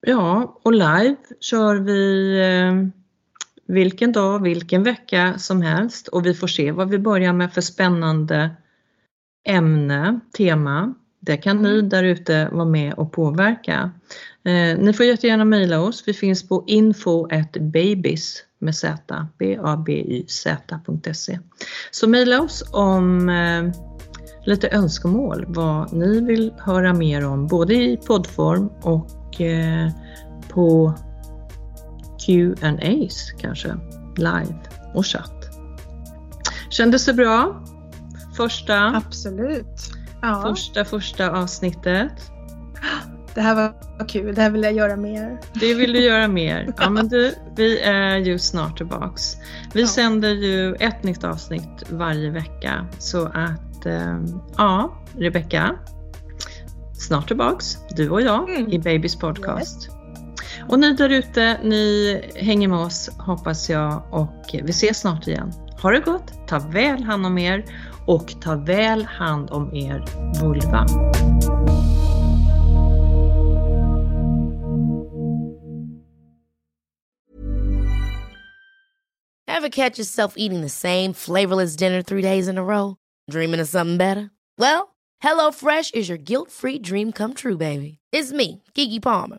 ja, 0.00 0.60
och 0.62 0.72
live 0.72 1.16
kör 1.40 1.76
vi 1.76 2.40
vilken 3.66 4.12
dag, 4.12 4.42
vilken 4.42 4.82
vecka 4.82 5.38
som 5.38 5.62
helst 5.62 6.08
och 6.08 6.26
vi 6.26 6.34
får 6.34 6.46
se 6.46 6.72
vad 6.72 6.90
vi 6.90 6.98
börjar 6.98 7.32
med 7.32 7.52
för 7.52 7.60
spännande 7.60 8.50
ämne, 9.48 10.20
tema. 10.36 10.94
Det 11.20 11.36
kan 11.36 11.62
ni 11.62 11.78
mm. 11.78 11.88
där 11.88 12.04
ute 12.04 12.48
vara 12.52 12.64
med 12.64 12.94
och 12.94 13.12
påverka. 13.12 13.90
Eh, 14.44 14.78
ni 14.78 14.92
får 14.92 15.06
jättegärna 15.06 15.44
mejla 15.44 15.80
oss. 15.80 16.04
Vi 16.06 16.14
finns 16.14 16.48
på 16.48 16.64
info.babys 16.66 18.42
med 18.58 18.76
z, 18.76 18.96
b 19.38 19.58
a 19.62 19.76
b 19.86 19.92
y 19.92 20.26
z.se. 20.26 21.38
Så 21.90 22.08
mejla 22.08 22.42
oss 22.42 22.64
om 22.72 23.28
eh, 23.28 23.72
lite 24.46 24.68
önskemål 24.68 25.44
vad 25.48 25.92
ni 25.92 26.20
vill 26.20 26.54
höra 26.58 26.94
mer 26.94 27.26
om 27.26 27.46
både 27.46 27.74
i 27.74 27.96
poddform 27.96 28.70
och 28.82 29.40
eh, 29.40 29.90
på 30.48 30.94
Q&As 32.26 33.32
kanske, 33.38 33.76
live 34.16 34.54
och 34.94 35.06
chatt. 35.06 35.32
Kändes 36.70 37.06
det 37.06 37.12
bra? 37.14 37.64
Första, 38.36 38.86
Absolut. 39.06 39.90
Ja, 40.22 40.42
första, 40.42 40.84
första 40.84 41.30
avsnittet. 41.30 42.12
det 43.34 43.40
här 43.40 43.54
var 43.54 43.74
kul. 44.08 44.34
Det 44.34 44.42
här 44.42 44.50
vill 44.50 44.62
jag 44.62 44.72
göra 44.72 44.96
mer. 44.96 45.40
Det 45.54 45.74
vill 45.74 45.92
du 45.92 46.00
göra 46.00 46.28
mer. 46.28 46.72
Ja 46.78 46.90
men 46.90 47.08
du, 47.08 47.34
vi 47.56 47.80
är 47.80 48.16
ju 48.16 48.38
snart 48.38 48.76
tillbaks. 48.76 49.36
Vi 49.74 49.80
Ja. 49.80 49.86
sänder 49.86 50.30
ju 50.30 50.74
ett 50.74 51.02
nytt 51.02 51.24
avsnitt 51.24 51.82
varje 51.90 52.30
vecka 52.30 52.86
så 52.98 53.26
att 53.26 53.86
eh, 53.86 54.18
ja, 54.56 54.92
Rebecka, 55.18 55.74
snart 56.92 57.26
tillbaks, 57.28 57.78
du 57.96 58.10
och 58.10 58.22
jag 58.22 58.50
Mm. 58.50 58.72
i 58.72 58.78
Babys 58.78 59.16
podcast. 59.16 59.88
Och 60.68 60.78
ni 60.80 60.92
där 60.92 61.08
ute, 61.08 61.60
ni 61.62 62.20
hänger 62.36 62.68
med 62.68 62.78
oss 62.78 63.10
hoppas 63.18 63.70
jag 63.70 64.02
och 64.10 64.44
vi 64.52 64.70
ses 64.70 64.98
snart 64.98 65.26
igen. 65.28 65.52
Ha 65.82 65.90
det 65.90 66.00
gott, 66.00 66.48
ta 66.48 66.58
väl 66.58 67.02
hand 67.02 67.26
om 67.26 67.38
er 67.38 67.64
och 68.06 68.40
ta 68.42 68.56
väl 68.56 69.04
hand 69.04 69.50
om 69.50 69.74
er 69.74 70.04
vulva. 70.40 70.86
Have 79.48 79.70
catch 79.70 79.98
yourself 79.98 80.34
eating 80.36 80.60
the 80.60 80.68
same 80.68 81.12
flavorless 81.12 81.76
dinner 81.76 82.02
three 82.02 82.22
days 82.22 82.48
in 82.48 82.58
a 82.58 82.64
row? 82.64 82.96
Dreaming 83.30 83.60
of 83.60 83.68
something 83.68 83.96
better? 83.96 84.30
Well, 84.58 84.96
HelloFresh 85.24 85.94
is 85.94 86.08
your 86.08 86.18
guilt-free 86.18 86.80
dream 86.80 87.12
come 87.12 87.34
true, 87.34 87.56
baby. 87.56 87.98
It's 88.12 88.32
me, 88.32 88.62
Gigi 88.74 89.00
Palmer. 89.00 89.38